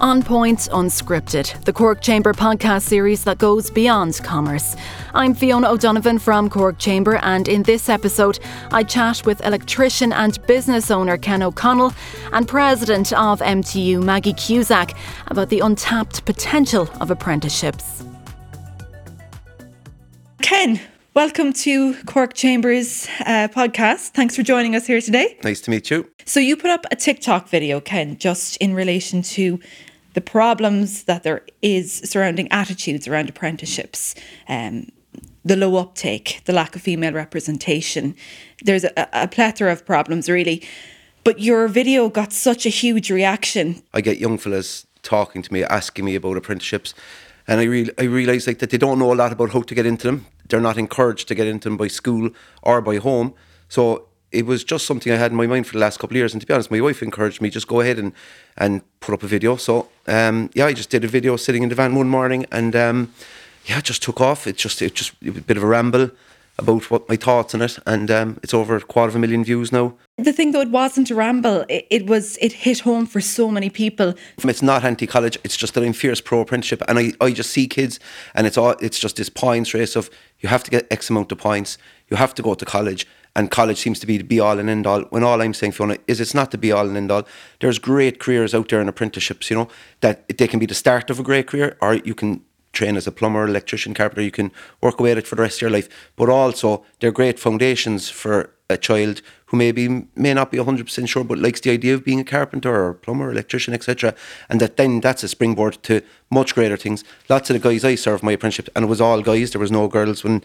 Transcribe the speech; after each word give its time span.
On 0.00 0.22
Point 0.22 0.60
Unscripted, 0.72 1.62
the 1.66 1.74
Cork 1.74 2.00
Chamber 2.00 2.32
podcast 2.32 2.84
series 2.84 3.22
that 3.24 3.36
goes 3.36 3.68
beyond 3.70 4.18
commerce. 4.24 4.74
I'm 5.12 5.34
Fiona 5.34 5.68
O'Donovan 5.68 6.18
from 6.18 6.48
Cork 6.48 6.78
Chamber, 6.78 7.16
and 7.16 7.46
in 7.46 7.64
this 7.64 7.90
episode, 7.90 8.38
I 8.72 8.82
chat 8.82 9.26
with 9.26 9.44
electrician 9.44 10.10
and 10.14 10.42
business 10.46 10.90
owner 10.90 11.18
Ken 11.18 11.42
O'Connell 11.42 11.92
and 12.32 12.48
president 12.48 13.12
of 13.12 13.40
MTU 13.40 14.02
Maggie 14.02 14.32
Cusack 14.32 14.96
about 15.26 15.50
the 15.50 15.60
untapped 15.60 16.24
potential 16.24 16.88
of 16.98 17.10
apprenticeships. 17.10 18.02
Ken, 20.40 20.80
Welcome 21.12 21.52
to 21.54 21.96
Cork 22.04 22.34
Chambers 22.34 23.08
uh, 23.26 23.48
podcast. 23.52 24.10
Thanks 24.10 24.36
for 24.36 24.44
joining 24.44 24.76
us 24.76 24.86
here 24.86 25.00
today. 25.00 25.36
Nice 25.42 25.60
to 25.62 25.70
meet 25.70 25.90
you. 25.90 26.08
So, 26.24 26.38
you 26.38 26.56
put 26.56 26.70
up 26.70 26.86
a 26.92 26.96
TikTok 26.96 27.48
video, 27.48 27.80
Ken, 27.80 28.16
just 28.16 28.56
in 28.58 28.74
relation 28.74 29.20
to 29.22 29.58
the 30.14 30.20
problems 30.20 31.04
that 31.04 31.22
there 31.22 31.42
is 31.62 31.98
surrounding 32.04 32.50
attitudes 32.50 33.06
around 33.06 33.28
apprenticeships, 33.28 34.14
um, 34.48 34.88
the 35.44 35.56
low 35.56 35.76
uptake, 35.76 36.40
the 36.44 36.52
lack 36.52 36.76
of 36.76 36.82
female 36.82 37.12
representation. 37.12 38.14
There's 38.62 38.84
a, 38.84 39.08
a 39.12 39.28
plethora 39.28 39.72
of 39.72 39.86
problems, 39.86 40.28
really. 40.28 40.62
But 41.24 41.40
your 41.40 41.68
video 41.68 42.08
got 42.08 42.32
such 42.32 42.66
a 42.66 42.70
huge 42.70 43.10
reaction. 43.10 43.82
I 43.92 44.00
get 44.00 44.18
young 44.18 44.38
fellas 44.38 44.86
talking 45.02 45.42
to 45.42 45.52
me, 45.52 45.64
asking 45.64 46.04
me 46.04 46.14
about 46.14 46.36
apprenticeships, 46.36 46.94
and 47.46 47.60
I 47.60 47.64
re- 47.64 47.90
I 47.98 48.04
realise 48.04 48.46
like 48.46 48.58
that 48.58 48.70
they 48.70 48.78
don't 48.78 48.98
know 48.98 49.12
a 49.12 49.14
lot 49.14 49.32
about 49.32 49.52
how 49.52 49.62
to 49.62 49.74
get 49.74 49.86
into 49.86 50.06
them. 50.06 50.26
They're 50.48 50.60
not 50.60 50.78
encouraged 50.78 51.28
to 51.28 51.34
get 51.34 51.46
into 51.46 51.68
them 51.68 51.76
by 51.76 51.88
school 51.88 52.30
or 52.62 52.80
by 52.80 52.96
home. 52.96 53.34
So 53.68 54.08
it 54.32 54.46
was 54.46 54.64
just 54.64 54.86
something 54.86 55.12
I 55.12 55.16
had 55.16 55.32
in 55.32 55.36
my 55.36 55.46
mind 55.46 55.66
for 55.66 55.72
the 55.72 55.78
last 55.78 55.98
couple 55.98 56.14
of 56.14 56.18
years. 56.18 56.32
And 56.32 56.40
to 56.40 56.46
be 56.46 56.54
honest, 56.54 56.70
my 56.70 56.80
wife 56.80 57.02
encouraged 57.02 57.40
me 57.40 57.50
just 57.50 57.66
go 57.66 57.80
ahead 57.80 57.98
and 57.98 58.12
and 58.56 58.82
put 59.00 59.12
up 59.14 59.22
a 59.22 59.26
video. 59.26 59.56
So 59.56 59.88
um, 60.06 60.50
yeah, 60.54 60.66
I 60.66 60.72
just 60.72 60.90
did 60.90 61.04
a 61.04 61.08
video 61.08 61.36
sitting 61.36 61.62
in 61.62 61.68
the 61.68 61.74
van 61.74 61.94
one 61.94 62.08
morning, 62.08 62.46
and 62.50 62.74
um, 62.76 63.12
yeah, 63.66 63.78
it 63.78 63.84
just 63.84 64.02
took 64.02 64.20
off. 64.20 64.46
It 64.46 64.56
just 64.56 64.82
it 64.82 64.94
just 64.94 65.12
it 65.22 65.30
was 65.30 65.38
a 65.38 65.42
bit 65.42 65.56
of 65.56 65.62
a 65.62 65.66
ramble 65.66 66.10
about 66.58 66.90
what 66.90 67.08
my 67.08 67.16
thoughts 67.16 67.54
on 67.54 67.62
it, 67.62 67.78
and 67.86 68.10
um, 68.10 68.38
it's 68.42 68.52
over 68.52 68.76
a 68.76 68.80
quarter 68.80 69.08
of 69.08 69.16
a 69.16 69.18
million 69.18 69.42
views 69.42 69.72
now. 69.72 69.94
The 70.18 70.32
thing 70.32 70.52
though, 70.52 70.60
it 70.60 70.70
wasn't 70.70 71.10
a 71.10 71.14
ramble. 71.14 71.64
It, 71.68 71.86
it 71.90 72.06
was 72.06 72.36
it 72.40 72.52
hit 72.52 72.80
home 72.80 73.06
for 73.06 73.20
so 73.20 73.50
many 73.50 73.70
people. 73.70 74.14
It's 74.44 74.62
not 74.62 74.84
anti-college. 74.84 75.38
It's 75.42 75.56
just 75.56 75.74
that 75.74 75.82
I'm 75.82 75.94
fierce 75.94 76.20
pro 76.20 76.40
apprenticeship, 76.40 76.82
and 76.86 76.98
I, 76.98 77.12
I 77.20 77.32
just 77.32 77.50
see 77.50 77.66
kids, 77.66 77.98
and 78.34 78.46
it's 78.46 78.58
all 78.58 78.74
it's 78.80 78.98
just 78.98 79.16
this 79.16 79.30
points 79.30 79.74
race 79.74 79.96
of 79.96 80.10
you 80.40 80.48
have 80.48 80.62
to 80.64 80.70
get 80.70 80.86
X 80.90 81.10
amount 81.10 81.32
of 81.32 81.38
points, 81.38 81.78
you 82.08 82.16
have 82.16 82.34
to 82.34 82.42
go 82.42 82.54
to 82.54 82.64
college, 82.64 83.06
and 83.36 83.50
college 83.50 83.78
seems 83.78 84.00
to 84.00 84.06
be 84.06 84.18
the 84.18 84.24
be 84.24 84.40
all 84.40 84.58
and 84.58 84.68
end 84.68 84.86
all. 84.86 85.02
When 85.02 85.22
all 85.22 85.40
I'm 85.40 85.54
saying, 85.54 85.72
Fiona, 85.72 85.96
is 86.06 86.20
it's 86.20 86.34
not 86.34 86.50
the 86.50 86.58
be 86.58 86.72
all 86.72 86.86
and 86.86 86.96
end 86.96 87.10
all. 87.10 87.26
There's 87.60 87.78
great 87.78 88.18
careers 88.18 88.54
out 88.54 88.68
there 88.68 88.80
in 88.80 88.88
apprenticeships, 88.88 89.50
you 89.50 89.56
know, 89.56 89.68
that 90.00 90.26
they 90.36 90.48
can 90.48 90.58
be 90.58 90.66
the 90.66 90.74
start 90.74 91.10
of 91.10 91.20
a 91.20 91.22
great 91.22 91.46
career, 91.46 91.76
or 91.80 91.94
you 91.94 92.14
can 92.14 92.42
train 92.72 92.96
as 92.96 93.06
a 93.06 93.12
plumber, 93.12 93.46
electrician, 93.46 93.94
carpenter. 93.94 94.22
You 94.22 94.30
can 94.30 94.52
work 94.80 95.00
away 95.00 95.12
at 95.12 95.18
it 95.18 95.26
for 95.26 95.36
the 95.36 95.42
rest 95.42 95.58
of 95.58 95.62
your 95.62 95.70
life. 95.70 95.88
But 96.16 96.28
also, 96.28 96.84
they're 97.00 97.12
great 97.12 97.38
foundations 97.38 98.08
for 98.08 98.50
a 98.68 98.76
child 98.76 99.20
who 99.46 99.56
maybe 99.56 100.06
may 100.14 100.32
not 100.32 100.52
be 100.52 100.58
100% 100.58 101.08
sure 101.08 101.24
but 101.24 101.38
likes 101.38 101.60
the 101.60 101.70
idea 101.70 101.92
of 101.92 102.04
being 102.04 102.20
a 102.20 102.24
carpenter 102.24 102.72
or 102.72 102.90
a 102.90 102.94
plumber 102.94 103.30
electrician 103.30 103.74
etc 103.74 104.14
and 104.48 104.60
that 104.60 104.76
then 104.76 105.00
that's 105.00 105.24
a 105.24 105.28
springboard 105.28 105.76
to 105.82 106.00
much 106.30 106.54
greater 106.54 106.76
things 106.76 107.02
lots 107.28 107.50
of 107.50 107.54
the 107.54 107.68
guys 107.68 107.84
I 107.84 107.96
served 107.96 108.22
my 108.22 108.30
apprenticeship 108.30 108.68
and 108.76 108.84
it 108.84 108.88
was 108.88 109.00
all 109.00 109.22
guys 109.22 109.50
there 109.50 109.60
was 109.60 109.72
no 109.72 109.88
girls 109.88 110.22
when 110.22 110.44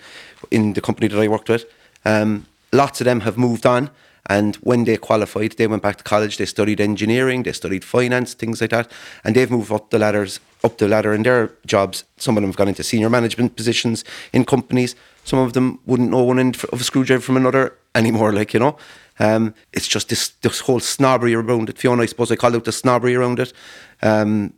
in 0.49 0.73
the 0.73 0.81
company 0.81 1.07
that 1.07 1.19
I 1.19 1.27
worked 1.27 1.49
with 1.49 1.65
um, 2.03 2.47
lots 2.75 3.01
of 3.01 3.05
them 3.05 3.21
have 3.21 3.37
moved 3.37 3.65
on 3.65 3.89
and 4.27 4.55
when 4.57 4.85
they 4.85 4.97
qualified, 4.97 5.51
they 5.53 5.67
went 5.67 5.83
back 5.83 5.97
to 5.97 6.03
college. 6.03 6.37
They 6.37 6.45
studied 6.45 6.81
engineering, 6.81 7.43
they 7.43 7.51
studied 7.51 7.83
finance, 7.83 8.33
things 8.33 8.59
like 8.59 8.71
that, 8.71 8.91
and 9.23 9.35
they've 9.35 9.51
moved 9.51 9.71
up 9.71 9.91
the 9.91 9.99
ladders, 9.99 10.39
up 10.63 10.77
the 10.77 10.87
ladder 10.87 11.13
in 11.13 11.23
their 11.23 11.51
jobs. 11.65 12.05
Some 12.17 12.35
of 12.35 12.41
them 12.41 12.49
have 12.49 12.57
gone 12.57 12.67
into 12.67 12.83
senior 12.83 13.09
management 13.09 13.55
positions 13.55 14.03
in 14.33 14.45
companies. 14.45 14.95
Some 15.25 15.39
of 15.39 15.53
them 15.53 15.79
wouldn't 15.85 16.09
know 16.09 16.23
one 16.23 16.39
end 16.39 16.55
of 16.71 16.81
a 16.81 16.83
screwdriver 16.83 17.21
from 17.21 17.37
another 17.37 17.77
anymore. 17.93 18.33
Like 18.33 18.53
you 18.53 18.59
know, 18.59 18.77
um, 19.19 19.53
it's 19.73 19.87
just 19.87 20.09
this 20.09 20.29
this 20.41 20.61
whole 20.61 20.79
snobbery 20.79 21.35
around 21.35 21.69
it. 21.69 21.77
Fiona, 21.77 22.03
I 22.03 22.07
suppose 22.07 22.31
I 22.31 22.35
call 22.35 22.55
out 22.55 22.65
the 22.65 22.71
snobbery 22.71 23.15
around 23.15 23.39
it. 23.39 23.53
Um, 24.01 24.53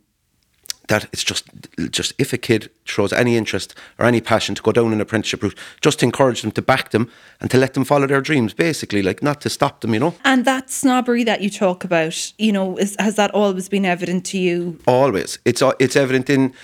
that 0.88 1.04
it's 1.12 1.24
just 1.24 1.44
just 1.90 2.12
if 2.18 2.32
a 2.32 2.38
kid 2.38 2.70
shows 2.84 3.12
any 3.12 3.36
interest 3.36 3.74
or 3.98 4.06
any 4.06 4.20
passion 4.20 4.54
to 4.54 4.62
go 4.62 4.72
down 4.72 4.92
an 4.92 5.00
apprenticeship 5.00 5.42
route, 5.42 5.56
just 5.80 6.02
encourage 6.02 6.42
them 6.42 6.50
to 6.52 6.62
back 6.62 6.90
them 6.90 7.10
and 7.40 7.50
to 7.50 7.58
let 7.58 7.74
them 7.74 7.84
follow 7.84 8.06
their 8.06 8.20
dreams, 8.20 8.52
basically, 8.54 9.02
like 9.02 9.22
not 9.22 9.40
to 9.42 9.50
stop 9.50 9.80
them, 9.80 9.94
you 9.94 10.00
know. 10.00 10.14
And 10.24 10.44
that 10.44 10.70
snobbery 10.70 11.24
that 11.24 11.40
you 11.40 11.50
talk 11.50 11.84
about, 11.84 12.32
you 12.38 12.52
know, 12.52 12.76
is, 12.76 12.96
has 12.98 13.16
that 13.16 13.30
always 13.30 13.68
been 13.68 13.84
evident 13.84 14.24
to 14.26 14.38
you? 14.38 14.78
Always, 14.86 15.38
it's 15.44 15.62
uh, 15.62 15.72
it's 15.78 15.96
evident 15.96 16.28
in 16.28 16.54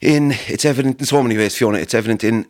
in 0.00 0.32
it's 0.46 0.64
evident 0.64 1.00
in 1.00 1.06
so 1.06 1.22
many 1.22 1.36
ways, 1.36 1.56
Fiona. 1.56 1.78
It's 1.78 1.94
evident 1.94 2.24
in. 2.24 2.46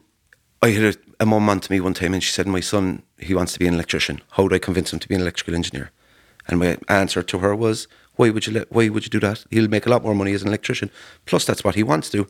I 0.62 0.70
had 0.70 0.94
a, 0.94 0.98
a 1.20 1.26
mum 1.26 1.48
on 1.48 1.60
to 1.60 1.72
me 1.72 1.80
one 1.80 1.94
time, 1.94 2.14
and 2.14 2.22
she 2.22 2.32
said, 2.32 2.46
"My 2.46 2.60
son, 2.60 3.02
he 3.18 3.34
wants 3.34 3.52
to 3.54 3.58
be 3.58 3.66
an 3.66 3.74
electrician. 3.74 4.20
How 4.32 4.48
do 4.48 4.54
I 4.54 4.58
convince 4.58 4.92
him 4.92 4.98
to 5.00 5.08
be 5.08 5.14
an 5.14 5.20
electrical 5.20 5.54
engineer?" 5.54 5.90
And 6.48 6.60
my 6.60 6.78
answer 6.88 7.22
to 7.24 7.38
her 7.40 7.56
was, 7.56 7.88
why 8.16 8.30
would 8.30 8.46
you 8.46 8.52
let, 8.52 8.72
why 8.72 8.88
would 8.88 9.04
you 9.04 9.10
do 9.10 9.20
that? 9.20 9.44
He'll 9.50 9.68
make 9.68 9.86
a 9.86 9.90
lot 9.90 10.02
more 10.02 10.14
money 10.14 10.32
as 10.32 10.42
an 10.42 10.48
electrician. 10.48 10.90
Plus, 11.24 11.44
that's 11.44 11.64
what 11.64 11.74
he 11.74 11.82
wants 11.82 12.10
to. 12.10 12.26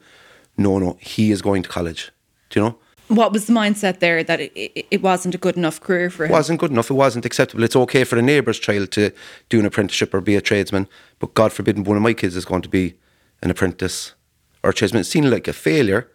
No, 0.56 0.78
no, 0.78 0.97
he 1.00 1.30
is 1.30 1.42
going 1.42 1.62
to 1.62 1.69
college. 1.69 2.10
Do 2.50 2.60
you 2.60 2.66
know? 2.66 2.78
What 3.08 3.32
was 3.32 3.47
the 3.47 3.52
mindset 3.52 4.00
there 4.00 4.25
that 4.25 4.41
it, 4.41 4.52
it, 4.56 4.86
it 4.91 5.02
wasn't 5.02 5.34
a 5.36 5.38
good 5.38 5.56
enough 5.56 5.80
career 5.80 6.10
for 6.10 6.25
him? 6.25 6.32
It 6.32 6.34
wasn't 6.34 6.58
good 6.58 6.72
enough. 6.72 6.91
It 6.91 6.94
wasn't 6.94 7.25
acceptable. 7.25 7.62
It's 7.62 7.76
okay 7.76 8.02
for 8.02 8.19
a 8.19 8.22
neighbour's 8.22 8.58
child 8.58 8.91
to 8.92 9.12
do 9.48 9.60
an 9.60 9.66
apprenticeship 9.66 10.12
or 10.12 10.20
be 10.20 10.34
a 10.34 10.41
tradesman, 10.41 10.88
but 11.20 11.34
God 11.34 11.52
forbid 11.52 11.86
one 11.86 11.96
of 11.96 12.02
my 12.02 12.14
kids 12.14 12.34
is 12.34 12.44
going 12.44 12.62
to 12.62 12.69
be 12.69 12.94
an 13.42 13.50
apprentice 13.50 14.14
or 14.64 14.70
a 14.70 14.75
tradesman. 14.75 15.02
It 15.02 15.04
seemed 15.04 15.28
like 15.28 15.46
a 15.46 15.52
failure. 15.52 16.10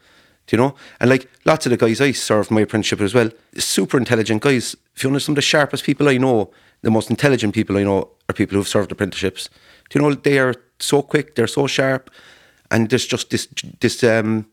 Do 0.48 0.56
you 0.56 0.62
know? 0.62 0.76
And 1.00 1.10
like 1.10 1.30
lots 1.46 1.66
of 1.66 1.70
the 1.70 1.78
guys 1.78 2.02
I 2.02 2.12
served 2.12 2.52
my 2.52 2.62
apprenticeship 2.62 3.02
as 3.02 3.14
well, 3.14 3.30
super 3.58 3.98
intelligent 3.98 4.42
guys. 4.42 4.76
If 4.96 5.04
you 5.04 5.12
know 5.12 5.20
some 5.20 5.34
of 5.34 5.38
the 5.38 5.42
sharpest 5.42 5.84
people 5.84 6.10
I 6.10 6.18
know, 6.18 6.52
the 6.82 6.92
most 6.92 7.10
intelligent 7.10 7.54
people 7.54 7.78
I 7.78 7.84
know 7.84 8.10
are 8.28 8.34
people 8.34 8.58
who've 8.58 8.68
served 8.68 8.92
apprenticeships. 8.92 9.50
Do 9.90 10.00
you 10.00 10.02
know 10.02 10.16
they 10.16 10.40
are 10.40 10.56
so 10.80 11.02
quick, 11.02 11.36
they're 11.36 11.48
so 11.48 11.68
sharp, 11.68 12.10
and 12.70 12.90
there's 12.90 13.06
just 13.06 13.30
this 13.30 13.48
this 13.80 14.04
um 14.04 14.46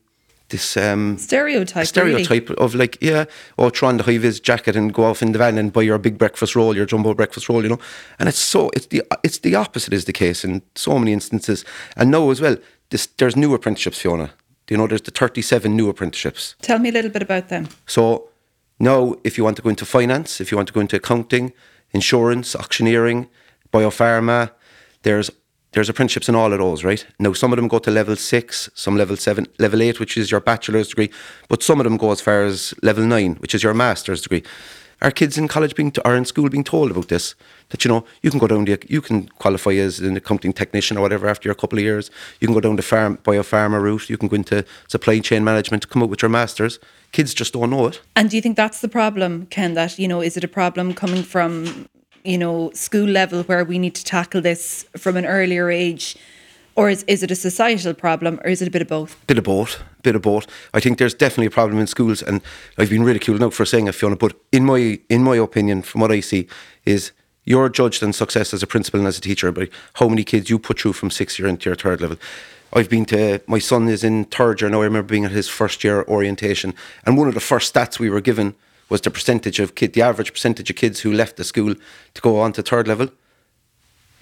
this 0.49 0.77
um 0.77 1.17
stereotype 1.17 1.85
stereotype 1.85 2.49
really. 2.49 2.59
of 2.59 2.75
like 2.75 2.97
yeah 3.01 3.25
oh 3.57 3.69
try 3.69 3.89
on 3.89 3.97
the 3.97 4.03
high 4.03 4.17
vis 4.17 4.39
jacket 4.39 4.75
and 4.75 4.93
go 4.93 5.03
off 5.03 5.21
in 5.21 5.31
the 5.31 5.37
van 5.37 5.57
and 5.57 5.71
buy 5.71 5.81
your 5.81 5.97
big 5.97 6.17
breakfast 6.17 6.55
roll 6.55 6.75
your 6.75 6.85
jumbo 6.85 7.13
breakfast 7.13 7.49
roll 7.49 7.63
you 7.63 7.69
know 7.69 7.79
and 8.17 8.27
it's 8.27 8.39
so 8.39 8.69
it's 8.75 8.87
the 8.87 9.01
it's 9.23 9.39
the 9.39 9.55
opposite 9.55 9.93
is 9.93 10.05
the 10.05 10.13
case 10.13 10.43
in 10.43 10.61
so 10.75 10.97
many 10.99 11.13
instances 11.13 11.63
and 11.95 12.11
now 12.11 12.29
as 12.29 12.41
well 12.41 12.57
this 12.89 13.05
there's 13.17 13.35
new 13.35 13.53
apprenticeships 13.53 13.99
Fiona 13.99 14.31
you 14.69 14.77
know 14.77 14.87
there's 14.87 15.01
the 15.01 15.11
37 15.11 15.75
new 15.75 15.89
apprenticeships 15.89 16.55
tell 16.61 16.79
me 16.79 16.89
a 16.89 16.91
little 16.91 17.11
bit 17.11 17.21
about 17.21 17.49
them 17.49 17.67
so 17.85 18.29
now 18.79 19.15
if 19.23 19.37
you 19.37 19.43
want 19.43 19.55
to 19.57 19.61
go 19.61 19.69
into 19.69 19.85
finance 19.85 20.39
if 20.41 20.51
you 20.51 20.57
want 20.57 20.67
to 20.67 20.73
go 20.73 20.79
into 20.79 20.95
accounting 20.95 21.53
insurance, 21.91 22.55
auctioneering, 22.55 23.29
biopharma. 23.73 24.51
There's 25.03 25.31
there's 25.73 25.87
apprenticeships 25.87 26.27
in 26.27 26.33
all 26.33 26.51
of 26.51 26.57
those, 26.57 26.83
right? 26.83 27.05
Now 27.19 27.33
some 27.33 27.53
of 27.53 27.57
them 27.57 27.67
go 27.67 27.77
to 27.77 27.91
level 27.91 28.15
six, 28.15 28.71
some 28.73 28.97
level 28.97 29.15
seven, 29.15 29.45
level 29.59 29.83
eight, 29.83 29.99
which 29.99 30.17
is 30.17 30.31
your 30.31 30.39
bachelor's 30.39 30.89
degree, 30.89 31.11
but 31.47 31.61
some 31.61 31.79
of 31.79 31.83
them 31.83 31.95
go 31.95 32.11
as 32.11 32.21
far 32.21 32.43
as 32.43 32.73
level 32.81 33.05
nine, 33.05 33.35
which 33.35 33.53
is 33.53 33.61
your 33.61 33.75
master's 33.75 34.21
degree. 34.23 34.43
Are 35.01 35.11
kids 35.11 35.37
in 35.37 35.47
college 35.47 35.75
being 35.75 35.91
to, 35.91 36.07
or 36.07 36.15
in 36.15 36.25
school 36.25 36.49
being 36.49 36.63
told 36.63 36.91
about 36.91 37.07
this? 37.07 37.35
That 37.69 37.85
you 37.85 37.89
know 37.89 38.03
you 38.21 38.29
can 38.29 38.39
go 38.39 38.47
down 38.47 38.65
the 38.65 38.77
you 38.87 39.01
can 39.01 39.27
qualify 39.39 39.71
as 39.73 39.99
an 39.99 40.17
accounting 40.17 40.53
technician 40.53 40.97
or 40.97 41.01
whatever 41.01 41.27
after 41.27 41.49
a 41.51 41.55
couple 41.55 41.79
of 41.79 41.83
years. 41.83 42.11
You 42.39 42.47
can 42.47 42.53
go 42.53 42.61
down 42.61 42.75
the 42.75 42.81
farm 42.81 43.17
biopharma 43.23 43.81
route. 43.81 44.09
You 44.09 44.17
can 44.17 44.27
go 44.27 44.35
into 44.35 44.65
supply 44.87 45.19
chain 45.19 45.43
management, 45.43 45.83
to 45.83 45.87
come 45.87 46.03
out 46.03 46.09
with 46.09 46.21
your 46.21 46.29
masters 46.29 46.79
kids 47.11 47.33
just 47.33 47.53
don't 47.53 47.69
know 47.69 47.87
it. 47.87 48.01
And 48.15 48.29
do 48.29 48.35
you 48.35 48.41
think 48.41 48.55
that's 48.55 48.81
the 48.81 48.87
problem, 48.87 49.47
Ken? 49.47 49.73
That 49.73 49.97
you 49.99 50.07
know, 50.07 50.21
is 50.21 50.37
it 50.37 50.43
a 50.43 50.47
problem 50.47 50.93
coming 50.93 51.23
from 51.23 51.87
you 52.23 52.37
know 52.37 52.71
school 52.73 53.07
level 53.07 53.43
where 53.43 53.63
we 53.63 53.79
need 53.79 53.95
to 53.95 54.03
tackle 54.03 54.41
this 54.41 54.85
from 54.97 55.17
an 55.17 55.25
earlier 55.25 55.69
age? 55.69 56.17
Or 56.79 56.89
is, 56.89 57.03
is 57.07 57.23
it 57.23 57.29
a 57.29 57.35
societal 57.35 57.93
problem 57.93 58.39
or 58.45 58.49
is 58.49 58.61
it 58.61 58.67
a 58.69 58.71
bit 58.71 58.81
of 58.81 58.87
both? 58.87 59.17
Bit 59.27 59.37
of 59.37 59.43
both. 59.43 59.83
Bit 60.01 60.15
of 60.15 60.21
both. 60.21 60.47
I 60.73 60.79
think 60.79 60.97
there's 60.97 61.13
definitely 61.13 61.47
a 61.47 61.51
problem 61.51 61.77
in 61.77 61.87
schools 61.87 62.21
and 62.23 62.41
I've 62.77 62.89
been 62.89 63.03
ridiculed 63.03 63.41
now 63.41 63.49
for 63.49 63.65
saying 63.65 63.87
it, 63.87 63.95
Fiona, 63.95 64.15
but 64.15 64.33
in 64.53 64.63
my 64.63 64.97
in 65.09 65.21
my 65.21 65.35
opinion, 65.35 65.81
from 65.81 65.99
what 65.99 66.09
I 66.09 66.21
see, 66.21 66.47
is 66.85 67.11
you're 67.43 67.67
judged 67.67 68.01
on 68.01 68.13
success 68.13 68.53
as 68.53 68.63
a 68.63 68.67
principal 68.67 69.01
and 69.01 69.07
as 69.09 69.17
a 69.17 69.21
teacher 69.21 69.51
by 69.51 69.67
how 69.95 70.07
many 70.07 70.23
kids 70.23 70.49
you 70.49 70.57
put 70.57 70.79
through 70.79 70.93
from 70.93 71.11
sixth 71.11 71.37
year 71.37 71.49
into 71.49 71.69
your 71.69 71.75
third 71.75 71.99
level. 71.99 72.15
I've 72.71 72.89
been 72.89 73.03
to, 73.07 73.41
my 73.45 73.59
son 73.59 73.89
is 73.89 74.05
in 74.05 74.23
third 74.23 74.61
year 74.61 74.69
now. 74.69 74.79
I 74.79 74.85
remember 74.85 75.09
being 75.09 75.25
at 75.25 75.31
his 75.31 75.49
first 75.49 75.83
year 75.83 76.05
orientation. 76.07 76.73
And 77.05 77.17
one 77.17 77.27
of 77.27 77.33
the 77.33 77.41
first 77.41 77.73
stats 77.73 77.99
we 77.99 78.09
were 78.09 78.21
given 78.21 78.55
was 78.87 79.01
the 79.01 79.11
percentage 79.11 79.59
of 79.59 79.75
kid, 79.75 79.91
the 79.91 80.01
average 80.01 80.31
percentage 80.31 80.69
of 80.69 80.77
kids 80.77 81.01
who 81.01 81.11
left 81.11 81.35
the 81.35 81.43
school 81.43 81.75
to 82.13 82.21
go 82.21 82.39
on 82.39 82.53
to 82.53 82.61
third 82.61 82.87
level. 82.87 83.09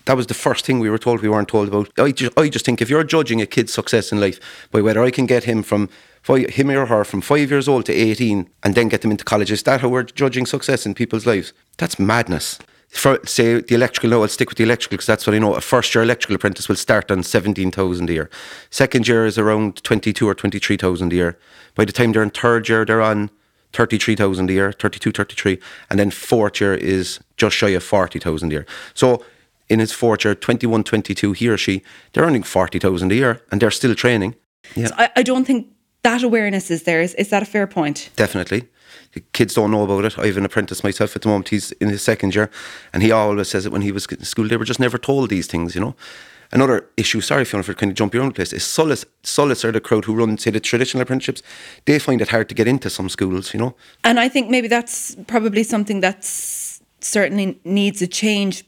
That 0.07 0.15
was 0.15 0.27
the 0.27 0.33
first 0.33 0.65
thing 0.65 0.79
we 0.79 0.89
were 0.89 0.97
told 0.97 1.21
we 1.21 1.27
weren't 1.27 1.49
told 1.49 1.67
about. 1.67 1.91
I 1.99 2.13
just, 2.13 2.31
I 2.39 2.47
just 2.47 2.63
think 2.63 2.81
if 2.81 2.89
you're 2.89 3.03
judging 3.03 3.41
a 3.41 3.45
kid's 3.45 3.73
success 3.73 4.09
in 4.09 4.21
life 4.21 4.39
by 4.71 4.79
whether 4.79 5.03
I 5.03 5.11
can 5.11 5.25
get 5.25 5.43
him 5.43 5.63
from 5.63 5.89
five, 6.21 6.49
him 6.51 6.69
or 6.69 6.85
her 6.85 7.03
from 7.03 7.19
five 7.19 7.51
years 7.51 7.67
old 7.67 7.85
to 7.87 7.93
18 7.93 8.49
and 8.63 8.73
then 8.73 8.87
get 8.87 9.01
them 9.01 9.11
into 9.11 9.25
college, 9.25 9.51
is 9.51 9.63
that 9.63 9.81
how 9.81 9.89
we're 9.89 10.03
judging 10.03 10.45
success 10.45 10.85
in 10.85 10.93
people's 10.93 11.25
lives? 11.25 11.51
That's 11.75 11.99
madness. 11.99 12.57
for 12.87 13.19
say 13.25 13.59
the 13.59 13.75
electrical 13.75 14.09
now 14.09 14.21
I'll 14.21 14.29
stick 14.29 14.49
with 14.49 14.57
the 14.57 14.63
electrical 14.63 14.95
because 14.95 15.07
that's 15.07 15.27
what 15.27 15.35
I 15.35 15.39
know 15.39 15.55
a 15.55 15.59
first 15.59 15.93
year 15.93 16.05
electrical 16.05 16.37
apprentice 16.37 16.69
will 16.69 16.77
start 16.77 17.11
on 17.11 17.21
17,000 17.21 18.09
a 18.09 18.13
year 18.13 18.29
second 18.69 19.09
year 19.09 19.25
is 19.25 19.37
around 19.37 19.83
22 19.83 20.25
or 20.25 20.33
23,000 20.33 21.11
a 21.11 21.15
year 21.15 21.37
by 21.75 21.83
the 21.83 21.91
time 21.91 22.13
they're 22.13 22.23
in 22.23 22.29
third 22.29 22.69
year 22.69 22.85
they're 22.85 23.01
on 23.01 23.29
33,000 23.73 24.49
a 24.49 24.53
year 24.53 24.71
32 24.71 25.11
33 25.11 25.59
and 25.89 25.99
then 25.99 26.11
fourth 26.11 26.61
year 26.61 26.75
is 26.75 27.19
just 27.35 27.57
shy 27.57 27.71
of 27.71 27.83
40,000 27.83 28.49
a 28.49 28.55
year 28.55 28.65
so 28.93 29.21
in 29.69 29.79
his 29.79 29.91
fourth 29.91 30.23
year 30.25 30.35
21 30.35 30.83
22 30.83 31.33
he 31.33 31.47
or 31.47 31.57
she 31.57 31.83
they're 32.13 32.23
earning 32.23 32.43
40,000 32.43 33.11
a 33.11 33.15
year 33.15 33.41
and 33.51 33.61
they're 33.61 33.71
still 33.71 33.95
training 33.95 34.35
yeah. 34.75 34.87
So 34.87 34.95
I, 34.97 35.09
I 35.17 35.23
don't 35.23 35.45
think 35.45 35.67
that 36.03 36.23
awareness 36.23 36.71
is 36.71 36.83
there. 36.83 37.01
Is, 37.01 37.13
is 37.15 37.29
that 37.29 37.43
a 37.43 37.45
fair 37.45 37.67
point? 37.67 38.09
Definitely 38.15 38.67
The 39.13 39.21
kids 39.33 39.53
don't 39.53 39.71
know 39.71 39.83
about 39.83 40.05
it. 40.05 40.17
I 40.17 40.27
have 40.27 40.37
an 40.37 40.45
apprentice 40.45 40.83
myself 40.83 41.15
at 41.15 41.21
the 41.21 41.27
moment. 41.27 41.49
He's 41.49 41.71
in 41.73 41.89
his 41.89 42.01
second 42.01 42.35
year, 42.35 42.49
and 42.93 43.03
he 43.03 43.11
always 43.11 43.49
says 43.49 43.65
it 43.65 43.71
when 43.71 43.81
he 43.81 43.91
was 43.91 44.05
in 44.05 44.23
school. 44.23 44.47
They 44.47 44.57
were 44.57 44.65
just 44.65 44.79
never 44.79 44.97
told 44.97 45.29
these 45.29 45.47
things, 45.47 45.75
you 45.75 45.81
know. 45.81 45.95
Another 46.49 46.89
issue, 46.95 47.19
sorry 47.19 47.43
Fiona 47.43 47.61
for 47.61 47.73
kind 47.73 47.91
of 47.91 47.97
jump 47.97 48.13
your 48.13 48.23
own 48.23 48.31
place, 48.31 48.53
is 48.53 48.63
SOLAS. 48.63 49.05
SOLAS 49.23 49.65
are 49.65 49.73
the 49.73 49.81
crowd 49.81 50.05
who 50.05 50.15
run, 50.15 50.37
say, 50.37 50.49
the 50.49 50.61
traditional 50.61 51.01
apprenticeships. 51.01 51.43
They 51.83 51.99
find 51.99 52.21
it 52.21 52.29
hard 52.29 52.47
to 52.47 52.55
get 52.55 52.69
into 52.69 52.89
some 52.89 53.09
schools, 53.09 53.53
you 53.53 53.59
know. 53.59 53.75
And 54.05 54.17
I 54.17 54.29
think 54.29 54.49
maybe 54.49 54.69
that's 54.69 55.17
probably 55.27 55.63
something 55.63 55.99
that's 55.99 56.81
certainly 57.01 57.59
needs 57.65 58.01
a 58.01 58.07
change 58.07 58.63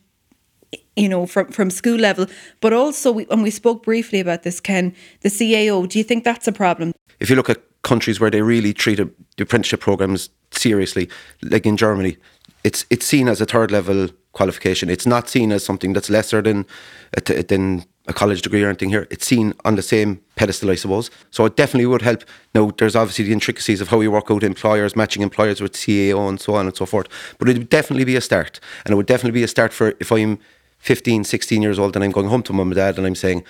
you 0.95 1.09
know, 1.09 1.25
from, 1.25 1.51
from 1.51 1.69
school 1.69 1.97
level. 1.97 2.27
But 2.61 2.73
also, 2.73 3.11
we, 3.11 3.27
and 3.29 3.43
we 3.43 3.51
spoke 3.51 3.83
briefly 3.83 4.19
about 4.19 4.43
this, 4.43 4.59
Ken, 4.59 4.93
the 5.21 5.29
CAO, 5.29 5.87
do 5.87 5.97
you 5.97 6.03
think 6.03 6.23
that's 6.23 6.47
a 6.47 6.51
problem? 6.51 6.93
If 7.19 7.29
you 7.29 7.35
look 7.35 7.49
at 7.49 7.61
countries 7.81 8.19
where 8.19 8.29
they 8.29 8.41
really 8.41 8.73
treat 8.73 8.97
the 8.97 9.09
apprenticeship 9.43 9.79
programs 9.79 10.29
seriously, 10.51 11.09
like 11.41 11.65
in 11.65 11.77
Germany, 11.77 12.17
it's 12.63 12.85
it's 12.89 13.05
seen 13.05 13.29
as 13.29 13.39
a 13.39 13.45
third 13.45 13.71
level 13.71 14.09
qualification. 14.33 14.89
It's 14.89 15.05
not 15.05 15.29
seen 15.29 15.51
as 15.51 15.63
something 15.63 15.93
that's 15.93 16.09
lesser 16.09 16.41
than 16.41 16.65
a, 17.13 17.43
than 17.43 17.85
a 18.07 18.13
college 18.13 18.41
degree 18.41 18.63
or 18.63 18.67
anything 18.67 18.89
here. 18.89 19.07
It's 19.09 19.25
seen 19.25 19.53
on 19.65 19.75
the 19.75 19.81
same 19.81 20.21
pedestal, 20.35 20.69
I 20.69 20.75
suppose. 20.75 21.09
So 21.31 21.45
it 21.45 21.55
definitely 21.55 21.85
would 21.85 22.01
help. 22.01 22.23
Now, 22.53 22.71
there's 22.77 22.95
obviously 22.95 23.25
the 23.25 23.33
intricacies 23.33 23.81
of 23.81 23.89
how 23.89 24.01
you 24.01 24.11
work 24.11 24.29
out 24.29 24.43
employers, 24.43 24.95
matching 24.95 25.23
employers 25.23 25.61
with 25.61 25.73
CAO 25.73 26.27
and 26.27 26.39
so 26.39 26.55
on 26.55 26.67
and 26.67 26.75
so 26.75 26.85
forth. 26.85 27.07
But 27.37 27.49
it 27.49 27.57
would 27.57 27.69
definitely 27.69 28.05
be 28.05 28.15
a 28.15 28.21
start. 28.21 28.59
And 28.85 28.93
it 28.93 28.95
would 28.95 29.07
definitely 29.07 29.39
be 29.39 29.43
a 29.43 29.47
start 29.47 29.73
for 29.73 29.93
if 29.99 30.11
I'm 30.11 30.39
15, 30.79 31.23
16 31.23 31.61
years 31.61 31.79
old 31.79 31.95
and 31.95 32.03
I'm 32.03 32.11
going 32.11 32.27
home 32.27 32.43
to 32.43 32.53
mum 32.53 32.69
and 32.69 32.75
dad 32.75 32.97
and 32.97 33.05
I'm 33.05 33.15
saying, 33.15 33.43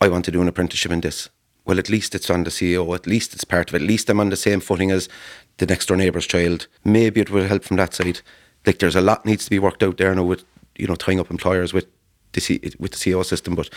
I 0.00 0.08
want 0.08 0.24
to 0.26 0.30
do 0.30 0.42
an 0.42 0.48
apprenticeship 0.48 0.92
in 0.92 1.00
this 1.00 1.28
well, 1.64 1.78
at 1.78 1.88
least 1.88 2.14
it's 2.14 2.30
on 2.30 2.44
the 2.44 2.50
CAO, 2.50 2.94
at 2.94 3.06
least 3.06 3.32
it's 3.32 3.44
part 3.44 3.68
of 3.68 3.74
it, 3.74 3.82
at 3.82 3.88
least 3.88 4.10
I'm 4.10 4.20
on 4.20 4.30
the 4.30 4.36
same 4.36 4.60
footing 4.60 4.90
as 4.90 5.08
the 5.58 5.66
next 5.66 5.86
door 5.86 5.96
neighbour's 5.96 6.26
child. 6.26 6.66
Maybe 6.84 7.20
it 7.20 7.30
will 7.30 7.46
help 7.46 7.64
from 7.64 7.78
that 7.78 7.94
side. 7.94 8.20
Like 8.66 8.78
there's 8.78 8.96
a 8.96 9.00
lot 9.00 9.24
needs 9.24 9.44
to 9.44 9.50
be 9.50 9.58
worked 9.58 9.82
out 9.82 9.96
there 9.96 10.14
now 10.14 10.24
with, 10.24 10.44
you 10.76 10.86
know, 10.86 10.94
tying 10.94 11.20
up 11.20 11.30
employers 11.30 11.72
with 11.72 11.86
the, 12.32 12.40
C, 12.40 12.60
with 12.78 12.92
the 12.92 12.98
CAO 12.98 13.24
system, 13.24 13.54
but 13.54 13.70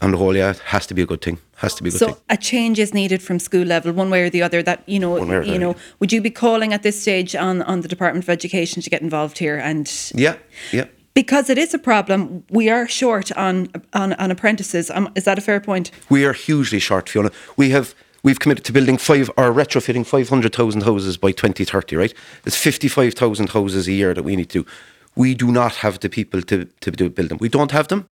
on 0.00 0.12
the 0.12 0.16
whole, 0.16 0.36
yeah, 0.36 0.50
it 0.50 0.58
has 0.58 0.86
to 0.86 0.94
be 0.94 1.02
a 1.02 1.06
good 1.06 1.20
thing. 1.20 1.38
Has 1.56 1.74
to 1.74 1.82
be 1.82 1.88
a 1.88 1.92
good 1.92 1.98
so 1.98 2.06
thing. 2.12 2.16
a 2.30 2.36
change 2.36 2.78
is 2.78 2.94
needed 2.94 3.22
from 3.22 3.38
school 3.38 3.64
level, 3.64 3.92
one 3.92 4.10
way 4.10 4.22
or 4.22 4.30
the 4.30 4.42
other. 4.42 4.62
That 4.62 4.82
you 4.86 5.00
know, 5.00 5.42
you 5.42 5.58
know, 5.58 5.74
would 5.98 6.12
you 6.12 6.20
be 6.20 6.30
calling 6.30 6.72
at 6.72 6.82
this 6.82 7.00
stage 7.00 7.34
on 7.34 7.62
on 7.62 7.80
the 7.80 7.88
Department 7.88 8.24
of 8.24 8.28
Education 8.28 8.80
to 8.82 8.90
get 8.90 9.02
involved 9.02 9.38
here? 9.38 9.56
And 9.56 9.90
yeah, 10.14 10.36
yeah, 10.70 10.84
because 11.18 11.50
it 11.50 11.58
is 11.58 11.74
a 11.74 11.80
problem. 11.80 12.44
We 12.48 12.70
are 12.70 12.86
short 12.86 13.32
on 13.32 13.54
on, 13.92 14.12
on 14.22 14.30
apprentices. 14.30 14.88
Um, 14.88 15.08
is 15.16 15.24
that 15.24 15.36
a 15.36 15.40
fair 15.40 15.60
point? 15.60 15.90
We 16.08 16.24
are 16.24 16.32
hugely 16.32 16.78
short, 16.78 17.08
Fiona. 17.08 17.32
We 17.56 17.70
have 17.70 17.92
we've 18.22 18.38
committed 18.38 18.64
to 18.66 18.72
building 18.72 18.98
five 18.98 19.28
or 19.36 19.52
retrofitting 19.52 20.06
five 20.06 20.28
hundred 20.28 20.54
thousand 20.54 20.82
houses 20.82 21.16
by 21.16 21.32
twenty 21.32 21.64
thirty. 21.64 21.96
Right, 21.96 22.14
it's 22.46 22.56
fifty 22.56 22.86
five 22.86 23.14
thousand 23.14 23.48
houses 23.48 23.88
a 23.88 23.92
year 23.92 24.14
that 24.14 24.22
we 24.22 24.36
need 24.36 24.50
to 24.50 24.62
do. 24.62 24.70
We 25.16 25.34
do 25.34 25.50
not 25.50 25.74
have 25.82 25.98
the 25.98 26.08
people 26.08 26.40
to 26.42 26.66
to 26.66 26.90
do, 26.92 27.10
build 27.10 27.30
them. 27.30 27.38
We 27.40 27.48
don't 27.48 27.72
have 27.72 27.88
them. 27.88 28.06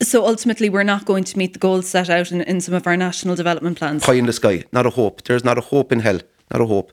So 0.00 0.24
ultimately, 0.24 0.70
we're 0.70 0.90
not 0.94 1.04
going 1.04 1.24
to 1.24 1.38
meet 1.38 1.52
the 1.54 1.58
goals 1.58 1.88
set 1.88 2.08
out 2.08 2.30
in, 2.30 2.42
in 2.42 2.60
some 2.60 2.74
of 2.74 2.86
our 2.86 2.96
national 2.96 3.34
development 3.34 3.78
plans. 3.78 4.04
Pie 4.04 4.18
in 4.18 4.26
the 4.26 4.32
sky, 4.32 4.64
not 4.72 4.86
a 4.86 4.90
hope. 4.90 5.24
There's 5.24 5.44
not 5.44 5.58
a 5.58 5.60
hope 5.60 5.90
in 5.92 6.00
hell. 6.00 6.20
Not 6.52 6.60
a 6.60 6.66
hope 6.66 6.92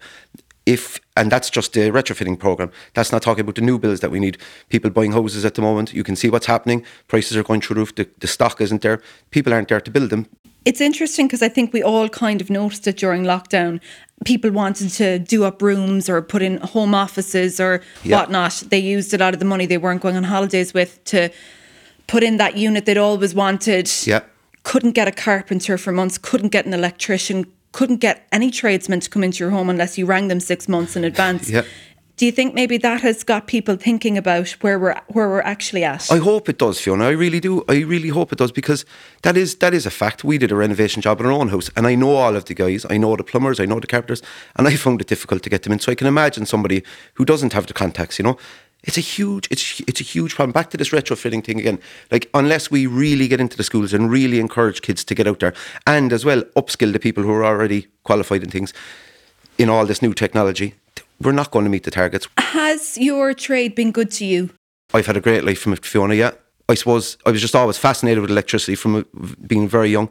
if 0.69 0.99
and 1.17 1.31
that's 1.31 1.49
just 1.49 1.73
the 1.73 1.89
retrofitting 1.89 2.37
program. 2.37 2.71
That's 2.93 3.11
not 3.11 3.23
talking 3.23 3.41
about 3.41 3.55
the 3.55 3.61
new 3.61 3.79
builds 3.79 4.01
that 4.01 4.11
we 4.11 4.19
need. 4.19 4.37
People 4.69 4.91
buying 4.91 5.11
houses 5.11 5.43
at 5.43 5.55
the 5.55 5.61
moment. 5.61 5.93
You 5.93 6.03
can 6.03 6.15
see 6.15 6.29
what's 6.29 6.45
happening. 6.45 6.85
Prices 7.07 7.35
are 7.35 7.43
going 7.43 7.61
through 7.61 7.75
the 7.75 7.79
roof. 7.81 7.95
The, 7.95 8.07
the 8.19 8.27
stock 8.27 8.61
isn't 8.61 8.83
there. 8.83 9.01
People 9.31 9.51
aren't 9.51 9.67
there 9.67 9.81
to 9.81 9.91
build 9.91 10.11
them. 10.11 10.27
It's 10.65 10.79
interesting 10.79 11.25
because 11.25 11.41
I 11.41 11.49
think 11.49 11.73
we 11.73 11.81
all 11.81 12.07
kind 12.07 12.39
of 12.39 12.49
noticed 12.49 12.87
it 12.87 12.97
during 12.97 13.23
lockdown. 13.23 13.81
People 14.25 14.51
wanted 14.51 14.89
to 14.91 15.17
do 15.17 15.43
up 15.43 15.61
rooms 15.61 16.07
or 16.07 16.21
put 16.21 16.41
in 16.41 16.57
home 16.57 16.93
offices 16.93 17.59
or 17.59 17.81
yeah. 18.03 18.17
whatnot. 18.17 18.63
They 18.69 18.79
used 18.79 19.13
a 19.13 19.17
lot 19.17 19.33
of 19.33 19.39
the 19.39 19.45
money 19.45 19.65
they 19.65 19.77
weren't 19.77 20.01
going 20.01 20.15
on 20.15 20.23
holidays 20.23 20.73
with 20.73 21.03
to 21.05 21.29
put 22.07 22.23
in 22.23 22.37
that 22.37 22.57
unit 22.57 22.85
they'd 22.85 22.97
always 22.97 23.33
wanted. 23.33 23.89
Yeah. 24.05 24.21
Couldn't 24.63 24.91
get 24.91 25.07
a 25.07 25.11
carpenter 25.11 25.77
for 25.77 25.91
months, 25.91 26.17
couldn't 26.17 26.49
get 26.49 26.65
an 26.65 26.73
electrician, 26.73 27.45
couldn't 27.71 27.97
get 27.97 28.27
any 28.31 28.51
tradesmen 28.51 28.99
to 29.01 29.09
come 29.09 29.23
into 29.23 29.43
your 29.43 29.51
home 29.51 29.69
unless 29.69 29.97
you 29.97 30.05
rang 30.05 30.27
them 30.27 30.39
six 30.39 30.67
months 30.67 30.95
in 30.95 31.03
advance. 31.03 31.49
yeah. 31.49 31.63
Do 32.17 32.25
you 32.25 32.33
think 32.33 32.53
maybe 32.53 32.77
that 32.79 32.99
has 32.99 33.23
got 33.23 33.47
people 33.47 33.77
thinking 33.77 34.17
about 34.17 34.49
where 34.59 34.77
we're 34.77 34.99
where 35.07 35.29
we're 35.29 35.39
actually 35.39 35.85
at? 35.85 36.11
I 36.11 36.17
hope 36.17 36.49
it 36.49 36.57
does, 36.57 36.77
Fiona. 36.77 37.05
I 37.05 37.11
really 37.11 37.39
do. 37.39 37.63
I 37.69 37.77
really 37.77 38.09
hope 38.09 38.33
it 38.33 38.39
does 38.39 38.51
because 38.51 38.83
that 39.21 39.37
is 39.37 39.55
that 39.59 39.73
is 39.73 39.85
a 39.85 39.89
fact. 39.89 40.25
We 40.25 40.37
did 40.37 40.51
a 40.51 40.55
renovation 40.57 41.01
job 41.01 41.21
in 41.21 41.25
our 41.27 41.31
own 41.31 41.47
house, 41.47 41.71
and 41.77 41.87
I 41.87 41.95
know 41.95 42.17
all 42.17 42.35
of 42.35 42.43
the 42.43 42.53
guys. 42.53 42.85
I 42.89 42.97
know 42.97 43.15
the 43.15 43.23
plumbers. 43.23 43.61
I 43.61 43.65
know 43.65 43.79
the 43.79 43.87
carpenters, 43.87 44.21
and 44.57 44.67
I 44.67 44.75
found 44.75 44.99
it 44.99 45.07
difficult 45.07 45.43
to 45.43 45.49
get 45.49 45.63
them 45.63 45.71
in. 45.71 45.79
So 45.79 45.93
I 45.93 45.95
can 45.95 46.07
imagine 46.07 46.45
somebody 46.45 46.83
who 47.13 47.23
doesn't 47.23 47.53
have 47.53 47.67
the 47.67 47.73
contacts, 47.73 48.19
you 48.19 48.23
know, 48.23 48.37
it's 48.83 48.97
a 48.97 49.01
huge, 49.01 49.47
it's 49.51 49.81
it's 49.81 49.99
a 49.99 50.03
huge 50.03 50.35
problem. 50.35 50.53
Back 50.53 50.69
to 50.71 50.77
this 50.77 50.89
retrofitting 50.89 51.43
thing 51.43 51.59
again. 51.59 51.79
Like 52.11 52.29
unless 52.33 52.71
we 52.71 52.87
really 52.87 53.27
get 53.27 53.41
into 53.41 53.57
the 53.57 53.63
schools 53.63 53.93
and 53.93 54.09
really 54.09 54.39
encourage 54.39 54.81
kids 54.81 55.03
to 55.05 55.15
get 55.15 55.27
out 55.27 55.39
there, 55.39 55.53
and 55.85 56.13
as 56.13 56.23
well 56.23 56.43
upskill 56.55 56.93
the 56.93 56.99
people 56.99 57.23
who 57.23 57.31
are 57.31 57.45
already 57.45 57.87
qualified 58.03 58.43
in 58.43 58.49
things, 58.49 58.73
in 59.57 59.69
all 59.69 59.85
this 59.85 60.01
new 60.01 60.13
technology, 60.13 60.75
we're 61.21 61.33
not 61.33 61.51
going 61.51 61.65
to 61.65 61.71
meet 61.71 61.83
the 61.83 61.91
targets. 61.91 62.27
Has 62.37 62.97
your 62.97 63.33
trade 63.33 63.75
been 63.75 63.91
good 63.91 64.11
to 64.11 64.25
you? 64.25 64.51
I've 64.93 65.07
had 65.07 65.17
a 65.17 65.21
great 65.21 65.43
life 65.43 65.59
from 65.59 65.73
it, 65.73 65.85
Fiona. 65.85 66.15
Yeah, 66.15 66.31
I 66.69 66.75
suppose 66.75 67.17
I 67.25 67.31
was 67.31 67.41
just 67.41 67.55
always 67.55 67.77
fascinated 67.77 68.21
with 68.21 68.31
electricity 68.31 68.75
from 68.75 69.05
being 69.45 69.67
very 69.67 69.89
young, 69.89 70.09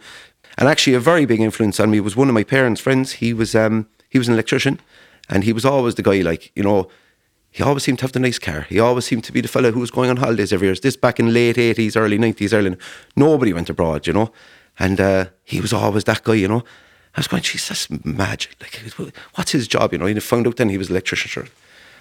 and 0.59 0.69
actually 0.69 0.95
a 0.95 1.01
very 1.01 1.25
big 1.25 1.41
influence 1.41 1.81
on 1.81 1.91
me 1.91 2.01
was 2.01 2.17
one 2.17 2.29
of 2.29 2.35
my 2.35 2.45
parents' 2.45 2.83
friends. 2.83 3.13
He 3.13 3.33
was 3.33 3.55
um 3.55 3.89
he 4.11 4.19
was 4.19 4.29
an 4.29 4.35
electrician, 4.35 4.79
and 5.31 5.45
he 5.45 5.55
was 5.55 5.65
always 5.65 5.95
the 5.95 6.03
guy 6.03 6.21
like 6.21 6.53
you 6.55 6.63
know 6.63 6.91
he 7.51 7.63
always 7.63 7.83
seemed 7.83 7.99
to 7.99 8.05
have 8.05 8.13
the 8.13 8.21
nice 8.21 8.39
car. 8.39 8.67
He 8.69 8.79
always 8.79 9.07
seemed 9.07 9.25
to 9.25 9.33
be 9.33 9.41
the 9.41 9.49
fellow 9.49 9.73
who 9.73 9.81
was 9.81 9.91
going 9.91 10.11
on 10.11 10.19
holidays 10.19 10.53
every 10.53 10.69
year. 10.69 10.77
This 10.77 10.97
back 10.97 11.19
in 11.19 11.33
late 11.33 11.57
80s, 11.57 11.97
early 11.97 12.19
90s 12.19 12.53
Ireland. 12.53 12.77
Nobody 13.17 13.53
went 13.53 13.71
abroad, 13.71 14.07
you 14.07 14.13
know. 14.13 14.33
And 14.79 15.01
uh, 15.01 15.27
he 15.45 15.61
was 15.61 15.73
always 15.73 16.05
that 16.05 16.23
guy, 16.23 16.35
you 16.35 16.49
know. 16.49 16.63
I 17.17 17.21
was 17.21 17.27
going, 17.27 17.43
geez, 17.43 17.69
that's 17.69 17.89
magic. 18.05 18.55
Like, 18.61 19.13
what's 19.35 19.53
his 19.53 19.67
job, 19.67 19.93
you 19.93 19.99
know? 19.99 20.07
And 20.07 20.17
I 20.17 20.21
found 20.21 20.47
out 20.47 20.57
then 20.57 20.69
he 20.69 20.79
was 20.79 20.89
an 20.89 20.95
electrician. 20.95 21.29
Sure. 21.29 21.47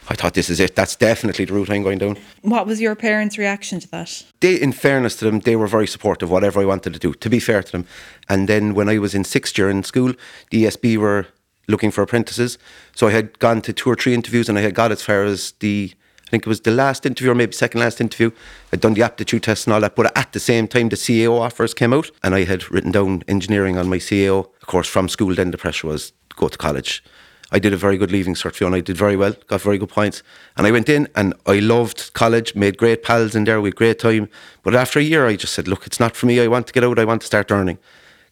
I 0.10 0.15
thought 0.15 0.36
this 0.36 0.50
is 0.50 0.60
it. 0.60 0.75
That's 0.75 0.95
definitely 0.95 1.45
the 1.45 1.53
route 1.53 1.69
I'm 1.69 1.83
going 1.83 1.98
down. 1.98 2.17
What 2.41 2.65
was 2.65 2.79
your 2.79 2.95
parents' 2.95 3.38
reaction 3.38 3.79
to 3.81 3.88
that? 3.89 4.24
They, 4.39 4.55
in 4.55 4.71
fairness 4.71 5.15
to 5.17 5.25
them, 5.25 5.39
they 5.41 5.55
were 5.55 5.67
very 5.67 5.88
supportive. 5.88 6.29
Whatever 6.29 6.62
I 6.62 6.65
wanted 6.65 6.93
to 6.93 7.00
do, 7.00 7.13
to 7.13 7.29
be 7.29 7.39
fair 7.39 7.62
to 7.62 7.71
them. 7.71 7.86
And 8.29 8.48
then 8.48 8.74
when 8.74 8.88
I 8.88 9.00
was 9.00 9.13
in 9.13 9.24
sixth 9.24 9.57
year 9.57 9.69
in 9.69 9.83
school, 9.83 10.13
the 10.51 10.63
ESB 10.63 10.98
were 10.98 11.27
looking 11.67 11.91
for 11.91 12.01
apprentices. 12.01 12.57
So 12.95 13.07
I 13.07 13.12
had 13.12 13.38
gone 13.39 13.62
to 13.62 13.74
two 13.74 13.89
or 13.89 13.95
three 13.95 14.13
interviews 14.13 14.50
and 14.50 14.57
I 14.57 14.62
had 14.62 14.74
got 14.74 14.91
as 14.91 15.01
far 15.01 15.24
as 15.24 15.51
the, 15.59 15.93
I 16.27 16.29
think 16.29 16.45
it 16.45 16.50
was 16.50 16.62
the 16.62 16.71
last 16.71 17.05
interview 17.05 17.31
or 17.31 17.36
maybe 17.36 17.51
second 17.51 17.81
last 17.81 18.00
interview. 18.00 18.31
I'd 18.71 18.81
done 18.81 18.93
the 18.93 19.03
aptitude 19.03 19.43
test 19.43 19.67
and 19.67 19.74
all 19.74 19.81
that. 19.81 19.95
But 19.95 20.17
at 20.17 20.33
the 20.33 20.39
same 20.39 20.67
time, 20.67 20.89
the 20.89 20.95
CAO 20.95 21.39
offers 21.39 21.74
came 21.74 21.93
out 21.93 22.09
and 22.24 22.33
I 22.33 22.45
had 22.45 22.69
written 22.71 22.91
down 22.91 23.24
engineering 23.27 23.77
on 23.77 23.89
my 23.89 23.97
CAO. 23.97 24.45
Of 24.62 24.67
course, 24.67 24.88
from 24.88 25.09
school, 25.09 25.36
then 25.36 25.51
the 25.51 25.57
pressure 25.57 25.88
was 25.88 26.13
go 26.36 26.47
to 26.47 26.57
college. 26.57 27.03
I 27.50 27.59
did 27.59 27.74
a 27.74 27.77
very 27.77 27.97
good 27.97 28.12
leaving 28.12 28.36
cert 28.36 28.65
and 28.65 28.75
I 28.75 28.81
did 28.81 28.97
very 28.97 29.15
well, 29.15 29.33
got 29.47 29.62
very 29.62 29.77
good 29.77 29.88
points. 29.89 30.21
And 30.57 30.67
I 30.67 30.71
went 30.71 30.89
in 30.89 31.07
and 31.15 31.33
I 31.45 31.59
loved 31.59 32.13
college, 32.13 32.55
made 32.55 32.77
great 32.77 33.03
pals 33.03 33.36
in 33.36 33.45
there, 33.45 33.62
we 33.62 33.69
had 33.69 33.77
great 33.77 34.00
time. 34.00 34.27
But 34.63 34.75
after 34.75 35.00
a 35.00 35.03
year, 35.03 35.25
I 35.25 35.38
just 35.38 35.53
said, 35.53 35.65
look, 35.65 35.88
it's 35.88 36.00
not 36.00 36.17
for 36.17 36.25
me. 36.25 36.41
I 36.41 36.47
want 36.47 36.67
to 36.67 36.74
get 36.74 36.83
out, 36.83 37.00
I 37.00 37.05
want 37.05 37.21
to 37.21 37.27
start 37.27 37.50
earning. 37.50 37.77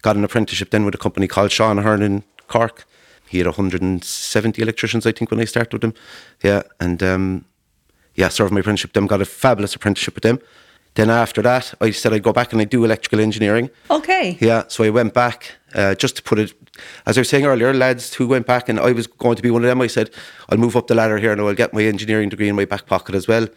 Got 0.02 0.18
an 0.18 0.26
apprenticeship 0.26 0.70
then 0.70 0.84
with 0.84 0.96
a 0.96 0.98
company 0.98 1.28
called 1.30 1.54
Sean 1.54 1.80
Ahern 1.80 2.02
in 2.02 2.26
Cork 2.48 2.86
he 3.28 3.40
had 3.40 3.48
170 3.48 4.62
electricians, 4.62 5.06
I 5.06 5.12
think, 5.12 5.32
when 5.32 5.40
I 5.40 5.46
started 5.46 5.74
with 5.74 5.84
him. 5.84 5.94
Yeah, 6.44 6.64
and 6.80 7.02
um, 7.02 7.46
yeah, 8.16 8.30
served 8.30 8.54
my 8.54 8.60
apprenticeship. 8.60 8.94
Them 8.94 9.08
got 9.08 9.22
a 9.22 9.26
fabulous 9.26 9.76
apprenticeship 9.76 10.16
with 10.16 10.24
them. 10.24 10.40
Then 10.96 11.10
after 11.10 11.42
that, 11.42 11.74
I 11.82 11.92
said 11.92 12.14
I'd 12.14 12.24
go 12.24 12.32
back 12.32 12.54
and 12.54 12.62
I'd 12.62 12.70
do 12.70 12.86
electrical 12.86 13.20
engineering. 13.20 13.70
Okay. 13.92 14.38
Yeah, 14.40 14.64
so 14.70 14.84
I 14.84 14.90
went 14.90 15.14
back 15.14 15.52
uh, 15.74 15.94
just 15.96 16.16
to 16.16 16.24
put 16.24 16.40
it, 16.40 16.54
as 17.06 17.18
I 17.18 17.22
was 17.22 17.30
saying 17.30 17.46
earlier, 17.46 17.74
lads 17.74 18.14
who 18.14 18.28
went 18.28 18.48
back 18.48 18.70
and 18.70 18.80
I 18.80 18.94
was 18.94 19.06
going 19.06 19.36
to 19.36 19.42
be 19.42 19.52
one 19.52 19.64
of 19.64 19.68
them. 19.68 19.82
I 19.82 19.88
said 19.88 20.10
I'll 20.48 20.58
move 20.58 20.78
up 20.78 20.88
the 20.88 20.96
ladder 20.96 21.18
here 21.18 21.34
and 21.34 21.42
I'll 21.42 21.54
get 21.54 21.74
my 21.74 21.84
engineering 21.84 22.30
degree 22.30 22.48
in 22.48 22.56
my 22.56 22.64
back 22.64 22.86
pocket 22.86 23.14
as 23.14 23.28
well. 23.28 23.48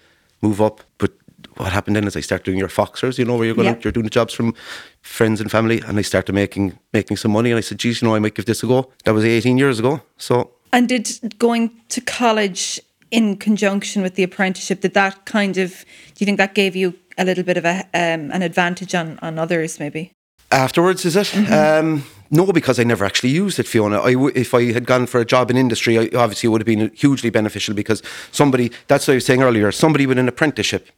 Move 0.42 0.60
up, 0.60 0.80
but 0.98 1.12
what 1.58 1.72
happened 1.72 1.96
then 1.96 2.06
is 2.06 2.16
I 2.16 2.20
started 2.20 2.44
doing 2.44 2.58
your 2.58 2.68
Foxers, 2.68 3.18
you 3.18 3.24
know, 3.24 3.36
where 3.36 3.46
you're 3.46 3.54
going 3.54 3.66
yeah. 3.66 3.72
out, 3.72 3.84
you're 3.84 3.92
doing 3.92 4.04
the 4.04 4.10
jobs 4.10 4.32
from 4.32 4.54
friends 5.02 5.40
and 5.40 5.50
family, 5.50 5.80
and 5.80 5.98
I 5.98 6.02
started 6.02 6.34
making 6.34 6.78
making 6.92 7.16
some 7.16 7.32
money. 7.32 7.50
And 7.50 7.58
I 7.58 7.62
said, 7.62 7.78
geez, 7.78 8.00
you 8.00 8.08
know, 8.08 8.14
I 8.14 8.18
might 8.18 8.34
give 8.34 8.46
this 8.46 8.62
a 8.62 8.66
go. 8.66 8.90
That 9.04 9.14
was 9.14 9.24
18 9.24 9.58
years 9.58 9.78
ago. 9.78 10.00
So. 10.16 10.52
And 10.72 10.88
did 10.88 11.38
going 11.38 11.70
to 11.88 12.00
college 12.02 12.78
in 13.10 13.36
conjunction 13.36 14.02
with 14.02 14.14
the 14.14 14.22
apprenticeship, 14.22 14.80
did 14.80 14.94
that 14.94 15.24
kind 15.24 15.56
of, 15.56 15.84
do 16.14 16.16
you 16.18 16.26
think 16.26 16.38
that 16.38 16.54
gave 16.54 16.76
you 16.76 16.94
a 17.16 17.24
little 17.24 17.44
bit 17.44 17.56
of 17.56 17.64
a, 17.64 17.80
um, 17.94 18.30
an 18.30 18.42
advantage 18.42 18.94
on, 18.94 19.18
on 19.20 19.38
others 19.38 19.80
maybe? 19.80 20.12
Afterwards, 20.50 21.04
is 21.04 21.16
it? 21.16 21.26
Mm-hmm. 21.28 21.52
Um, 21.52 22.04
no, 22.30 22.52
because 22.52 22.78
I 22.78 22.84
never 22.84 23.04
actually 23.04 23.30
used 23.30 23.58
it, 23.58 23.66
Fiona. 23.66 24.00
I 24.00 24.12
w- 24.12 24.32
if 24.34 24.54
I 24.54 24.72
had 24.72 24.86
gone 24.86 25.06
for 25.06 25.20
a 25.20 25.24
job 25.24 25.50
in 25.50 25.56
industry, 25.56 25.98
I, 25.98 26.04
obviously 26.16 26.48
it 26.48 26.50
would 26.50 26.60
have 26.60 26.66
been 26.66 26.90
hugely 26.94 27.30
beneficial 27.30 27.74
because 27.74 28.02
somebody, 28.32 28.70
that's 28.86 29.08
what 29.08 29.12
I 29.12 29.16
was 29.16 29.26
saying 29.26 29.42
earlier, 29.42 29.72
somebody 29.72 30.06
with 30.06 30.18
an 30.18 30.28
apprenticeship 30.28 30.88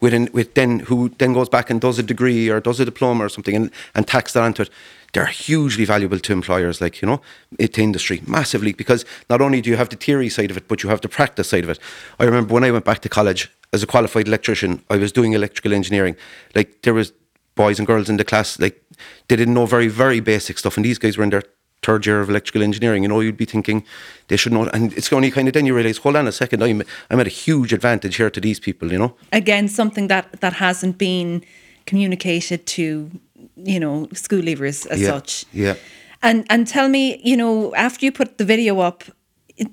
with, 0.00 0.14
an, 0.14 0.28
with 0.32 0.54
then 0.54 0.80
who 0.80 1.08
then 1.18 1.32
goes 1.32 1.48
back 1.48 1.70
and 1.70 1.80
does 1.80 1.98
a 1.98 2.02
degree 2.02 2.48
or 2.48 2.60
does 2.60 2.80
a 2.80 2.84
diploma 2.84 3.24
or 3.24 3.28
something 3.28 3.54
and, 3.54 3.70
and 3.94 4.06
tacks 4.06 4.32
that 4.32 4.42
onto 4.42 4.62
it, 4.62 4.70
they're 5.12 5.26
hugely 5.26 5.84
valuable 5.84 6.18
to 6.18 6.32
employers, 6.32 6.80
like, 6.80 7.00
you 7.00 7.06
know, 7.06 7.22
to 7.58 7.82
industry, 7.82 8.20
massively, 8.26 8.72
because 8.72 9.04
not 9.30 9.40
only 9.40 9.62
do 9.62 9.70
you 9.70 9.76
have 9.76 9.88
the 9.88 9.96
theory 9.96 10.28
side 10.28 10.50
of 10.50 10.56
it, 10.56 10.68
but 10.68 10.82
you 10.82 10.90
have 10.90 11.00
the 11.00 11.08
practice 11.08 11.48
side 11.48 11.64
of 11.64 11.70
it. 11.70 11.78
I 12.18 12.24
remember 12.24 12.52
when 12.52 12.64
I 12.64 12.70
went 12.70 12.84
back 12.84 13.00
to 13.00 13.08
college 13.08 13.50
as 13.72 13.82
a 13.82 13.86
qualified 13.86 14.28
electrician, 14.28 14.82
I 14.90 14.96
was 14.96 15.12
doing 15.12 15.32
electrical 15.32 15.72
engineering. 15.72 16.16
Like, 16.54 16.82
there 16.82 16.92
was 16.92 17.12
boys 17.54 17.78
and 17.78 17.86
girls 17.86 18.10
in 18.10 18.18
the 18.18 18.24
class, 18.24 18.58
like, 18.60 18.82
they 19.28 19.36
didn't 19.36 19.54
know 19.54 19.64
very, 19.64 19.88
very 19.88 20.20
basic 20.20 20.58
stuff, 20.58 20.76
and 20.76 20.84
these 20.84 20.98
guys 20.98 21.16
were 21.16 21.24
in 21.24 21.30
their 21.30 21.44
third 21.86 22.04
year 22.06 22.20
of 22.20 22.28
electrical 22.28 22.62
engineering, 22.62 23.02
you 23.04 23.08
know, 23.08 23.20
you'd 23.20 23.36
be 23.36 23.48
thinking 23.54 23.84
they 24.28 24.36
should 24.36 24.52
know. 24.52 24.64
And 24.76 24.92
it's 24.98 25.12
only 25.12 25.30
kind 25.30 25.46
of 25.48 25.54
then 25.54 25.66
you 25.66 25.74
realise, 25.74 25.98
hold 25.98 26.16
on 26.16 26.26
a 26.26 26.32
second, 26.32 26.62
I'm, 26.62 26.82
I'm 27.10 27.20
at 27.20 27.26
a 27.26 27.36
huge 27.44 27.72
advantage 27.72 28.16
here 28.16 28.30
to 28.30 28.40
these 28.40 28.58
people, 28.60 28.92
you 28.92 28.98
know. 28.98 29.12
Again, 29.32 29.68
something 29.68 30.08
that, 30.08 30.40
that 30.40 30.54
hasn't 30.54 30.98
been 30.98 31.44
communicated 31.86 32.66
to, 32.66 33.10
you 33.56 33.80
know, 33.80 34.08
school 34.12 34.42
leavers 34.42 34.86
as 34.88 35.00
yeah, 35.00 35.08
such. 35.08 35.44
Yeah. 35.52 35.76
And 36.22 36.44
and 36.48 36.66
tell 36.66 36.88
me, 36.88 37.20
you 37.22 37.36
know, 37.36 37.74
after 37.74 38.04
you 38.06 38.10
put 38.10 38.38
the 38.38 38.44
video 38.44 38.80
up, 38.80 39.04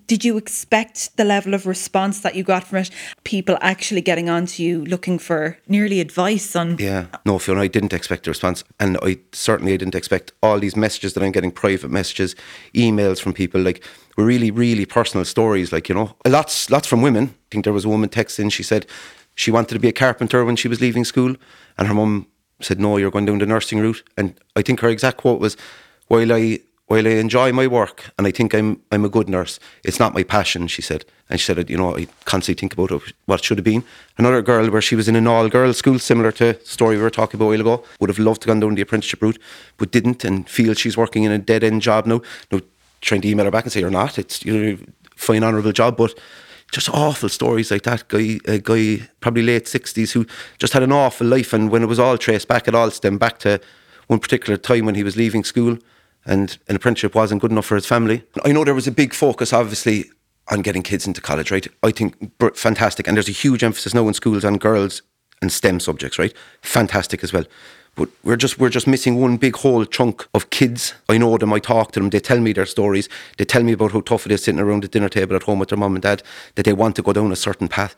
did 0.08 0.24
you 0.24 0.38
expect 0.38 1.18
the 1.18 1.24
level 1.24 1.54
of 1.54 1.66
response 1.66 2.22
that 2.22 2.36
you 2.36 2.44
got 2.44 2.68
from 2.68 2.80
it? 2.80 2.90
People 3.24 3.58
actually 3.62 4.02
getting 4.02 4.30
on 4.30 4.46
to 4.46 4.64
you 4.64 4.86
looking 4.86 5.20
for 5.20 5.58
nearly 5.68 6.00
advice 6.00 6.56
on. 6.56 6.78
Yeah, 6.78 7.08
no, 7.26 7.40
Fiona, 7.40 7.62
I 7.62 7.68
didn't 7.68 7.94
expect 7.94 8.24
the 8.24 8.32
response. 8.32 8.64
And 8.80 8.98
I 9.02 9.20
certainly 9.32 9.74
I 9.74 9.78
didn't 9.78 9.96
expect 9.96 10.32
all 10.42 10.60
these 10.60 10.76
messages 10.76 11.14
that 11.14 11.24
I'm 11.24 11.32
getting 11.32 11.52
private 11.52 11.92
messages, 11.92 12.36
emails 12.74 13.20
from 13.20 13.34
people 13.34 13.62
like 13.62 13.84
really, 14.18 14.52
really 14.52 14.86
personal 14.86 15.26
stories. 15.26 15.72
Like, 15.72 15.90
you 15.90 15.96
know, 15.96 16.16
lots, 16.26 16.70
lots 16.70 16.88
from 16.88 17.02
women. 17.02 17.30
I 17.30 17.48
think 17.52 17.64
there 17.66 17.74
was 17.74 17.86
a 17.86 17.90
woman 17.90 18.10
texting, 18.10 18.52
she 18.52 18.64
said 18.64 18.86
she 19.36 19.52
wanted 19.52 19.74
to 19.74 19.80
be 19.80 19.90
a 19.90 19.94
carpenter 19.94 20.46
when 20.46 20.56
she 20.56 20.68
was 20.68 20.80
leaving 20.80 21.04
school. 21.04 21.36
And 21.78 21.88
her 21.88 21.94
mum 21.94 22.28
said, 22.62 22.80
no, 22.80 22.98
you're 22.98 23.12
going 23.12 23.26
down 23.26 23.40
the 23.40 23.46
nursing 23.46 23.80
route. 23.80 24.04
And 24.18 24.40
I 24.56 24.62
think 24.62 24.80
her 24.80 24.90
exact 24.90 25.18
quote 25.18 25.40
was, 25.40 25.58
while 26.08 26.32
I 26.32 26.60
while 26.88 27.08
I 27.08 27.12
enjoy 27.12 27.52
my 27.54 27.68
work 27.68 28.12
and 28.18 28.28
I 28.28 28.32
think 28.32 28.54
I'm 28.54 28.82
I'm 28.92 29.06
a 29.06 29.10
good 29.10 29.30
nurse, 29.30 29.60
it's 29.84 30.00
not 30.00 30.14
my 30.14 30.24
passion, 30.24 30.68
she 30.68 30.82
said. 30.82 31.06
And 31.30 31.40
she 31.40 31.46
said, 31.46 31.70
you 31.70 31.78
know, 31.78 31.98
I 31.98 32.08
constantly 32.26 32.60
think 32.60 32.74
about 32.74 33.02
what 33.26 33.40
it 33.40 33.46
should 33.46 33.58
have 33.58 33.66
been. 33.66 33.84
Another 34.18 34.42
girl 34.42 34.70
where 34.70 34.82
she 34.82 34.96
was 34.96 35.08
in 35.08 35.16
an 35.16 35.26
all 35.26 35.50
girls 35.50 35.78
school, 35.78 35.98
similar 35.98 36.32
to 36.34 36.54
the 36.54 36.60
story 36.66 36.98
we 36.98 37.02
were 37.02 37.10
talking 37.10 37.38
about 37.38 37.46
a 37.46 37.50
while 37.50 37.62
ago, 37.62 37.84
would 38.00 38.10
have 38.10 38.20
loved 38.20 38.42
to 38.42 38.48
go 38.48 38.60
down 38.60 38.76
the 38.76 38.82
apprenticeship 38.82 39.22
route, 39.22 39.40
but 39.78 39.92
didn't 39.92 40.24
and 40.24 40.48
feels 40.50 40.78
she's 40.78 40.98
working 40.98 41.24
in 41.24 41.32
a 41.32 41.40
dead 41.40 41.64
end 41.64 41.82
job 41.82 42.06
now. 42.06 42.22
Now, 42.52 42.60
trying 43.02 43.22
to 43.22 43.28
email 43.28 43.46
her 43.46 43.52
back 43.52 43.64
and 43.64 43.72
say, 43.74 43.80
you're 43.80 43.90
not, 43.90 44.20
it's 44.20 44.46
you 44.46 44.54
know, 44.54 44.78
fine, 45.16 45.44
honourable 45.44 45.72
job, 45.72 45.98
but 45.98 46.14
just 46.72 46.90
awful 46.90 47.30
stories 47.30 47.72
like 47.72 47.84
that. 47.84 48.08
Guy, 48.08 48.40
a 48.46 48.60
guy, 48.60 49.08
probably 49.20 49.44
late 49.44 49.66
60s, 49.66 50.12
who 50.12 50.26
just 50.58 50.74
had 50.74 50.84
an 50.84 50.92
awful 50.92 51.28
life. 51.28 51.54
And 51.54 51.70
when 51.70 51.84
it 51.84 51.88
was 51.88 52.00
all 52.00 52.18
traced 52.18 52.48
back, 52.48 52.68
it 52.68 52.76
all 52.76 52.92
stemmed 52.92 53.20
back 53.20 53.40
to 53.40 53.62
one 54.08 54.20
particular 54.20 54.58
time 54.58 54.86
when 54.86 54.96
he 54.96 55.04
was 55.04 55.16
leaving 55.16 55.44
school 55.44 55.78
and 56.26 56.58
an 56.68 56.76
apprenticeship 56.76 57.16
wasn't 57.16 57.42
good 57.42 57.52
enough 57.52 57.66
for 57.66 57.76
his 57.76 57.86
family. 57.86 58.24
I 58.46 58.52
know 58.52 58.64
there 58.64 58.74
was 58.74 58.88
a 58.88 58.92
big 58.92 59.14
focus, 59.14 59.54
obviously, 59.54 60.10
on 60.50 60.62
getting 60.62 60.84
kids 60.84 61.08
into 61.08 61.22
college, 61.22 61.52
right? 61.52 61.68
I 61.82 61.92
think 61.92 62.32
fantastic. 62.56 63.08
And 63.08 63.18
there's 63.18 63.30
a 63.30 63.34
huge 63.34 63.64
emphasis 63.64 63.94
now 63.94 64.08
in 64.08 64.14
schools 64.14 64.46
on 64.46 64.58
girls 64.58 65.02
and 65.42 65.52
STEM 65.52 65.80
subjects, 65.80 66.20
right? 66.20 66.34
Fantastic 66.62 67.24
as 67.24 67.34
well. 67.34 67.46
But 67.96 68.10
we're 68.24 68.38
just 68.38 68.58
we're 68.58 68.70
just 68.70 68.88
missing 68.88 69.22
one 69.22 69.38
big 69.38 69.56
whole 69.58 69.86
chunk 69.86 70.28
of 70.34 70.50
kids. 70.50 70.96
I 71.08 71.20
know 71.20 71.38
them, 71.38 71.54
I 71.54 71.60
talk 71.60 71.92
to 71.92 72.00
them, 72.00 72.10
they 72.10 72.20
tell 72.20 72.40
me 72.40 72.52
their 72.52 72.66
stories, 72.66 73.08
they 73.38 73.46
tell 73.46 73.62
me 73.62 73.74
about 73.74 73.92
how 73.92 74.02
tough 74.02 74.26
it 74.26 74.32
is 74.32 74.44
sitting 74.44 74.60
around 74.60 74.84
the 74.84 74.88
dinner 74.88 75.10
table 75.10 75.36
at 75.36 75.44
home 75.44 75.60
with 75.60 75.70
their 75.70 75.78
mum 75.78 75.96
and 75.96 76.02
dad, 76.02 76.24
that 76.56 76.64
they 76.64 76.74
want 76.74 76.96
to 76.96 77.04
go 77.04 77.14
down 77.14 77.32
a 77.32 77.36
certain 77.36 77.68
path. 77.68 77.96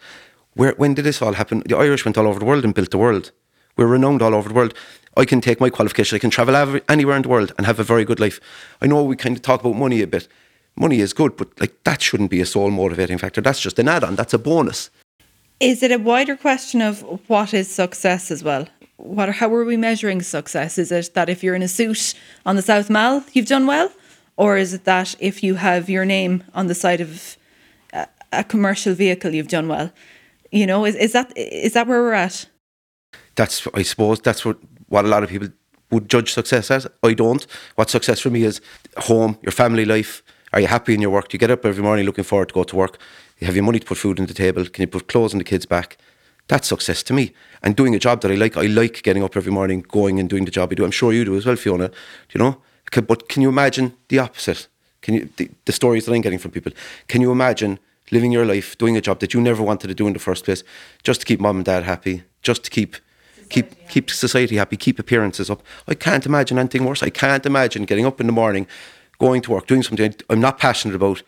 Where 0.54 0.74
when 0.74 0.96
did 0.96 1.06
this 1.06 1.22
all 1.22 1.34
happen? 1.34 1.64
The 1.66 1.78
Irish 1.78 2.04
went 2.04 2.18
all 2.18 2.28
over 2.28 2.40
the 2.40 2.46
world 2.46 2.66
and 2.66 2.74
built 2.74 2.92
the 2.92 2.98
world. 2.98 3.32
We're 3.78 3.88
renowned 3.88 4.22
all 4.22 4.34
over 4.34 4.50
the 4.50 4.56
world. 4.56 4.74
I 5.18 5.26
can 5.26 5.42
take 5.42 5.60
my 5.60 5.70
qualification, 5.70 6.16
I 6.16 6.20
can 6.20 6.30
travel 6.30 6.82
anywhere 6.90 7.16
in 7.16 7.22
the 7.22 7.30
world 7.30 7.54
and 7.58 7.66
have 7.66 7.80
a 7.80 7.84
very 7.84 8.04
good 8.04 8.20
life. 8.20 8.40
I 8.82 8.88
know 8.88 9.04
we 9.04 9.16
kind 9.16 9.36
of 9.36 9.42
talk 9.42 9.62
about 9.62 9.76
money 9.76 10.02
a 10.02 10.08
bit. 10.08 10.28
Money 10.76 11.00
is 11.00 11.14
good, 11.14 11.38
but 11.38 11.58
like 11.60 11.84
that 11.86 12.02
shouldn't 12.02 12.30
be 12.30 12.42
a 12.42 12.46
sole 12.46 12.70
motivating 12.70 13.18
factor. 13.18 13.40
That's 13.40 13.62
just 13.62 13.80
an 13.80 13.88
add-on. 13.88 14.16
That's 14.16 14.34
a 14.34 14.38
bonus. 14.38 14.90
Is 15.62 15.82
it 15.82 15.92
a 15.92 15.98
wider 15.98 16.36
question 16.36 16.82
of 16.82 17.02
what 17.30 17.54
is 17.54 17.70
success 17.74 18.30
as 18.30 18.44
well? 18.44 18.68
What, 18.98 19.30
how 19.30 19.54
are 19.54 19.64
we 19.64 19.78
measuring 19.78 20.22
success? 20.22 20.78
Is 20.78 20.92
it 20.92 21.14
that 21.14 21.30
if 21.30 21.44
you're 21.44 21.56
in 21.56 21.64
a 21.64 21.70
suit 21.70 22.14
on 22.46 22.58
the 22.58 22.62
South 22.62 22.90
Mall, 22.90 23.24
you've 23.32 23.48
done 23.48 23.66
well, 23.68 23.90
or 24.36 24.58
is 24.58 24.74
it 24.74 24.84
that 24.84 25.16
if 25.20 25.44
you 25.44 25.56
have 25.56 25.90
your 25.90 26.04
name 26.04 26.44
on 26.54 26.68
the 26.68 26.76
side 26.76 27.00
of 27.00 27.38
a, 27.94 28.08
a 28.34 28.44
commercial 28.44 28.94
vehicle, 28.94 29.34
you've 29.34 29.48
done 29.48 29.70
well? 29.70 29.94
You 30.52 30.68
know, 30.68 30.86
is, 30.86 30.96
is 30.96 31.14
that 31.14 31.32
is 31.38 31.72
that 31.74 31.88
where 31.88 32.02
we're 32.02 32.14
at? 32.14 32.48
That's 33.36 33.68
I 33.74 33.84
suppose 33.84 34.22
that's 34.22 34.46
what 34.46 34.58
what 34.88 35.06
a 35.06 35.08
lot 35.08 35.24
of 35.24 35.30
people 35.30 35.50
would 35.92 36.10
judge 36.10 36.34
success 36.34 36.72
as. 36.72 36.88
I 37.04 37.14
don't. 37.14 37.46
What 37.76 37.90
success 37.90 38.20
for 38.20 38.30
me 38.30 38.44
is 38.44 38.62
home, 38.98 39.38
your 39.42 39.52
family 39.52 39.86
life. 39.86 40.24
Are 40.54 40.62
you 40.62 40.68
happy 40.68 40.94
in 40.94 41.02
your 41.02 41.12
work? 41.12 41.28
Do 41.28 41.36
you 41.36 41.40
get 41.40 41.52
up 41.52 41.66
every 41.66 41.84
morning 41.84 42.06
looking 42.06 42.24
forward 42.24 42.50
to 42.50 42.54
go 42.54 42.64
to 42.64 42.76
work? 42.76 42.98
You 43.40 43.48
have 43.48 43.56
your 43.56 43.66
money 43.66 43.80
to 43.80 43.86
put 43.86 43.98
food 43.98 44.20
on 44.20 44.26
the 44.26 44.34
table? 44.34 44.66
Can 44.66 44.84
you 44.84 44.88
put 44.88 45.08
clothes 45.08 45.34
on 45.34 45.40
the 45.40 45.44
kids' 45.44 45.66
back? 45.66 45.98
That's 46.48 46.68
success 46.68 47.04
to 47.04 47.14
me. 47.14 47.34
And 47.62 47.76
doing 47.76 47.96
a 47.96 48.00
job 48.00 48.22
that 48.22 48.32
I 48.32 48.36
like. 48.36 48.56
I 48.56 48.68
like 48.68 49.04
getting 49.04 49.24
up 49.24 49.36
every 49.36 49.52
morning, 49.52 49.82
going 49.82 50.20
and 50.20 50.30
doing 50.30 50.46
the 50.46 50.52
job 50.52 50.72
I 50.72 50.76
do. 50.76 50.86
I'm 50.86 50.92
sure 50.92 51.12
you 51.12 51.26
do 51.26 51.36
as 51.36 51.46
well, 51.46 51.56
Fiona. 51.56 51.92
You 52.32 52.40
know? 52.40 52.62
But 52.92 53.28
can 53.28 53.42
you 53.42 53.50
imagine 53.50 53.94
the 54.08 54.20
opposite? 54.20 54.68
Can 55.02 55.16
you 55.16 55.30
the, 55.38 55.50
the 55.66 55.72
stories 55.72 56.06
that 56.06 56.14
I'm 56.14 56.22
getting 56.22 56.40
from 56.40 56.52
people? 56.52 56.72
Can 57.08 57.22
you 57.22 57.32
imagine 57.32 57.80
living 58.12 58.32
your 58.32 58.46
life 58.46 58.78
doing 58.78 58.96
a 58.96 59.02
job 59.02 59.20
that 59.20 59.34
you 59.34 59.42
never 59.42 59.64
wanted 59.64 59.88
to 59.88 59.94
do 59.94 60.08
in 60.08 60.14
the 60.14 60.20
first 60.20 60.46
place, 60.46 60.64
just 61.04 61.22
to 61.22 61.26
keep 61.26 61.40
mom 61.40 61.58
and 61.58 61.66
dad 61.66 61.84
happy, 61.84 62.24
just 62.42 62.64
to 62.64 62.70
keep 62.70 62.96
keep 63.50 63.88
keep 63.88 64.10
society 64.10 64.58
happy, 64.58 64.78
keep 64.78 65.00
appearances 65.00 65.50
up. 65.50 65.62
I 65.88 65.96
can't 65.96 66.26
imagine 66.26 66.60
anything 66.60 66.86
worse. 66.86 67.04
I 67.04 67.10
can't 67.10 67.46
imagine 67.46 67.86
getting 67.86 68.06
up 68.06 68.20
in 68.20 68.28
the 68.28 68.34
morning, 68.34 68.68
going 69.20 69.42
to 69.44 69.52
work, 69.52 69.68
doing 69.68 69.84
something 69.84 70.14
I'm 70.30 70.42
not 70.42 70.60
passionate 70.60 70.96
about, 70.96 71.24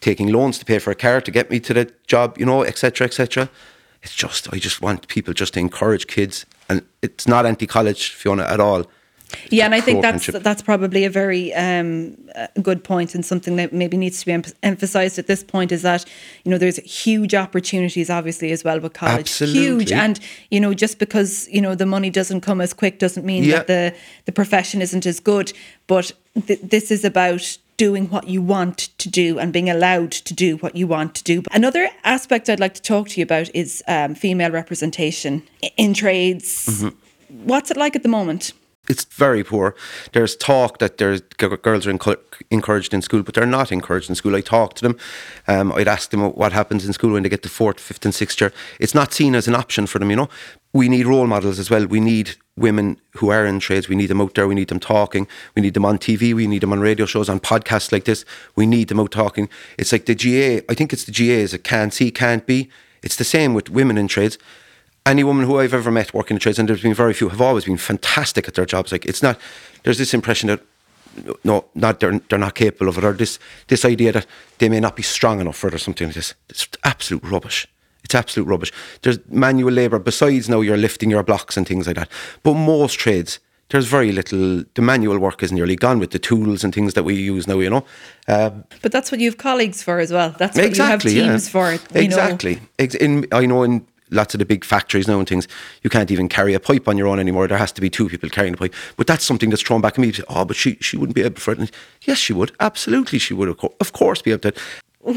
taking 0.00 0.32
loans 0.32 0.58
to 0.58 0.64
pay 0.64 0.78
for 0.78 0.90
a 0.90 0.94
car 0.94 1.20
to 1.20 1.30
get 1.30 1.50
me 1.50 1.60
to 1.60 1.74
the 1.74 1.92
job, 2.06 2.38
you 2.38 2.46
know, 2.46 2.62
etc., 2.62 3.06
etc. 3.06 3.48
It's 4.02 4.14
just 4.14 4.52
I 4.52 4.58
just 4.58 4.80
want 4.80 5.08
people 5.08 5.34
just 5.34 5.54
to 5.54 5.60
encourage 5.60 6.06
kids, 6.06 6.46
and 6.68 6.82
it's 7.02 7.26
not 7.26 7.46
anti-college, 7.46 8.10
Fiona, 8.10 8.44
at 8.44 8.60
all. 8.60 8.86
Yeah, 9.50 9.64
and 9.64 9.74
I 9.74 9.80
think 9.80 10.02
that's 10.02 10.26
that's 10.26 10.62
probably 10.62 11.04
a 11.04 11.10
very 11.10 11.52
um, 11.54 12.16
good 12.62 12.84
point 12.84 13.14
and 13.14 13.24
something 13.24 13.56
that 13.56 13.72
maybe 13.72 13.96
needs 13.96 14.20
to 14.20 14.26
be 14.26 14.32
em- 14.32 14.44
emphasized 14.62 15.18
at 15.18 15.26
this 15.26 15.42
point 15.42 15.72
is 15.72 15.82
that 15.82 16.04
you 16.44 16.50
know 16.50 16.58
there's 16.58 16.76
huge 16.78 17.34
opportunities 17.34 18.08
obviously 18.08 18.52
as 18.52 18.62
well 18.64 18.78
with 18.80 18.92
college, 18.92 19.20
Absolutely. 19.28 19.60
huge, 19.60 19.92
and 19.92 20.20
you 20.50 20.60
know 20.60 20.74
just 20.74 20.98
because 20.98 21.48
you 21.50 21.60
know 21.60 21.74
the 21.74 21.86
money 21.86 22.10
doesn't 22.10 22.40
come 22.42 22.60
as 22.60 22.72
quick 22.72 22.98
doesn't 22.98 23.26
mean 23.26 23.44
Yeah. 23.44 23.56
that 23.58 23.66
the 23.66 23.94
the 24.26 24.32
profession 24.32 24.80
isn't 24.80 25.06
as 25.06 25.20
good. 25.20 25.52
But 25.86 26.12
th- 26.46 26.60
this 26.62 26.90
is 26.90 27.04
about 27.04 27.58
doing 27.76 28.08
what 28.08 28.26
you 28.28 28.40
want 28.40 28.78
to 28.98 29.08
do 29.10 29.38
and 29.38 29.52
being 29.52 29.68
allowed 29.68 30.10
to 30.12 30.34
do 30.34 30.56
what 30.58 30.74
you 30.76 30.86
want 30.86 31.14
to 31.16 31.22
do. 31.24 31.42
Another 31.52 31.88
aspect 32.04 32.48
I'd 32.48 32.58
like 32.60 32.74
to 32.74 32.82
talk 32.82 33.08
to 33.10 33.20
you 33.20 33.24
about 33.24 33.50
is 33.54 33.82
um, 33.86 34.14
female 34.14 34.50
representation 34.50 35.42
in 35.76 35.92
trades. 35.94 36.66
Mm-hmm. 36.68 37.44
What's 37.44 37.70
it 37.70 37.76
like 37.76 37.94
at 37.94 38.02
the 38.02 38.08
moment? 38.08 38.52
It's 38.88 39.04
very 39.04 39.44
poor. 39.44 39.74
There's 40.12 40.36
talk 40.36 40.78
that 40.78 40.98
there's 40.98 41.20
g- 41.38 41.48
girls 41.62 41.86
are 41.86 42.18
encouraged 42.50 42.94
in 42.94 43.02
school, 43.02 43.22
but 43.22 43.34
they're 43.34 43.46
not 43.46 43.72
encouraged 43.72 44.08
in 44.08 44.14
school. 44.14 44.34
I 44.34 44.40
talk 44.40 44.74
to 44.74 44.82
them. 44.82 44.98
Um, 45.48 45.72
I'd 45.72 45.88
ask 45.88 46.10
them 46.10 46.20
what 46.32 46.52
happens 46.52 46.86
in 46.86 46.92
school 46.92 47.12
when 47.12 47.22
they 47.22 47.28
get 47.28 47.42
to 47.42 47.48
fourth, 47.48 47.80
fifth, 47.80 48.04
and 48.04 48.14
sixth 48.14 48.40
year. 48.40 48.52
It's 48.80 48.94
not 48.94 49.12
seen 49.12 49.34
as 49.34 49.48
an 49.48 49.54
option 49.54 49.86
for 49.86 49.98
them. 49.98 50.10
You 50.10 50.16
know, 50.16 50.28
we 50.72 50.88
need 50.88 51.06
role 51.06 51.26
models 51.26 51.58
as 51.58 51.70
well. 51.70 51.86
We 51.86 52.00
need 52.00 52.36
women 52.56 53.00
who 53.16 53.30
are 53.30 53.46
in 53.46 53.60
trades. 53.60 53.88
We 53.88 53.96
need 53.96 54.08
them 54.08 54.20
out 54.20 54.34
there. 54.34 54.48
We 54.48 54.54
need 54.54 54.68
them 54.68 54.80
talking. 54.80 55.26
We 55.54 55.62
need 55.62 55.74
them 55.74 55.84
on 55.84 55.98
TV. 55.98 56.34
We 56.34 56.46
need 56.46 56.62
them 56.62 56.72
on 56.72 56.80
radio 56.80 57.06
shows, 57.06 57.28
on 57.28 57.40
podcasts 57.40 57.92
like 57.92 58.04
this. 58.04 58.24
We 58.54 58.66
need 58.66 58.88
them 58.88 59.00
out 59.00 59.10
talking. 59.10 59.48
It's 59.78 59.92
like 59.92 60.06
the 60.06 60.14
GA. 60.14 60.62
I 60.68 60.74
think 60.74 60.92
it's 60.92 61.04
the 61.04 61.12
GA. 61.12 61.40
Is 61.40 61.54
it 61.54 61.64
can't 61.64 61.92
see, 61.92 62.10
can't 62.10 62.46
be. 62.46 62.70
It's 63.02 63.16
the 63.16 63.24
same 63.24 63.54
with 63.54 63.70
women 63.70 63.98
in 63.98 64.08
trades 64.08 64.38
any 65.06 65.24
woman 65.24 65.46
who 65.46 65.58
I've 65.58 65.72
ever 65.72 65.90
met 65.90 66.12
working 66.12 66.34
in 66.34 66.40
trades, 66.40 66.58
and 66.58 66.68
there's 66.68 66.82
been 66.82 66.94
very 66.94 67.14
few, 67.14 67.28
have 67.28 67.40
always 67.40 67.64
been 67.64 67.78
fantastic 67.78 68.48
at 68.48 68.54
their 68.54 68.66
jobs. 68.66 68.92
Like 68.92 69.06
it's 69.06 69.22
not, 69.22 69.38
there's 69.84 69.98
this 69.98 70.12
impression 70.12 70.48
that 70.48 70.60
no, 71.44 71.64
not 71.74 72.00
they're 72.00 72.18
they're 72.28 72.38
not 72.38 72.54
capable 72.54 72.88
of 72.88 72.98
it, 72.98 73.04
or 73.04 73.12
this 73.12 73.38
this 73.68 73.84
idea 73.84 74.12
that 74.12 74.26
they 74.58 74.68
may 74.68 74.80
not 74.80 74.96
be 74.96 75.02
strong 75.02 75.40
enough 75.40 75.56
for 75.56 75.68
it, 75.68 75.74
or 75.74 75.78
something 75.78 76.08
like 76.08 76.14
this. 76.14 76.34
It's 76.50 76.68
absolute 76.84 77.22
rubbish. 77.24 77.66
It's 78.04 78.14
absolute 78.14 78.46
rubbish. 78.46 78.72
There's 79.02 79.18
manual 79.28 79.72
labour 79.72 79.98
besides 79.98 80.48
now 80.48 80.60
you're 80.60 80.76
lifting 80.76 81.10
your 81.10 81.22
blocks 81.22 81.56
and 81.56 81.66
things 81.66 81.86
like 81.86 81.96
that. 81.96 82.08
But 82.44 82.54
most 82.54 83.00
trades, 83.00 83.40
there's 83.70 83.86
very 83.86 84.12
little. 84.12 84.64
The 84.74 84.82
manual 84.82 85.18
work 85.18 85.42
is 85.42 85.50
nearly 85.50 85.74
gone 85.76 85.98
with 85.98 86.10
the 86.10 86.18
tools 86.18 86.62
and 86.62 86.74
things 86.74 86.94
that 86.94 87.04
we 87.04 87.14
use 87.14 87.48
now. 87.48 87.58
You 87.58 87.70
know, 87.70 87.84
um, 88.28 88.64
but 88.82 88.92
that's 88.92 89.10
what 89.10 89.20
you 89.20 89.28
have 89.30 89.38
colleagues 89.38 89.82
for 89.82 89.98
as 89.98 90.12
well. 90.12 90.34
That's 90.38 90.56
what 90.56 90.66
exactly, 90.66 91.14
you 91.14 91.22
have 91.22 91.30
teams 91.30 91.46
yeah. 91.46 91.78
for. 91.78 91.98
exactly. 91.98 92.60
Ex- 92.78 92.94
in, 92.94 93.26
I 93.32 93.46
know 93.46 93.62
in 93.62 93.86
lots 94.10 94.34
of 94.34 94.38
the 94.38 94.44
big 94.44 94.64
factories 94.64 95.08
now 95.08 95.18
and 95.18 95.28
things, 95.28 95.48
you 95.82 95.90
can't 95.90 96.10
even 96.10 96.28
carry 96.28 96.54
a 96.54 96.60
pipe 96.60 96.88
on 96.88 96.96
your 96.96 97.08
own 97.08 97.18
anymore. 97.18 97.46
There 97.48 97.58
has 97.58 97.72
to 97.72 97.80
be 97.80 97.90
two 97.90 98.08
people 98.08 98.28
carrying 98.28 98.52
the 98.52 98.58
pipe. 98.58 98.74
But 98.96 99.06
that's 99.06 99.24
something 99.24 99.50
that's 99.50 99.62
thrown 99.62 99.80
back 99.80 99.94
at 99.94 99.98
me. 99.98 100.12
Oh, 100.28 100.44
but 100.44 100.56
she, 100.56 100.76
she 100.80 100.96
wouldn't 100.96 101.14
be 101.16 101.22
able 101.22 101.40
for 101.40 101.52
it. 101.52 101.70
yes, 102.02 102.18
she 102.18 102.32
would. 102.32 102.52
Absolutely, 102.60 103.18
she 103.18 103.34
would. 103.34 103.48
Of, 103.48 103.58
co- 103.58 103.74
of 103.80 103.92
course, 103.92 104.22
be 104.22 104.32
able 104.32 104.50
to 104.50 104.54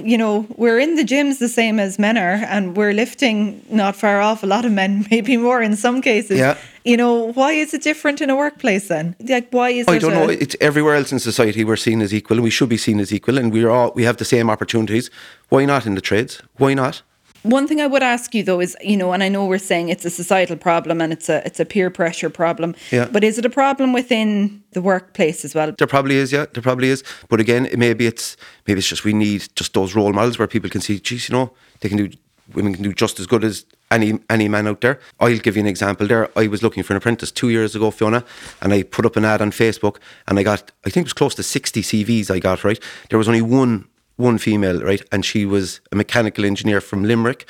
you 0.03 0.17
know, 0.17 0.45
we're 0.55 0.79
in 0.79 0.95
the 0.95 1.03
gyms 1.03 1.39
the 1.39 1.49
same 1.49 1.79
as 1.79 1.97
men 1.97 2.17
are, 2.17 2.43
and 2.47 2.77
we're 2.77 2.93
lifting 2.93 3.63
not 3.69 3.95
far 3.95 4.21
off. 4.21 4.43
A 4.43 4.45
lot 4.45 4.65
of 4.65 4.71
men, 4.71 5.05
maybe 5.11 5.37
more 5.37 5.61
in 5.61 5.75
some 5.75 6.01
cases. 6.01 6.37
Yeah. 6.37 6.57
You 6.85 6.97
know, 6.97 7.31
why 7.33 7.53
is 7.53 7.73
it 7.73 7.81
different 7.81 8.21
in 8.21 8.29
a 8.29 8.35
workplace 8.35 8.87
then? 8.87 9.15
Like, 9.19 9.49
why 9.51 9.69
is 9.71 9.87
I 9.87 9.97
don't 9.97 10.13
a- 10.13 10.15
know. 10.15 10.29
It's 10.29 10.55
everywhere 10.61 10.95
else 10.95 11.11
in 11.11 11.19
society 11.19 11.63
we're 11.63 11.75
seen 11.75 12.01
as 12.01 12.13
equal, 12.13 12.37
and 12.37 12.43
we 12.43 12.49
should 12.49 12.69
be 12.69 12.77
seen 12.77 12.99
as 12.99 13.11
equal, 13.11 13.37
and 13.37 13.51
we're 13.51 13.69
all 13.69 13.91
we 13.95 14.03
have 14.03 14.17
the 14.17 14.25
same 14.25 14.49
opportunities. 14.49 15.09
Why 15.49 15.65
not 15.65 15.85
in 15.85 15.95
the 15.95 16.01
trades? 16.01 16.41
Why 16.57 16.73
not? 16.73 17.01
One 17.43 17.67
thing 17.67 17.79
I 17.79 17.87
would 17.87 18.03
ask 18.03 18.35
you 18.35 18.43
though 18.43 18.59
is, 18.59 18.75
you 18.81 18.97
know, 18.97 19.13
and 19.13 19.23
I 19.23 19.29
know 19.29 19.45
we're 19.45 19.57
saying 19.57 19.89
it's 19.89 20.05
a 20.05 20.09
societal 20.09 20.57
problem 20.57 21.01
and 21.01 21.13
it's 21.13 21.29
a 21.29 21.45
it's 21.45 21.59
a 21.59 21.65
peer 21.65 21.89
pressure 21.89 22.29
problem. 22.29 22.75
Yeah. 22.91 23.07
But 23.11 23.23
is 23.23 23.37
it 23.37 23.45
a 23.45 23.49
problem 23.49 23.93
within 23.93 24.61
the 24.71 24.81
workplace 24.81 25.45
as 25.45 25.55
well? 25.55 25.71
There 25.77 25.87
probably 25.87 26.15
is, 26.15 26.31
yeah. 26.31 26.45
There 26.53 26.61
probably 26.63 26.89
is. 26.89 27.03
But 27.29 27.39
again, 27.39 27.65
it- 27.67 27.79
maybe 27.79 28.05
it's 28.07 28.35
maybe 28.67 28.79
it's 28.79 28.87
just 28.89 29.03
we 29.05 29.13
need 29.13 29.47
just 29.55 29.73
those 29.73 29.95
role 29.95 30.11
models 30.13 30.37
where 30.37 30.47
people 30.47 30.69
can 30.69 30.81
see, 30.81 30.99
geez, 30.99 31.29
you 31.29 31.33
know, 31.35 31.51
they 31.79 31.89
can 31.89 31.97
do 31.97 32.09
women 32.53 32.73
can 32.73 32.83
do 32.83 32.91
just 32.93 33.19
as 33.19 33.27
good 33.27 33.43
as 33.43 33.65
any 33.91 34.19
any 34.29 34.49
man 34.49 34.67
out 34.67 34.81
there. 34.81 34.99
I'll 35.19 35.37
give 35.37 35.55
you 35.55 35.61
an 35.61 35.67
example 35.67 36.07
there. 36.07 36.29
I 36.35 36.47
was 36.47 36.61
looking 36.61 36.83
for 36.83 36.93
an 36.93 36.97
apprentice 36.97 37.31
two 37.31 37.49
years 37.49 37.75
ago, 37.75 37.89
Fiona, 37.91 38.23
and 38.61 38.73
I 38.73 38.83
put 38.83 39.05
up 39.05 39.15
an 39.15 39.23
ad 39.23 39.41
on 39.41 39.51
Facebook 39.51 39.97
and 40.27 40.37
I 40.39 40.43
got 40.43 40.71
I 40.85 40.89
think 40.89 41.05
it 41.05 41.09
was 41.09 41.13
close 41.13 41.35
to 41.35 41.43
sixty 41.43 41.81
CVs 41.83 42.29
I 42.29 42.39
got, 42.39 42.63
right? 42.63 42.79
There 43.09 43.17
was 43.19 43.27
only 43.27 43.41
one 43.41 43.85
one 44.19 44.37
female, 44.37 44.81
right? 44.81 45.01
And 45.11 45.23
she 45.23 45.45
was 45.45 45.79
a 45.91 45.95
mechanical 45.95 46.45
engineer 46.45 46.81
from 46.81 47.03
Limerick. 47.03 47.47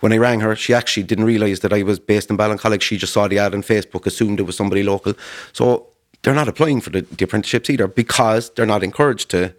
When 0.00 0.12
I 0.12 0.16
rang 0.16 0.40
her, 0.40 0.54
she 0.54 0.74
actually 0.74 1.04
didn't 1.04 1.24
realise 1.24 1.60
that 1.60 1.72
I 1.72 1.82
was 1.82 1.98
based 1.98 2.30
in 2.30 2.36
Ballincollig. 2.36 2.82
She 2.82 2.96
just 2.96 3.12
saw 3.12 3.28
the 3.28 3.38
ad 3.38 3.54
on 3.54 3.62
Facebook, 3.62 4.06
assumed 4.06 4.40
it 4.40 4.44
was 4.44 4.56
somebody 4.56 4.82
local. 4.82 5.14
So 5.52 5.88
they're 6.22 6.34
not 6.34 6.48
applying 6.48 6.80
for 6.80 6.90
the, 6.90 7.02
the 7.02 7.24
apprenticeships 7.24 7.70
either 7.70 7.86
because 7.86 8.50
they're 8.50 8.66
not 8.66 8.82
encouraged 8.82 9.30
to 9.30 9.54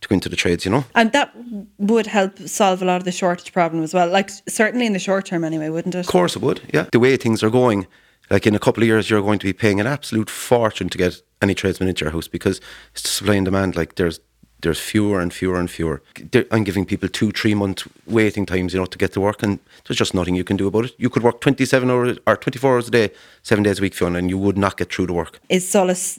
to 0.00 0.08
go 0.08 0.14
into 0.14 0.28
the 0.28 0.36
trades, 0.36 0.64
you 0.64 0.70
know? 0.70 0.84
And 0.94 1.12
that 1.12 1.32
would 1.78 2.06
help 2.06 2.38
solve 2.40 2.82
a 2.82 2.84
lot 2.84 2.96
of 2.96 3.04
the 3.04 3.12
shortage 3.12 3.52
problem 3.52 3.82
as 3.82 3.94
well. 3.94 4.08
Like 4.08 4.30
certainly 4.48 4.86
in 4.86 4.92
the 4.92 4.98
short 4.98 5.26
term 5.26 5.44
anyway, 5.44 5.68
wouldn't 5.70 5.94
it? 5.94 6.00
Of 6.00 6.06
course 6.08 6.36
it 6.36 6.42
would, 6.42 6.60
yeah. 6.74 6.86
The 6.92 7.00
way 7.00 7.16
things 7.16 7.42
are 7.42 7.50
going, 7.50 7.86
like 8.30 8.46
in 8.46 8.54
a 8.54 8.58
couple 8.58 8.82
of 8.82 8.86
years, 8.86 9.08
you're 9.08 9.22
going 9.22 9.38
to 9.38 9.46
be 9.46 9.52
paying 9.52 9.80
an 9.80 9.86
absolute 9.86 10.28
fortune 10.28 10.88
to 10.90 10.98
get 10.98 11.22
any 11.40 11.54
tradesman 11.54 11.88
into 11.88 12.04
your 12.04 12.12
house 12.12 12.28
because 12.28 12.60
it's 12.94 13.08
supply 13.08 13.36
and 13.36 13.44
demand. 13.44 13.76
Like 13.76 13.94
there's 13.94 14.20
there's 14.64 14.80
fewer 14.80 15.20
and 15.20 15.32
fewer 15.32 15.58
and 15.60 15.70
fewer. 15.70 16.02
I'm 16.50 16.64
giving 16.64 16.84
people 16.84 17.08
two, 17.08 17.30
three 17.30 17.54
month 17.54 17.86
waiting 18.06 18.46
times, 18.46 18.74
you 18.74 18.80
know, 18.80 18.86
to 18.86 18.98
get 18.98 19.12
to 19.12 19.20
work, 19.20 19.42
and 19.42 19.58
there's 19.86 19.98
just 19.98 20.14
nothing 20.14 20.34
you 20.34 20.44
can 20.44 20.56
do 20.56 20.66
about 20.66 20.86
it. 20.86 20.94
You 20.98 21.10
could 21.10 21.22
work 21.22 21.40
27 21.40 21.90
hours 21.90 22.18
or 22.26 22.36
24 22.36 22.72
hours 22.72 22.88
a 22.88 22.90
day, 22.90 23.10
seven 23.42 23.62
days 23.62 23.78
a 23.78 23.82
week, 23.82 23.94
Fiona, 23.94 24.18
and 24.18 24.30
you 24.30 24.38
would 24.38 24.58
not 24.58 24.76
get 24.76 24.92
through 24.92 25.06
to 25.06 25.12
work. 25.12 25.38
Is 25.48 25.68
SOLAS 25.68 26.18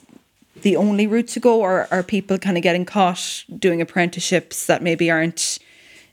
the 0.62 0.76
only 0.76 1.06
route 1.06 1.28
to 1.28 1.40
go, 1.40 1.60
or 1.60 1.86
are 1.90 2.02
people 2.02 2.38
kind 2.38 2.56
of 2.56 2.62
getting 2.62 2.84
caught 2.84 3.44
doing 3.58 3.80
apprenticeships 3.80 4.66
that 4.66 4.82
maybe 4.82 5.10
aren't 5.10 5.58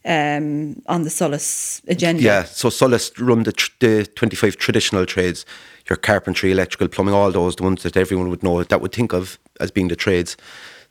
um, 0.05 0.81
on 0.87 1.03
the 1.03 1.09
SOLAS 1.09 1.81
agenda? 1.87 2.21
Yeah, 2.21 2.43
so 2.43 2.69
SOLAS 2.69 3.17
run 3.19 3.43
the, 3.43 3.53
tr- 3.53 3.71
the 3.79 4.05
25 4.15 4.57
traditional 4.57 5.05
trades, 5.05 5.45
your 5.89 5.97
carpentry, 5.97 6.51
electrical, 6.51 6.87
plumbing, 6.87 7.13
all 7.13 7.31
those, 7.31 7.55
the 7.55 7.63
ones 7.63 7.83
that 7.83 7.95
everyone 7.95 8.29
would 8.29 8.43
know, 8.43 8.63
that 8.63 8.81
would 8.81 8.91
think 8.91 9.13
of 9.13 9.37
as 9.59 9.71
being 9.71 9.87
the 9.87 9.95
trades. 9.95 10.35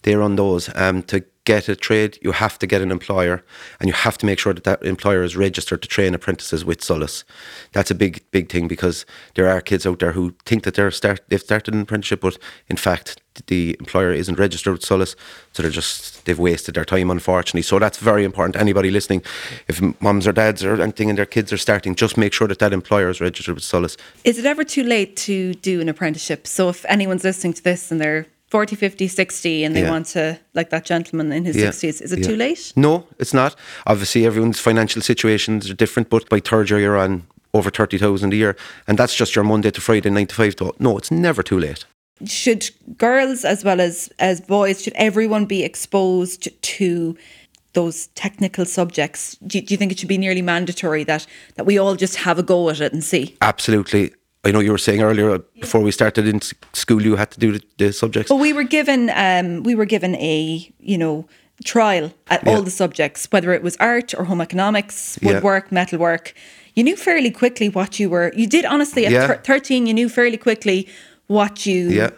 They 0.03 0.17
run 0.17 0.37
those. 0.37 0.69
Um, 0.75 1.03
to 1.05 1.25
get 1.45 1.69
a 1.69 1.75
trade, 1.75 2.19
you 2.23 2.33
have 2.33 2.59
to 2.59 2.67
get 2.67 2.83
an 2.83 2.91
employer 2.91 3.43
and 3.81 3.89
you 3.89 3.95
have 3.95 4.17
to 4.19 4.27
make 4.27 4.39
sure 4.39 4.55
that 4.55 4.65
that 4.65 4.83
employer 4.85 5.23
is 5.23 5.37
registered 5.37 5.83
to 5.83 5.89
train 5.89 6.15
apprentices 6.15 6.65
with 6.65 6.83
SOLAS. 6.83 7.25
That's 7.73 7.91
a 7.91 7.95
big, 7.95 8.25
big 8.31 8.49
thing 8.49 8.69
because 8.69 9.05
there 9.35 9.49
are 9.49 9.61
kids 9.61 9.87
out 9.87 9.99
there 9.99 10.13
who 10.13 10.35
think 10.47 10.63
that 10.63 10.75
they're 10.75 10.91
start, 10.91 11.21
they've 11.29 11.41
started 11.41 11.75
an 11.75 11.81
apprenticeship, 11.83 12.21
but 12.21 12.39
in 12.69 12.77
fact, 12.77 13.21
the 13.47 13.77
employer 13.81 14.13
isn't 14.13 14.39
registered 14.39 14.75
with 14.75 14.85
SOLAS, 14.85 15.17
so 15.53 15.63
they're 15.63 15.73
just 15.73 16.25
they've 16.27 16.39
wasted 16.39 16.75
their 16.75 16.85
time, 16.85 17.11
unfortunately. 17.11 17.63
So 17.63 17.79
that's 17.79 17.99
very 17.99 18.25
important. 18.25 18.57
Anybody 18.57 18.91
listening, 18.91 19.23
if 19.69 19.81
mums 20.03 20.27
or 20.27 20.33
dads 20.33 20.63
or 20.63 20.81
anything 20.81 21.09
and 21.09 21.19
their 21.19 21.27
kids 21.27 21.53
are 21.53 21.57
starting, 21.57 21.95
just 21.95 22.17
make 22.19 22.35
sure 22.35 22.47
that 22.47 22.59
that 22.59 22.73
employer 22.73 23.09
is 23.09 23.21
registered 23.21 23.55
with 23.55 23.65
SOLAS. 23.65 23.97
Is 24.25 24.39
it 24.39 24.45
ever 24.45 24.65
too 24.65 24.85
late 24.85 25.17
to 25.17 25.55
do 25.55 25.81
an 25.81 25.89
apprenticeship? 25.89 26.47
So 26.47 26.69
if 26.69 26.85
anyone's 26.87 27.25
listening 27.25 27.55
to 27.55 27.65
this 27.65 27.91
and 27.91 28.01
they're 28.01 28.27
40, 28.53 28.77
50, 28.77 29.09
60 29.09 29.65
and 29.65 29.75
they 29.75 29.81
Yeah. 29.81 29.91
want 29.91 30.05
to, 30.09 30.39
like 30.53 30.69
that 30.69 30.85
gentleman 30.85 31.33
in 31.33 31.47
his 31.47 31.57
Yeah, 31.57 31.69
60s, 31.71 32.03
is 32.03 32.13
it 32.13 32.19
yeah. 32.19 32.27
too 32.29 32.37
late? 32.37 32.71
No, 32.77 33.07
it's 33.19 33.33
not. 33.33 33.57
Obviously, 33.87 34.27
everyone's 34.27 34.61
financial 34.61 35.01
situations 35.01 35.71
are 35.71 35.75
different, 35.75 36.11
but 36.11 36.29
by 36.29 36.39
third 36.39 36.69
year, 36.69 36.79
you're 36.79 36.99
on 36.99 37.23
over 37.55 37.71
30,000 37.71 38.35
a 38.35 38.37
year. 38.37 38.55
And 38.87 38.99
that's 38.99 39.15
just 39.15 39.35
your 39.35 39.43
Monday 39.45 39.71
to 39.71 39.81
Friday, 39.81 40.11
9 40.11 40.27
to 40.27 40.35
5. 40.35 40.57
Though. 40.57 40.75
No, 40.79 40.99
it's 40.99 41.11
never 41.11 41.43
too 41.43 41.59
late. 41.59 41.87
Should 42.27 42.69
girls 42.99 43.43
as 43.47 43.65
well 43.65 43.81
as, 43.81 44.11
as 44.19 44.43
boys, 44.43 44.83
should 44.83 44.93
everyone 44.97 45.47
be 45.47 45.63
exposed 45.65 46.51
to 46.61 47.17
those 47.73 48.09
technical 48.09 48.67
subjects? 48.67 49.39
Do, 49.47 49.63
do 49.63 49.73
you 49.73 49.79
think 49.79 49.93
it 49.93 49.99
should 49.99 50.09
be 50.11 50.19
nearly 50.19 50.43
mandatory 50.43 51.05
that, 51.05 51.27
that 51.55 51.65
we 51.65 51.79
all 51.79 51.97
just 51.97 52.17
have 52.17 52.39
a 52.39 52.43
go 52.43 52.69
at 52.69 52.81
it 52.83 52.93
and 52.93 53.03
see? 53.03 53.35
Absolutely. 53.41 54.13
I 54.45 54.51
know 54.51 54.61
you 54.61 54.73
were 54.73 54.79
saying 54.79 55.03
earlier, 55.03 55.31
uh, 55.31 55.39
before 55.61 55.81
we 55.81 55.93
started 55.93 56.27
in 56.27 56.41
school, 56.73 57.01
you 57.01 57.15
had 57.17 57.31
to 57.31 57.39
do 57.39 57.53
the, 57.53 57.63
the 57.79 57.93
subjects. 57.93 58.29
But 58.29 58.37
we 58.41 58.53
were 58.53 58.65
given 58.65 59.11
um, 59.15 59.63
we 59.63 59.75
were 59.77 59.85
given 59.85 60.17
a 60.17 60.73
you 60.81 60.99
know 60.99 61.27
trial 61.65 62.13
at 62.29 62.43
Yeah. 62.45 62.51
all 62.57 62.63
the 62.63 62.71
subjects, 62.71 63.29
whether 63.31 63.53
it 63.53 63.63
was 63.63 63.77
art 63.79 64.15
or 64.15 64.25
home 64.25 64.41
economics, 64.41 65.17
Yeah. 65.23 65.35
woodwork, 65.35 65.71
metalwork. 65.71 66.35
You 66.75 66.83
knew 66.83 66.97
fairly 66.97 67.31
quickly 67.31 67.69
what 67.69 68.01
you 68.01 68.11
were. 68.11 68.33
You 68.35 68.49
did 68.49 68.65
honestly 68.65 69.07
at 69.07 69.13
Yeah. 69.13 69.27
thir- 69.29 69.41
thirteen. 69.45 69.87
You 69.87 69.95
knew 69.95 70.09
fairly 70.09 70.37
quickly 70.39 70.89
what 71.29 71.65
you 71.65 71.91
Yeah. 71.91 72.11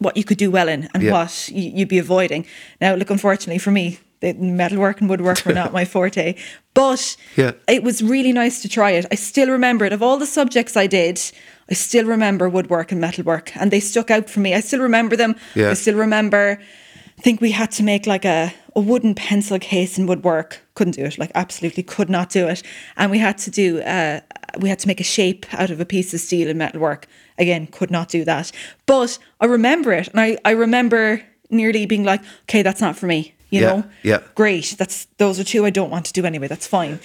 what 0.00 0.16
you 0.18 0.24
could 0.24 0.36
do 0.38 0.50
well 0.50 0.68
in 0.68 0.88
and 0.92 1.02
Yeah. 1.02 1.12
what 1.12 1.48
you, 1.50 1.70
you'd 1.76 1.88
be 1.88 1.98
avoiding. 1.98 2.44
Now, 2.80 2.94
look, 2.94 3.08
unfortunately 3.10 3.58
for 3.58 3.70
me, 3.70 3.98
the 4.20 4.34
metalwork 4.34 5.00
and 5.00 5.08
woodwork 5.08 5.46
were 5.46 5.54
not 5.54 5.72
my 5.80 5.86
forte, 5.86 6.34
but 6.74 7.16
Yeah. 7.36 7.52
it 7.68 7.82
was 7.82 8.02
really 8.02 8.32
nice 8.32 8.60
to 8.62 8.68
try 8.68 8.90
it. 8.90 9.06
I 9.10 9.14
still 9.14 9.48
remember 9.48 9.86
it. 9.86 9.92
Of 9.94 10.02
all 10.02 10.18
the 10.18 10.26
subjects 10.26 10.76
I 10.76 10.86
did, 10.86 11.20
I 11.70 11.74
still 11.74 12.04
remember 12.06 12.48
woodwork 12.48 12.92
and 12.92 13.00
metalwork, 13.00 13.56
and 13.56 13.70
they 13.70 13.80
stuck 13.80 14.10
out 14.10 14.28
for 14.28 14.40
me. 14.40 14.54
I 14.54 14.60
still 14.60 14.80
remember 14.80 15.16
them. 15.16 15.36
Yeah. 15.54 15.70
I 15.70 15.74
still 15.74 15.96
remember. 15.96 16.58
I 17.18 17.22
think 17.22 17.40
we 17.40 17.52
had 17.52 17.70
to 17.72 17.82
make 17.82 18.06
like 18.06 18.24
a, 18.24 18.52
a 18.76 18.80
wooden 18.80 19.14
pencil 19.14 19.58
case 19.58 19.96
in 19.98 20.06
woodwork. 20.06 20.60
Couldn't 20.74 20.96
do 20.96 21.04
it. 21.04 21.16
Like 21.18 21.30
absolutely 21.34 21.82
could 21.84 22.10
not 22.10 22.28
do 22.30 22.48
it. 22.48 22.62
And 22.96 23.10
we 23.10 23.18
had 23.18 23.38
to 23.38 23.50
do. 23.50 23.80
Uh, 23.80 24.20
we 24.60 24.68
had 24.68 24.78
to 24.80 24.88
make 24.88 25.00
a 25.00 25.04
shape 25.04 25.46
out 25.54 25.70
of 25.70 25.80
a 25.80 25.84
piece 25.84 26.12
of 26.14 26.20
steel 26.20 26.48
in 26.48 26.58
metalwork. 26.58 27.06
Again, 27.38 27.66
could 27.66 27.90
not 27.90 28.08
do 28.08 28.24
that. 28.24 28.52
But 28.86 29.18
I 29.40 29.46
remember 29.46 29.92
it, 29.92 30.08
and 30.08 30.20
I 30.20 30.38
I 30.44 30.50
remember 30.50 31.22
nearly 31.50 31.86
being 31.86 32.04
like, 32.04 32.22
okay, 32.42 32.62
that's 32.62 32.80
not 32.80 32.96
for 32.96 33.06
me. 33.06 33.34
You 33.50 33.60
Yeah, 33.60 33.68
know. 33.68 33.84
yeah. 34.02 34.18
Great. 34.34 34.74
That's 34.78 35.06
those 35.18 35.38
are 35.40 35.44
two 35.44 35.64
I 35.64 35.70
don't 35.70 35.90
want 35.90 36.04
to 36.06 36.12
do 36.12 36.26
anyway. 36.26 36.48
That's 36.48 36.66
fine. 36.66 36.98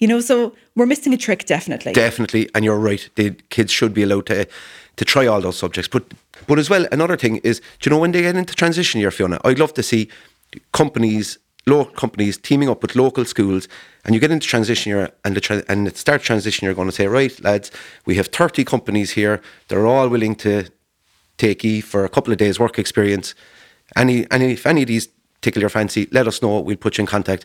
You 0.00 0.08
know, 0.08 0.20
so 0.20 0.54
we're 0.74 0.86
missing 0.86 1.12
a 1.12 1.16
trick 1.18 1.44
definitely. 1.44 1.92
Definitely, 1.92 2.48
and 2.54 2.64
you're 2.64 2.78
right. 2.78 3.08
The 3.16 3.32
kids 3.50 3.70
should 3.70 3.94
be 3.94 4.02
allowed 4.02 4.26
to 4.26 4.48
to 4.96 5.04
try 5.04 5.26
all 5.26 5.40
those 5.40 5.58
subjects. 5.58 5.88
But 5.88 6.04
but 6.46 6.58
as 6.58 6.70
well, 6.70 6.86
another 6.90 7.16
thing 7.16 7.36
is, 7.38 7.60
do 7.60 7.88
you 7.88 7.90
know 7.90 8.00
when 8.00 8.12
they 8.12 8.22
get 8.22 8.34
into 8.34 8.54
transition 8.54 9.00
year, 9.00 9.10
Fiona? 9.10 9.38
I'd 9.44 9.58
love 9.58 9.74
to 9.74 9.82
see 9.82 10.08
companies, 10.72 11.38
local 11.66 11.92
companies, 11.92 12.38
teaming 12.38 12.70
up 12.70 12.80
with 12.82 12.96
local 12.96 13.26
schools, 13.26 13.68
and 14.04 14.14
you 14.14 14.20
get 14.20 14.30
into 14.30 14.46
transition 14.46 14.90
year, 14.90 15.10
and 15.24 15.36
the 15.36 15.40
tra- 15.40 15.64
and 15.68 15.86
at 15.86 15.98
start 15.98 16.22
transition, 16.22 16.64
you're 16.64 16.74
going 16.74 16.88
to 16.88 16.94
say, 16.94 17.06
right, 17.06 17.38
lads, 17.44 17.70
we 18.06 18.16
have 18.16 18.28
30 18.28 18.64
companies 18.64 19.12
here. 19.12 19.42
They're 19.68 19.86
all 19.86 20.08
willing 20.08 20.34
to 20.36 20.64
take 21.36 21.64
E 21.64 21.80
for 21.80 22.04
a 22.04 22.08
couple 22.08 22.32
of 22.32 22.38
days 22.38 22.58
work 22.58 22.78
experience. 22.78 23.34
Any, 23.96 24.26
any, 24.30 24.52
if 24.52 24.66
any 24.66 24.82
of 24.82 24.88
these 24.88 25.08
tickle 25.42 25.60
your 25.60 25.70
fancy, 25.70 26.08
let 26.10 26.26
us 26.26 26.42
know. 26.42 26.60
We'll 26.60 26.76
put 26.76 26.96
you 26.96 27.02
in 27.02 27.06
contact. 27.06 27.44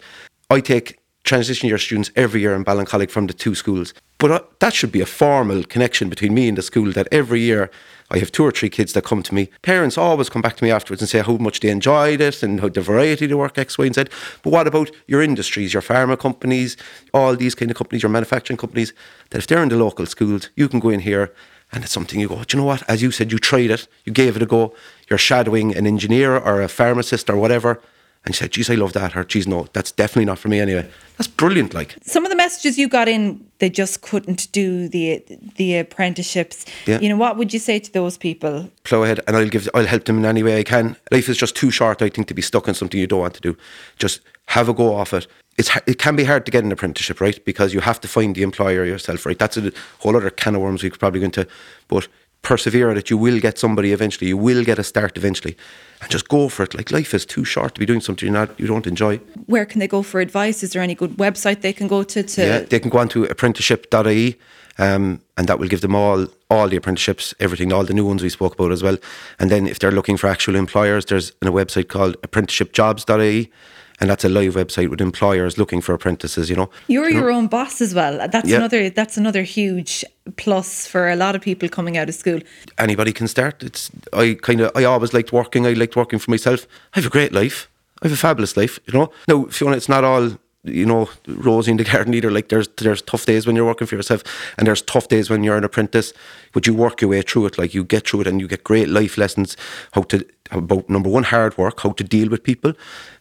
I 0.49 0.59
take 0.59 0.99
transition 1.25 1.67
year 1.67 1.77
students 1.77 2.11
every 2.15 2.41
year 2.41 2.55
in 2.55 2.63
Ballincollig 2.63 3.09
from 3.09 3.27
the 3.27 3.33
two 3.33 3.55
schools. 3.55 3.93
But 4.17 4.31
uh, 4.31 4.39
that 4.59 4.73
should 4.73 4.91
be 4.91 5.01
a 5.01 5.05
formal 5.05 5.63
connection 5.63 6.07
between 6.07 6.33
me 6.33 6.47
and 6.47 6.57
the 6.57 6.61
school 6.61 6.91
that 6.93 7.07
every 7.11 7.41
year 7.41 7.69
I 8.11 8.19
have 8.19 8.31
two 8.31 8.43
or 8.43 8.51
three 8.51 8.69
kids 8.69 8.93
that 8.93 9.03
come 9.03 9.23
to 9.23 9.33
me. 9.33 9.49
Parents 9.63 9.97
always 9.97 10.29
come 10.29 10.41
back 10.43 10.55
to 10.57 10.63
me 10.63 10.69
afterwards 10.69 11.01
and 11.01 11.09
say 11.09 11.21
how 11.21 11.38
much 11.38 11.59
they 11.59 11.69
enjoyed 11.69 12.21
it 12.21 12.43
and 12.43 12.61
how 12.61 12.69
the 12.69 12.81
variety 12.81 13.25
of 13.25 13.31
the 13.31 13.38
work, 13.38 13.57
X, 13.57 13.77
Y, 13.77 13.88
and 13.88 13.95
Z. 13.95 14.05
But 14.43 14.53
what 14.53 14.67
about 14.67 14.91
your 15.07 15.23
industries, 15.23 15.73
your 15.73 15.81
pharma 15.81 16.17
companies, 16.17 16.77
all 17.13 17.35
these 17.35 17.55
kind 17.55 17.71
of 17.71 17.77
companies, 17.77 18.03
your 18.03 18.11
manufacturing 18.11 18.57
companies, 18.57 18.93
that 19.31 19.39
if 19.39 19.47
they're 19.47 19.63
in 19.63 19.69
the 19.69 19.77
local 19.77 20.05
schools, 20.05 20.49
you 20.55 20.69
can 20.69 20.79
go 20.79 20.89
in 20.89 20.99
here 20.99 21.33
and 21.71 21.83
it's 21.83 21.91
something 21.91 22.19
you 22.19 22.27
go, 22.27 22.43
do 22.43 22.55
you 22.55 22.61
know 22.61 22.67
what? 22.67 22.88
As 22.88 23.01
you 23.01 23.09
said, 23.09 23.31
you 23.31 23.39
tried 23.39 23.71
it, 23.71 23.88
you 24.05 24.13
gave 24.13 24.35
it 24.35 24.43
a 24.43 24.45
go, 24.45 24.75
you're 25.09 25.17
shadowing 25.17 25.75
an 25.75 25.88
engineer 25.88 26.38
or 26.38 26.61
a 26.61 26.67
pharmacist 26.67 27.27
or 27.27 27.38
whatever, 27.38 27.81
and 28.25 28.33
she 28.33 28.39
said, 28.39 28.51
geez, 28.51 28.69
I 28.69 28.75
love 28.75 28.93
that. 28.93 29.15
Or, 29.15 29.23
geez, 29.23 29.47
no, 29.47 29.67
that's 29.73 29.91
definitely 29.91 30.25
not 30.25 30.39
for 30.39 30.47
me 30.47 30.59
anyway. 30.59 30.89
That's 31.17 31.27
brilliant. 31.27 31.73
Like 31.73 31.95
some 32.01 32.25
of 32.25 32.31
the 32.31 32.35
messages 32.35 32.77
you 32.77 32.88
got 32.88 33.07
in, 33.07 33.45
they 33.59 33.69
just 33.69 34.01
couldn't 34.01 34.51
do 34.51 34.89
the 34.89 35.23
the 35.55 35.77
apprenticeships. 35.77 36.65
Yeah. 36.85 36.99
You 36.99 37.09
know, 37.09 37.17
what 37.17 37.38
would 37.38 37.53
you 37.53 37.59
say 37.59 37.79
to 37.79 37.91
those 37.91 38.17
people? 38.17 38.69
Plow 38.83 39.03
ahead, 39.03 39.21
and 39.27 39.38
I'll 39.38 39.47
give, 39.47 39.69
I'll 39.73 39.85
help 39.85 40.05
them 40.05 40.17
in 40.17 40.25
any 40.25 40.43
way 40.43 40.59
I 40.59 40.63
can. 40.63 40.97
Life 41.11 41.29
is 41.29 41.38
just 41.38 41.55
too 41.55 41.71
short, 41.71 42.01
I 42.01 42.09
think, 42.09 42.27
to 42.27 42.33
be 42.33 42.41
stuck 42.41 42.67
in 42.67 42.73
something 42.73 42.99
you 42.99 43.07
don't 43.07 43.19
want 43.19 43.35
to 43.35 43.41
do. 43.41 43.55
Just 43.97 44.21
have 44.47 44.67
a 44.67 44.73
go 44.73 44.93
off 44.95 45.13
it. 45.13 45.27
It's 45.57 45.69
it 45.88 45.99
can 45.99 46.15
be 46.17 46.25
hard 46.25 46.45
to 46.45 46.51
get 46.51 46.63
an 46.65 46.71
apprenticeship, 46.71 47.21
right? 47.21 47.43
Because 47.45 47.73
you 47.73 47.79
have 47.79 48.01
to 48.01 48.07
find 48.07 48.35
the 48.35 48.43
employer 48.43 48.83
yourself, 48.83 49.25
right? 49.25 49.39
That's 49.39 49.55
a 49.55 49.71
whole 49.99 50.17
other 50.17 50.29
can 50.29 50.55
of 50.55 50.61
worms 50.61 50.83
we 50.83 50.89
could 50.89 50.99
probably 50.99 51.21
go 51.21 51.25
into, 51.25 51.47
but 51.88 52.07
persevere 52.45 52.91
at 52.91 52.97
it. 52.97 53.10
You 53.10 53.17
will 53.17 53.39
get 53.39 53.58
somebody 53.58 53.91
eventually. 53.91 54.27
You 54.27 54.38
will 54.38 54.63
get 54.63 54.79
a 54.79 54.84
start 54.84 55.17
eventually, 55.17 55.58
and 56.01 56.10
just 56.10 56.29
go 56.29 56.47
for 56.47 56.63
it. 56.63 56.73
Like 56.73 56.91
life 56.91 57.13
is 57.13 57.25
too 57.25 57.43
short 57.43 57.73
to 57.75 57.79
be 57.79 57.86
doing 57.86 58.01
something 58.01 58.27
you 58.27 58.31
not 58.31 58.58
you 58.60 58.67
don't 58.67 58.88
enjoy. 58.88 59.17
Where 59.47 59.65
can 59.65 59.79
they 59.79 59.88
go 59.88 60.03
for 60.03 60.21
advice? 60.21 60.63
Is 60.63 60.71
there 60.71 60.81
any 60.81 60.95
good 60.95 61.17
website 61.17 61.62
they 61.62 61.73
can 61.73 61.88
go 61.88 62.03
to? 62.03 62.23
to 62.23 62.41
yeah, 62.41 62.60
they 62.60 62.79
can 62.79 62.89
go 62.89 62.99
on 62.99 63.10
to 63.10 63.25
apprenticeship.ie, 63.25 64.38
um, 64.77 65.21
and 65.38 65.47
that 65.47 65.60
will 65.60 65.67
give 65.67 65.81
them 65.81 65.95
all 65.95 66.27
all 66.49 66.69
the 66.69 66.77
apprenticeships, 66.77 67.34
everything, 67.39 67.73
all 67.73 67.84
the 67.84 67.93
new 67.93 68.05
ones 68.05 68.21
we 68.21 68.29
spoke 68.29 68.53
about 68.53 68.71
as 68.71 68.84
well. 68.84 68.97
And 69.39 69.49
then 69.49 69.67
if 69.67 69.79
they're 69.79 69.91
looking 69.91 70.17
for 70.17 70.27
actual 70.27 70.55
employers, 70.55 71.05
there's 71.05 71.31
a 71.41 71.47
website 71.47 71.88
called 71.88 72.15
apprenticeshipjobs.ie 72.21 73.51
and 73.99 74.10
that's 74.10 74.23
a 74.23 74.29
live 74.29 74.55
website 74.55 74.89
with 74.89 75.01
employers 75.01 75.58
looking 75.58 75.81
for 75.81 75.93
apprentices 75.93 76.49
you 76.49 76.55
know 76.55 76.69
you're 76.88 77.10
you 77.10 77.17
your 77.17 77.31
know? 77.31 77.38
own 77.38 77.47
boss 77.47 77.81
as 77.81 77.93
well 77.93 78.27
that's 78.29 78.49
yeah. 78.49 78.58
another 78.58 78.89
that's 78.89 79.17
another 79.17 79.43
huge 79.43 80.03
plus 80.38 80.88
for 80.88 81.10
a 81.10 81.15
lot 81.15 81.36
of 81.36 81.41
people 81.41 81.69
coming 81.69 81.97
out 81.97 82.10
of 82.10 82.15
school 82.15 82.39
anybody 82.77 83.12
can 83.12 83.27
start 83.27 83.63
it's 83.63 83.91
i 84.13 84.38
kind 84.41 84.62
of 84.62 84.71
i 84.75 84.84
always 84.84 85.13
liked 85.13 85.31
working 85.31 85.65
i 85.65 85.73
liked 85.73 85.95
working 85.95 86.19
for 86.19 86.31
myself 86.31 86.67
i 86.93 86.99
have 86.99 87.05
a 87.05 87.10
great 87.10 87.31
life 87.31 87.69
i 88.01 88.08
have 88.08 88.13
a 88.13 88.17
fabulous 88.17 88.58
life 88.58 88.79
you 88.86 88.93
know 88.93 89.12
now 89.27 89.45
Fiona 89.45 89.77
it's 89.77 89.89
not 89.89 90.03
all 90.03 90.31
you 90.65 90.86
know, 90.86 91.10
rosy 91.27 91.71
in 91.71 91.77
the 91.77 91.84
garden 91.84 92.13
either. 92.13 92.31
Like 92.31 92.49
there's 92.49 92.67
there's 92.77 93.01
tough 93.01 93.25
days 93.25 93.45
when 93.45 93.55
you're 93.55 93.65
working 93.65 93.88
for 93.88 93.95
yourself, 93.95 94.23
and 94.58 94.67
there's 94.67 94.81
tough 94.81 95.08
days 95.08 95.29
when 95.29 95.43
you're 95.43 95.58
an 95.58 95.63
apprentice. 95.63 96.13
But 96.53 96.67
you 96.67 96.73
work 96.73 97.01
your 97.01 97.12
way 97.12 97.21
through 97.21 97.47
it. 97.47 97.58
Like 97.58 97.73
you 97.73 97.84
get 97.84 98.08
through 98.08 98.21
it, 98.21 98.27
and 98.27 98.41
you 98.41 98.47
get 98.47 98.63
great 98.63 98.89
life 98.89 99.17
lessons. 99.17 99.55
How 99.91 100.03
to 100.03 100.25
about 100.51 100.89
number 100.89 101.10
one, 101.10 101.23
hard 101.23 101.58
work. 101.58 101.81
How 101.81 101.91
to 101.91 102.03
deal 102.03 102.29
with 102.29 102.43
people. 102.43 102.73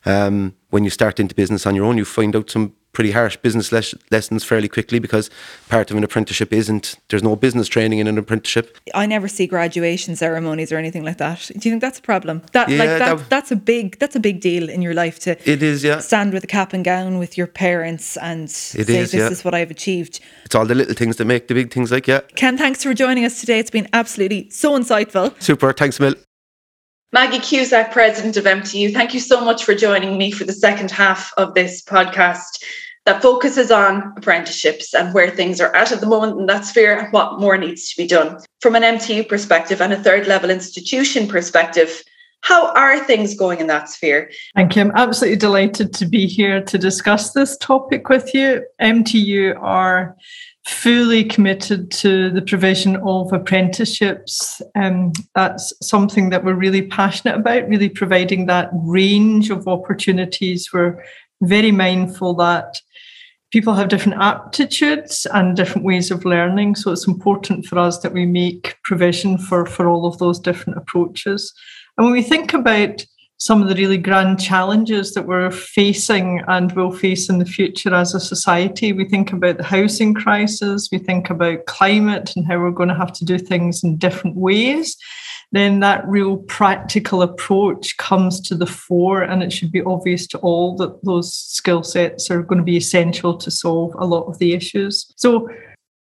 Um, 0.05 0.55
when 0.75 0.83
you 0.83 0.91
start 0.91 1.21
into 1.21 1.37
business 1.37 1.69
on 1.69 1.77
your 1.77 1.85
own, 1.85 1.97
you 1.97 2.05
find 2.05 2.35
out 2.35 2.51
some 2.51 2.75
pretty 2.93 3.13
harsh 3.13 3.37
business 3.37 3.71
les- 3.71 3.95
lessons 4.11 4.43
fairly 4.43 4.67
quickly 4.67 4.99
because 4.99 5.31
part 5.69 5.89
of 5.93 5.97
an 5.97 6.03
apprenticeship 6.03 6.53
isn't 6.53 6.97
there's 7.11 7.23
no 7.23 7.37
business 7.37 7.69
training 7.69 8.01
in 8.01 8.09
an 8.09 8.19
apprenticeship. 8.19 8.77
I 8.93 9.07
never 9.07 9.29
see 9.29 9.47
graduation 9.47 10.17
ceremonies 10.17 10.73
or 10.73 10.77
anything 10.77 11.05
like 11.05 11.19
that. 11.19 11.47
Do 11.47 11.55
you 11.55 11.71
think 11.71 11.81
that's 11.81 12.01
a 12.01 12.03
problem? 12.03 12.43
That 12.51 12.69
yeah, 12.69 12.79
like 12.79 12.89
that, 12.89 13.19
that, 13.19 13.31
that's 13.31 13.53
a 13.53 13.57
big 13.57 14.01
that's 14.01 14.17
a 14.17 14.21
big 14.21 14.41
deal 14.41 14.69
in 14.69 14.83
your 14.83 14.95
life 14.95 15.21
to 15.21 15.31
it 15.49 15.63
is 15.63 15.85
yeah 15.85 16.01
stand 16.01 16.33
with 16.33 16.43
a 16.43 16.49
cap 16.49 16.73
and 16.73 16.85
gown 16.85 17.19
with 17.19 17.39
your 17.39 17.47
parents 17.47 18.17
and 18.17 18.45
it 18.45 18.51
say 18.51 18.81
is, 18.81 19.13
this 19.13 19.15
yeah. 19.15 19.29
is 19.29 19.45
what 19.45 19.55
I've 19.55 19.71
achieved. 19.71 20.19
It's 20.45 20.57
all 20.57 20.67
the 20.67 20.75
little 20.75 20.95
things 20.95 21.19
that 21.19 21.27
make 21.27 21.47
the 21.47 21.55
big 21.55 21.73
things 21.73 21.93
like 21.93 22.09
yeah. 22.09 22.23
Ken, 22.35 22.59
thanks 22.59 22.83
for 22.83 22.95
joining 22.95 23.25
us 23.25 23.39
today. 23.39 23.61
It's 23.61 23.71
been 23.71 23.89
absolutely 23.93 24.51
so 24.51 24.77
insightful. 24.77 25.41
Super, 25.41 25.73
thanks 25.73 26.01
Mill. 26.01 26.15
Maggie 27.15 27.39
Cusack, 27.39 27.93
President 27.93 28.37
of 28.37 28.43
MTU, 28.43 28.93
thank 28.93 29.15
you 29.15 29.21
so 29.21 29.41
much 29.41 29.63
for 29.63 29.73
joining 29.73 30.19
me 30.19 30.33
for 30.33 30.43
the 30.43 30.53
second 30.53 30.91
half 30.91 31.33
of 31.37 31.55
this 31.55 31.81
podcast 31.81 32.61
that 33.05 33.23
focuses 33.23 33.71
on 33.71 34.13
apprenticeships 34.17 34.93
and 34.93 35.15
where 35.15 35.31
things 35.31 35.61
are 35.61 35.73
at 35.77 35.93
at 35.93 36.01
the 36.01 36.09
moment 36.09 36.41
in 36.41 36.47
that 36.47 36.65
sphere 36.65 36.99
and 36.99 37.13
what 37.13 37.39
more 37.39 37.57
needs 37.57 37.89
to 37.89 37.97
be 37.97 38.09
done. 38.09 38.41
From 38.61 38.75
an 38.75 38.83
MTU 38.83 39.29
perspective 39.29 39.81
and 39.81 39.93
a 39.93 40.03
third 40.03 40.27
level 40.27 40.51
institution 40.51 41.29
perspective, 41.29 42.03
how 42.45 42.75
are 42.75 43.03
things 43.03 43.35
going 43.35 43.59
in 43.59 43.69
that 43.69 43.89
sphere? 43.89 44.31
Thank 44.55 44.77
you. 44.77 44.83
I'm 44.83 44.93
absolutely 44.95 45.39
delighted 45.39 45.95
to 45.95 46.07
be 46.07 46.27
here 46.27 46.63
to 46.63 46.77
discuss 46.77 47.33
this 47.33 47.57
topic 47.57 48.11
with 48.11 48.35
you. 48.35 48.63
MTU 48.83 49.59
are 49.63 50.15
fully 50.67 51.25
committed 51.25 51.91
to 51.93 52.29
the 52.29 52.43
provision 52.43 52.97
of 52.97 53.33
apprenticeships. 53.33 54.61
Um, 54.75 55.15
that's 55.35 55.73
something 55.81 56.29
that 56.31 56.45
we're 56.45 56.55
really 56.55 56.83
passionate 56.83 57.37
about, 57.37 57.67
really 57.67 57.89
providing 57.89 58.45
that 58.45 58.69
range 58.75 59.49
of 59.49 59.67
opportunities. 59.67 60.69
We're 60.71 61.03
very 61.41 61.73
mindful 61.73 62.35
that 62.35 62.79
people 63.53 63.73
have 63.73 63.89
different 63.89 64.21
aptitudes 64.21 65.27
and 65.33 65.57
different 65.57 65.87
ways 65.87 66.11
of 66.11 66.27
learning. 66.27 66.75
So 66.75 66.93
it's 66.93 67.09
important 67.09 67.65
for 67.65 67.79
us 67.79 68.01
that 68.01 68.13
we 68.13 68.27
make 68.27 68.77
provision 68.85 69.39
for, 69.39 69.65
for 69.65 69.89
all 69.89 70.05
of 70.05 70.19
those 70.19 70.39
different 70.39 70.77
approaches. 70.77 71.55
And 71.97 72.07
when 72.07 72.13
we 72.13 72.23
think 72.23 72.55
about 72.55 73.05
some 73.37 73.61
of 73.61 73.69
the 73.69 73.75
really 73.75 73.99
grand 73.99 74.41
challenges 74.41 75.13
that 75.13 75.27
we're 75.27 75.51
facing 75.51 76.41
and 76.47 76.73
will 76.73 76.93
face 76.93 77.29
in 77.29 77.39
the 77.39 77.45
future 77.45 77.93
as 77.93 78.15
a 78.15 78.21
society. 78.21 78.93
We 78.93 79.07
think 79.07 79.33
about 79.33 79.59
the 79.59 79.65
housing 79.65 80.15
crisis, 80.15 80.89
we 80.91 80.99
think 80.99 81.31
about 81.31 81.67
climate 81.67 82.33
and 82.37 82.47
how 82.47 82.59
we're 82.59 82.71
going 82.71 82.89
to 82.91 82.95
have 82.95 83.13
to 83.15 83.25
do 83.25 83.37
things 83.37 83.83
in 83.83 83.97
different 83.97 84.37
ways 84.37 84.97
then 85.55 85.79
that 85.79 86.07
real 86.09 86.39
practical 86.39 87.23
approach 87.23 87.97
comes 87.97 88.41
to 88.41 88.57
the 88.57 88.67
fore, 88.67 89.23
and 89.23 89.41
it 89.41 89.53
should 89.53 89.71
be 89.71 89.83
obvious 89.83 90.27
to 90.27 90.39
all 90.39 90.77
that 90.77 91.05
those 91.05 91.33
skill 91.33 91.85
sets 91.85 92.29
are 92.29 92.43
going 92.43 92.59
to 92.59 92.65
be 92.65 92.77
essential 92.77 93.37
to 93.37 93.53
solve 93.53 93.95
a 93.97 94.05
lot 94.05 94.25
of 94.25 94.39
the 94.39 94.53
issues. 94.53 95.13
So, 95.15 95.49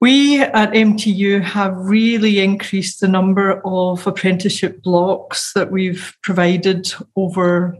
we 0.03 0.41
at 0.41 0.73
MTU 0.73 1.41
have 1.41 1.77
really 1.77 2.43
increased 2.43 2.99
the 2.99 3.07
number 3.07 3.61
of 3.63 4.05
apprenticeship 4.05 4.83
blocks 4.83 5.53
that 5.53 5.71
we've 5.71 6.13
provided 6.23 6.93
over 7.15 7.77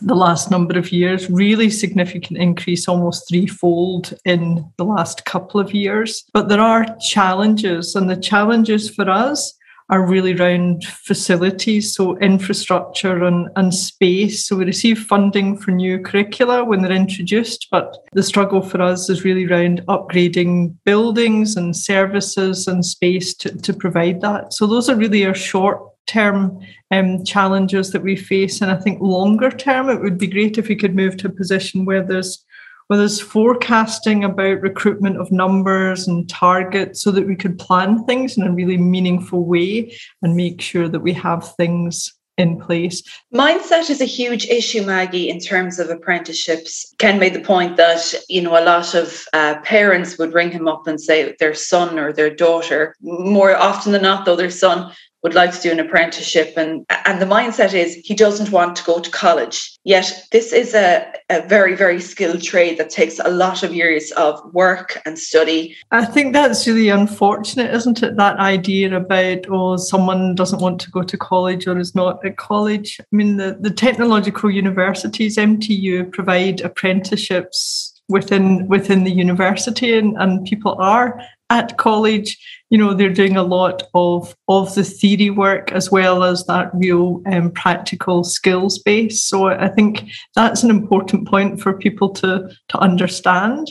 the 0.00 0.14
last 0.14 0.50
number 0.50 0.78
of 0.78 0.90
years, 0.90 1.28
really 1.28 1.68
significant 1.68 2.38
increase, 2.38 2.88
almost 2.88 3.28
threefold 3.28 4.14
in 4.24 4.72
the 4.78 4.86
last 4.86 5.26
couple 5.26 5.60
of 5.60 5.74
years. 5.74 6.24
But 6.32 6.48
there 6.48 6.62
are 6.62 6.96
challenges, 6.98 7.94
and 7.94 8.08
the 8.08 8.16
challenges 8.16 8.88
for 8.88 9.10
us 9.10 9.52
are 9.90 10.06
really 10.06 10.34
around 10.34 10.84
facilities, 10.84 11.94
so 11.94 12.16
infrastructure 12.18 13.24
and, 13.24 13.48
and 13.56 13.74
space. 13.74 14.46
So 14.46 14.56
we 14.56 14.64
receive 14.64 15.00
funding 15.00 15.56
for 15.58 15.72
new 15.72 15.98
curricula 15.98 16.64
when 16.64 16.82
they're 16.82 16.92
introduced, 16.92 17.66
but 17.72 17.96
the 18.12 18.22
struggle 18.22 18.62
for 18.62 18.80
us 18.80 19.10
is 19.10 19.24
really 19.24 19.46
around 19.46 19.84
upgrading 19.88 20.76
buildings 20.84 21.56
and 21.56 21.76
services 21.76 22.68
and 22.68 22.86
space 22.86 23.34
to, 23.34 23.56
to 23.58 23.72
provide 23.72 24.20
that. 24.20 24.54
So 24.54 24.68
those 24.68 24.88
are 24.88 24.94
really 24.94 25.26
our 25.26 25.34
short 25.34 25.82
term 26.06 26.60
um, 26.92 27.24
challenges 27.24 27.90
that 27.90 28.02
we 28.02 28.14
face. 28.14 28.60
And 28.60 28.70
I 28.70 28.76
think 28.76 29.00
longer 29.00 29.50
term, 29.50 29.88
it 29.88 30.00
would 30.00 30.18
be 30.18 30.26
great 30.26 30.56
if 30.56 30.68
we 30.68 30.76
could 30.76 30.94
move 30.94 31.16
to 31.18 31.28
a 31.28 31.32
position 31.32 31.84
where 31.84 32.02
there's 32.02 32.44
where 32.90 32.98
there's 32.98 33.20
forecasting 33.20 34.24
about 34.24 34.62
recruitment 34.62 35.16
of 35.16 35.30
numbers 35.30 36.08
and 36.08 36.28
targets 36.28 37.00
so 37.00 37.12
that 37.12 37.24
we 37.24 37.36
could 37.36 37.56
plan 37.56 38.04
things 38.04 38.36
in 38.36 38.42
a 38.42 38.50
really 38.50 38.76
meaningful 38.76 39.44
way 39.44 39.96
and 40.22 40.34
make 40.34 40.60
sure 40.60 40.88
that 40.88 40.98
we 40.98 41.12
have 41.12 41.54
things 41.54 42.12
in 42.36 42.58
place. 42.58 43.00
Mindset 43.32 43.90
is 43.90 44.00
a 44.00 44.06
huge 44.06 44.46
issue, 44.46 44.82
Maggie, 44.82 45.28
in 45.28 45.38
terms 45.38 45.78
of 45.78 45.88
apprenticeships. 45.88 46.92
Ken 46.98 47.20
made 47.20 47.34
the 47.34 47.40
point 47.42 47.76
that, 47.76 48.12
you 48.28 48.42
know, 48.42 48.60
a 48.60 48.64
lot 48.64 48.92
of 48.96 49.24
uh, 49.34 49.60
parents 49.60 50.18
would 50.18 50.34
ring 50.34 50.50
him 50.50 50.66
up 50.66 50.88
and 50.88 51.00
say 51.00 51.36
their 51.38 51.54
son 51.54 51.96
or 51.96 52.12
their 52.12 52.34
daughter, 52.34 52.96
more 53.02 53.54
often 53.54 53.92
than 53.92 54.02
not, 54.02 54.24
though, 54.24 54.34
their 54.34 54.50
son 54.50 54.92
would 55.22 55.34
like 55.34 55.52
to 55.52 55.60
do 55.60 55.70
an 55.70 55.80
apprenticeship. 55.80 56.54
And 56.56 56.86
and 57.06 57.20
the 57.20 57.26
mindset 57.26 57.74
is 57.74 57.94
he 58.04 58.14
doesn't 58.14 58.50
want 58.50 58.76
to 58.76 58.84
go 58.84 59.00
to 59.00 59.10
college. 59.10 59.78
Yet 59.84 60.26
this 60.32 60.52
is 60.52 60.74
a, 60.74 61.12
a 61.28 61.46
very 61.46 61.74
very 61.74 62.00
skilled 62.00 62.42
trade 62.42 62.78
that 62.78 62.90
takes 62.90 63.18
a 63.18 63.30
lot 63.30 63.62
of 63.62 63.74
years 63.74 64.12
of 64.12 64.40
work 64.52 65.00
and 65.04 65.18
study. 65.18 65.76
I 65.90 66.04
think 66.04 66.32
that's 66.32 66.66
really 66.66 66.88
unfortunate 66.88 67.74
isn't 67.74 68.02
it? 68.02 68.16
That 68.16 68.38
idea 68.38 68.96
about 68.96 69.46
oh 69.50 69.76
someone 69.76 70.34
doesn't 70.34 70.60
want 70.60 70.80
to 70.82 70.90
go 70.90 71.02
to 71.02 71.16
college 71.16 71.66
or 71.66 71.78
is 71.78 71.94
not 71.94 72.24
at 72.24 72.36
college. 72.36 72.98
I 73.00 73.16
mean 73.16 73.36
the, 73.36 73.56
the 73.60 73.70
technological 73.70 74.50
universities 74.50 75.36
mtu 75.36 76.10
provide 76.12 76.60
apprenticeships 76.60 78.00
within 78.08 78.66
within 78.68 79.04
the 79.04 79.10
university 79.10 79.96
and, 79.96 80.16
and 80.18 80.44
people 80.44 80.74
are 80.78 81.20
at 81.50 81.76
college 81.76 82.38
you 82.70 82.78
know 82.78 82.94
they're 82.94 83.12
doing 83.12 83.36
a 83.36 83.42
lot 83.42 83.82
of 83.94 84.34
of 84.48 84.74
the 84.74 84.84
theory 84.84 85.30
work 85.30 85.72
as 85.72 85.90
well 85.90 86.22
as 86.22 86.46
that 86.46 86.70
real 86.74 87.20
um, 87.26 87.50
practical 87.50 88.24
skills 88.24 88.78
base 88.78 89.22
so 89.22 89.48
i 89.48 89.68
think 89.68 90.04
that's 90.34 90.62
an 90.62 90.70
important 90.70 91.26
point 91.28 91.60
for 91.60 91.76
people 91.76 92.08
to 92.08 92.48
to 92.68 92.78
understand 92.78 93.70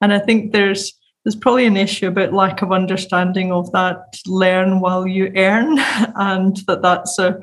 and 0.00 0.12
i 0.12 0.18
think 0.18 0.52
there's 0.52 0.92
there's 1.24 1.36
probably 1.36 1.66
an 1.66 1.76
issue 1.76 2.06
about 2.06 2.32
lack 2.32 2.62
of 2.62 2.70
understanding 2.70 3.50
of 3.50 3.70
that 3.72 4.16
learn 4.26 4.78
while 4.78 5.06
you 5.06 5.32
earn 5.34 5.78
and 6.16 6.58
that 6.68 6.82
that's 6.82 7.18
a 7.18 7.38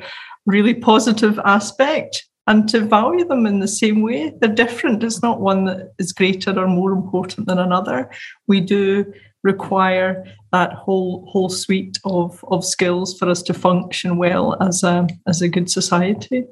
really 0.45 0.73
positive 0.73 1.37
aspect 1.43 2.25
and 2.47 2.67
to 2.69 2.81
value 2.81 3.25
them 3.25 3.45
in 3.45 3.59
the 3.59 3.67
same 3.67 4.01
way. 4.01 4.33
They're 4.39 4.53
different. 4.53 5.03
It's 5.03 5.21
not 5.21 5.39
one 5.39 5.65
that 5.65 5.93
is 5.97 6.11
greater 6.11 6.57
or 6.57 6.67
more 6.67 6.91
important 6.91 7.47
than 7.47 7.59
another. 7.59 8.09
We 8.47 8.59
do 8.59 9.13
require 9.43 10.23
that 10.51 10.73
whole 10.73 11.25
whole 11.29 11.49
suite 11.49 11.99
of, 12.05 12.43
of 12.47 12.63
skills 12.65 13.17
for 13.17 13.29
us 13.29 13.41
to 13.43 13.53
function 13.53 14.17
well 14.17 14.57
as 14.61 14.83
a 14.83 15.07
as 15.27 15.41
a 15.41 15.49
good 15.49 15.69
society. 15.69 16.45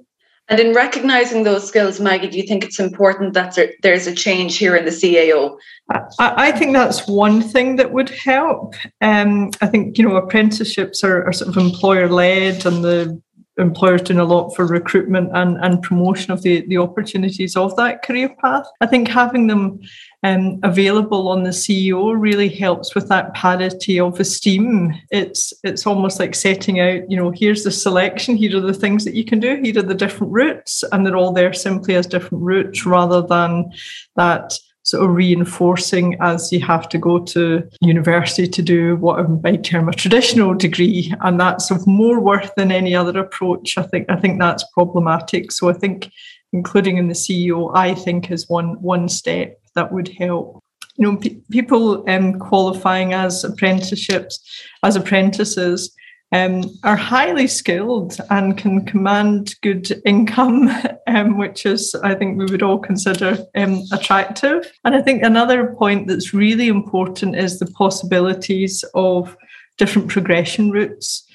And 0.50 0.60
in 0.60 0.74
recognizing 0.74 1.44
those 1.44 1.66
skills, 1.66 2.02
Maggie, 2.02 2.28
do 2.28 2.38
you 2.38 2.44
think 2.44 2.66
it's 2.66 2.80
important 2.80 3.34
that 3.36 3.58
there's 3.84 4.06
a 4.06 4.14
change 4.14 4.58
here 4.58 4.76
in 4.76 4.84
the 4.84 4.92
CAO? 4.92 5.56
I, 5.90 6.02
I 6.20 6.52
think 6.52 6.74
that's 6.74 7.08
one 7.08 7.42
thing 7.42 7.78
that 7.78 7.94
would 7.94 8.10
help. 8.10 8.76
Um, 9.00 9.52
I 9.62 9.68
think, 9.68 9.98
you 9.98 10.06
know, 10.06 10.18
apprenticeships 10.18 11.06
are, 11.06 11.24
are 11.24 11.32
sort 11.32 11.50
of 11.50 11.58
employer 11.58 12.10
led 12.10 12.66
and 12.66 12.84
the 12.84 13.22
employers 13.62 14.02
doing 14.02 14.20
a 14.20 14.26
lot 14.26 14.50
for 14.56 14.66
recruitment 14.66 15.30
and, 15.34 15.58
and 15.58 15.82
promotion 15.82 16.32
of 16.32 16.42
the, 16.42 16.62
the 16.68 16.78
opportunities 16.78 17.56
of 17.56 17.76
that 17.76 18.04
career 18.04 18.30
path. 18.42 18.66
I 18.82 18.88
think 18.88 19.08
having 19.08 19.48
them 19.48 19.80
um, 20.24 20.60
available 20.64 21.30
on 21.30 21.44
the 21.44 21.50
CAO 21.50 22.20
really 22.20 22.50
helps 22.50 22.94
with 22.94 23.08
that 23.10 23.34
parity 23.34 24.00
of 24.00 24.20
esteem. 24.20 24.94
It's 25.10 25.54
it's 25.64 25.88
almost 25.88 26.20
like 26.20 26.36
setting 26.36 26.80
out, 26.80 27.10
you 27.10 27.18
know, 27.18 27.32
here's 27.32 27.64
the 27.64 27.72
selection, 27.72 28.36
here 28.36 28.56
are 28.58 28.62
the 28.62 28.74
things 28.74 29.06
that 29.06 29.16
you 29.16 29.26
can 29.26 29.40
do, 29.40 29.60
here 29.62 29.80
are 29.80 29.82
the 29.82 29.96
different 29.96 30.34
routes, 30.34 30.84
and 30.92 31.06
they're 31.06 31.16
all 31.16 31.34
there 31.34 31.54
simply 31.54 31.96
as 31.96 32.06
different 32.06 32.44
routes 32.44 32.86
rather 32.86 33.22
than 33.22 33.72
that 34.16 34.58
sort 34.84 35.04
of 35.04 35.16
reinforcing 35.16 36.18
as 36.20 36.52
you 36.52 36.60
have 36.60 36.90
to 36.90 36.98
go 36.98 37.20
to 37.20 37.68
university 37.82 38.48
to 38.48 38.62
do 38.62 38.96
what 38.98 39.20
I 39.20 39.24
might 39.24 39.64
term 39.64 39.90
a 39.90 39.94
traditional 39.94 40.54
degree, 40.54 41.14
and 41.22 41.40
that's 41.40 41.72
of 41.72 41.86
more 41.86 42.20
worth 42.20 42.52
than 42.56 42.72
any 42.72 42.96
other 42.96 43.20
approach. 43.20 43.78
I 43.78 43.84
think 43.84 44.10
I 44.10 44.16
think 44.16 44.40
that's 44.40 44.66
problematic. 44.74 45.52
So 45.52 45.70
I 45.70 45.74
think 45.74 46.12
including 46.54 46.98
in 46.98 47.08
the 47.08 47.14
CAO, 47.14 47.72
I 47.76 47.94
think 47.94 48.32
is 48.32 48.50
one 48.50 48.82
one 48.82 49.08
step 49.10 49.60
that 49.76 49.92
would 49.92 50.10
help. 50.10 50.60
You 50.98 51.12
know, 51.12 51.18
pe- 51.18 51.40
people 51.50 52.04
um, 52.10 52.38
qualifying 52.38 53.14
as 53.14 53.44
apprenticeships, 53.44 54.40
as 54.84 54.96
apprentices, 54.96 55.96
um, 56.32 56.64
are 56.84 56.96
highly 56.96 57.48
skilled 57.48 58.18
and 58.30 58.58
can 58.58 58.86
command 58.86 59.56
good 59.62 60.02
income, 60.06 60.70
um, 61.08 61.38
which 61.38 61.66
is, 61.66 61.94
I 62.04 62.16
think, 62.16 62.38
we 62.38 62.46
would 62.46 62.64
all 62.64 62.80
consider 62.80 63.38
um, 63.56 63.84
attractive. 63.92 64.72
And 64.86 64.96
I 64.96 65.02
think 65.02 65.24
another 65.24 65.76
point 65.76 66.08
that's 66.08 66.34
really 66.34 66.68
important 66.68 67.36
is 67.36 67.60
the 67.60 67.68
possibilities 67.68 68.84
of 68.94 69.36
different 69.78 70.10
progression 70.10 70.72
routes. 70.72 71.28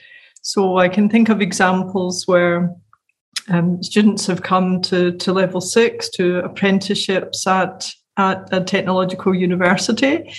So 0.43 0.79
I 0.79 0.89
can 0.89 1.09
think 1.09 1.29
of 1.29 1.41
examples 1.41 2.27
where 2.27 2.75
um, 3.49 3.83
students 3.83 4.27
have 4.27 4.43
come 4.43 4.81
to, 4.83 5.13
to 5.13 5.33
level 5.33 5.61
six 5.61 6.09
to 6.11 6.39
apprenticeships 6.39 7.47
at 7.47 7.93
at 8.17 8.49
a 8.53 8.63
technological 8.63 9.35
university. 9.35 10.33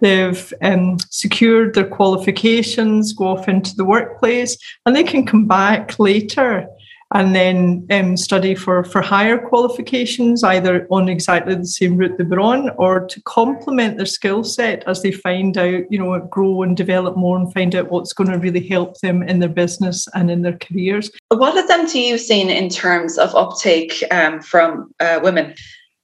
They've 0.00 0.52
um, 0.62 0.98
secured 1.10 1.74
their 1.74 1.86
qualifications, 1.86 3.12
go 3.12 3.28
off 3.28 3.48
into 3.48 3.74
the 3.76 3.84
workplace, 3.84 4.56
and 4.84 4.94
they 4.94 5.04
can 5.04 5.24
come 5.24 5.46
back 5.46 5.98
later 5.98 6.66
and 7.12 7.34
then 7.34 7.86
um, 7.90 8.16
study 8.16 8.56
for, 8.56 8.82
for 8.82 9.00
higher 9.00 9.38
qualifications, 9.38 10.42
either 10.42 10.86
on 10.90 11.08
exactly 11.08 11.54
the 11.54 11.64
same 11.64 11.96
route 11.96 12.18
they 12.18 12.24
were 12.24 12.40
on 12.40 12.70
or 12.70 13.06
to 13.06 13.22
complement 13.22 13.96
their 13.96 14.06
skill 14.06 14.42
set 14.42 14.82
as 14.88 15.02
they 15.02 15.12
find 15.12 15.56
out, 15.56 15.84
you 15.92 15.98
know, 15.98 16.18
grow 16.18 16.62
and 16.62 16.76
develop 16.76 17.16
more 17.16 17.38
and 17.38 17.52
find 17.52 17.74
out 17.76 17.90
what's 17.90 18.12
going 18.12 18.30
to 18.30 18.38
really 18.38 18.66
help 18.66 18.98
them 18.98 19.22
in 19.22 19.38
their 19.38 19.48
business 19.48 20.08
and 20.14 20.28
in 20.28 20.42
their 20.42 20.58
careers. 20.58 21.08
What 21.28 21.54
has 21.54 21.70
MTU 21.70 22.18
seen 22.18 22.50
in 22.50 22.68
terms 22.68 23.16
of 23.16 23.32
uptake 23.36 24.02
um, 24.10 24.40
from 24.40 24.92
uh, 24.98 25.20
women? 25.22 25.54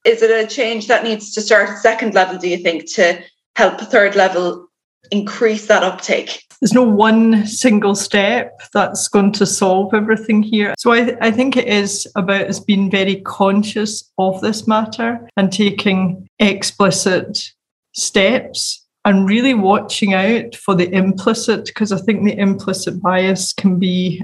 is 0.04 0.22
it 0.22 0.30
a 0.30 0.48
change 0.48 0.86
that 0.88 1.04
needs 1.04 1.32
to 1.32 1.40
start 1.40 1.68
at 1.68 1.78
second 1.78 2.14
level, 2.14 2.38
do 2.38 2.48
you 2.48 2.56
think, 2.56 2.90
to 2.94 3.22
help 3.56 3.80
third 3.80 4.16
level 4.16 4.68
increase 5.10 5.66
that 5.66 5.82
uptake? 5.82 6.44
There's 6.60 6.74
no 6.74 6.82
one 6.82 7.46
single 7.46 7.94
step 7.94 8.60
that's 8.74 9.08
going 9.08 9.32
to 9.32 9.46
solve 9.46 9.94
everything 9.94 10.42
here. 10.42 10.74
So 10.78 10.92
I, 10.92 11.16
I 11.22 11.30
think 11.30 11.56
it 11.56 11.66
is 11.66 12.06
about 12.16 12.48
us 12.48 12.60
being 12.60 12.90
very 12.90 13.16
conscious 13.22 14.10
of 14.18 14.40
this 14.42 14.68
matter 14.68 15.26
and 15.38 15.50
taking 15.50 16.28
explicit 16.38 17.50
steps 17.94 18.86
and 19.06 19.26
really 19.26 19.54
watching 19.54 20.12
out 20.12 20.54
for 20.54 20.74
the 20.74 20.92
implicit, 20.94 21.64
because 21.64 21.92
I 21.92 21.96
think 21.96 22.24
the 22.24 22.38
implicit 22.38 23.00
bias 23.00 23.54
can 23.54 23.78
be 23.78 24.22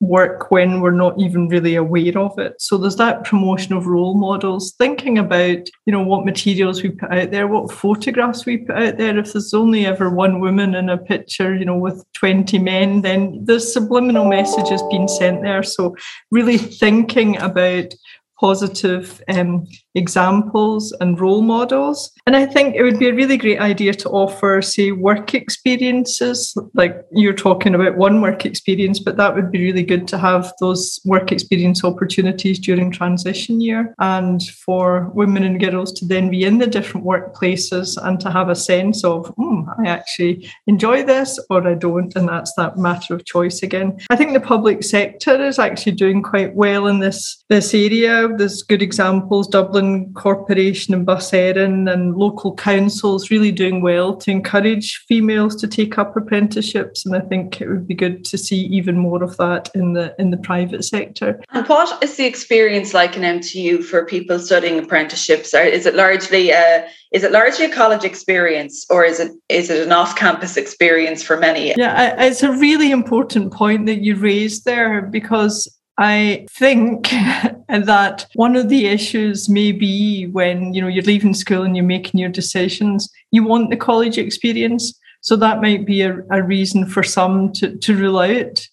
work 0.00 0.50
when 0.50 0.80
we're 0.80 0.90
not 0.90 1.18
even 1.18 1.48
really 1.48 1.74
aware 1.74 2.18
of 2.18 2.38
it. 2.38 2.60
So 2.60 2.76
there's 2.76 2.96
that 2.96 3.24
promotion 3.24 3.74
of 3.74 3.86
role 3.86 4.14
models, 4.14 4.74
thinking 4.78 5.18
about, 5.18 5.68
you 5.86 5.92
know, 5.92 6.02
what 6.02 6.24
materials 6.24 6.82
we 6.82 6.90
put 6.90 7.12
out 7.12 7.30
there, 7.30 7.46
what 7.46 7.72
photographs 7.72 8.44
we 8.44 8.58
put 8.58 8.76
out 8.76 8.98
there. 8.98 9.18
If 9.18 9.32
there's 9.32 9.54
only 9.54 9.86
ever 9.86 10.10
one 10.10 10.40
woman 10.40 10.74
in 10.74 10.88
a 10.88 10.98
picture, 10.98 11.54
you 11.54 11.64
know, 11.64 11.78
with 11.78 12.04
20 12.12 12.58
men, 12.58 13.02
then 13.02 13.44
there's 13.44 13.72
subliminal 13.72 14.28
messages 14.28 14.82
being 14.90 15.08
sent 15.08 15.42
there. 15.42 15.62
So 15.62 15.96
really 16.30 16.58
thinking 16.58 17.38
about 17.38 17.94
positive 18.38 19.22
um, 19.28 19.66
examples 19.96 20.92
and 21.00 21.18
role 21.18 21.42
models. 21.42 22.12
And 22.26 22.36
I 22.36 22.46
think 22.46 22.76
it 22.76 22.82
would 22.82 22.98
be 22.98 23.08
a 23.08 23.14
really 23.14 23.36
great 23.36 23.58
idea 23.58 23.94
to 23.94 24.10
offer, 24.10 24.60
say, 24.60 24.92
work 24.92 25.34
experiences. 25.34 26.56
Like 26.74 27.04
you're 27.12 27.32
talking 27.32 27.74
about 27.74 27.96
one 27.96 28.20
work 28.20 28.44
experience, 28.44 29.00
but 29.00 29.16
that 29.16 29.34
would 29.34 29.50
be 29.50 29.64
really 29.64 29.82
good 29.82 30.06
to 30.08 30.18
have 30.18 30.52
those 30.60 31.00
work 31.04 31.32
experience 31.32 31.82
opportunities 31.82 32.58
during 32.58 32.90
transition 32.90 33.60
year 33.60 33.94
and 33.98 34.42
for 34.42 35.10
women 35.14 35.42
and 35.42 35.58
girls 35.58 35.92
to 35.94 36.04
then 36.04 36.30
be 36.30 36.44
in 36.44 36.58
the 36.58 36.66
different 36.66 37.06
workplaces 37.06 37.96
and 38.02 38.20
to 38.20 38.30
have 38.30 38.50
a 38.50 38.54
sense 38.54 39.02
of, 39.02 39.26
hmm, 39.36 39.62
I 39.78 39.88
actually 39.88 40.50
enjoy 40.66 41.04
this 41.04 41.38
or 41.48 41.66
I 41.66 41.74
don't. 41.74 42.14
And 42.14 42.28
that's 42.28 42.52
that 42.56 42.76
matter 42.76 43.14
of 43.14 43.24
choice 43.24 43.62
again. 43.62 43.98
I 44.10 44.16
think 44.16 44.34
the 44.34 44.40
public 44.40 44.82
sector 44.82 45.42
is 45.42 45.58
actually 45.58 45.92
doing 45.92 46.22
quite 46.22 46.54
well 46.54 46.86
in 46.86 46.98
this, 46.98 47.42
this 47.48 47.72
area. 47.72 48.28
There's 48.36 48.62
good 48.62 48.82
examples. 48.82 49.48
Dublin 49.48 49.85
Corporation 50.14 50.94
and 50.94 51.06
Bus 51.06 51.30
Éireann 51.30 51.92
and 51.92 52.16
local 52.16 52.54
councils 52.54 53.30
really 53.30 53.52
doing 53.52 53.80
well 53.80 54.16
to 54.16 54.30
encourage 54.30 55.04
females 55.08 55.56
to 55.56 55.68
take 55.68 55.98
up 55.98 56.16
apprenticeships. 56.16 57.04
And 57.04 57.14
I 57.14 57.20
think 57.20 57.60
it 57.60 57.68
would 57.68 57.86
be 57.86 57.94
good 57.94 58.24
to 58.26 58.38
see 58.38 58.60
even 58.66 58.96
more 58.98 59.22
of 59.22 59.36
that 59.36 59.70
in 59.74 59.92
the 59.92 60.14
in 60.18 60.30
the 60.30 60.36
private 60.36 60.84
sector. 60.84 61.40
And 61.50 61.66
what 61.68 62.02
is 62.02 62.16
the 62.16 62.26
experience 62.26 62.94
like 62.94 63.16
in 63.16 63.22
MTU 63.22 63.84
for 63.84 64.04
people 64.04 64.38
studying 64.38 64.78
apprenticeships? 64.78 65.54
Is 65.54 65.86
it 65.86 65.94
largely 65.94 66.50
a 66.50 66.88
is 67.12 67.24
it 67.24 67.32
largely 67.32 67.64
a 67.64 67.72
college 67.72 68.04
experience 68.04 68.84
or 68.90 69.04
is 69.04 69.20
it 69.20 69.32
is 69.48 69.70
it 69.70 69.86
an 69.86 69.92
off-campus 69.92 70.56
experience 70.56 71.22
for 71.22 71.36
many 71.38 71.72
yeah 71.76 72.22
it's 72.22 72.42
a 72.42 72.52
really 72.52 72.90
important 72.90 73.52
point 73.52 73.86
that 73.86 74.02
you 74.02 74.16
raised 74.16 74.64
there 74.64 75.02
because 75.02 75.66
I 75.98 76.46
think 76.50 77.08
that 77.68 78.26
one 78.34 78.56
of 78.56 78.68
the 78.68 78.86
issues 78.86 79.48
may 79.48 79.72
be 79.72 80.26
when 80.26 80.74
you 80.74 80.80
know 80.80 80.88
you're 80.88 81.04
leaving 81.04 81.34
school 81.34 81.62
and 81.62 81.76
you're 81.76 81.84
making 81.84 82.20
your 82.20 82.30
decisions, 82.30 83.10
you 83.30 83.44
want 83.44 83.70
the 83.70 83.76
college 83.76 84.18
experience. 84.18 84.98
So 85.22 85.36
that 85.36 85.60
might 85.60 85.86
be 85.86 86.02
a, 86.02 86.18
a 86.30 86.42
reason 86.42 86.86
for 86.86 87.02
some 87.02 87.52
to, 87.54 87.76
to 87.76 87.96
rule 87.96 88.18
out 88.18 88.66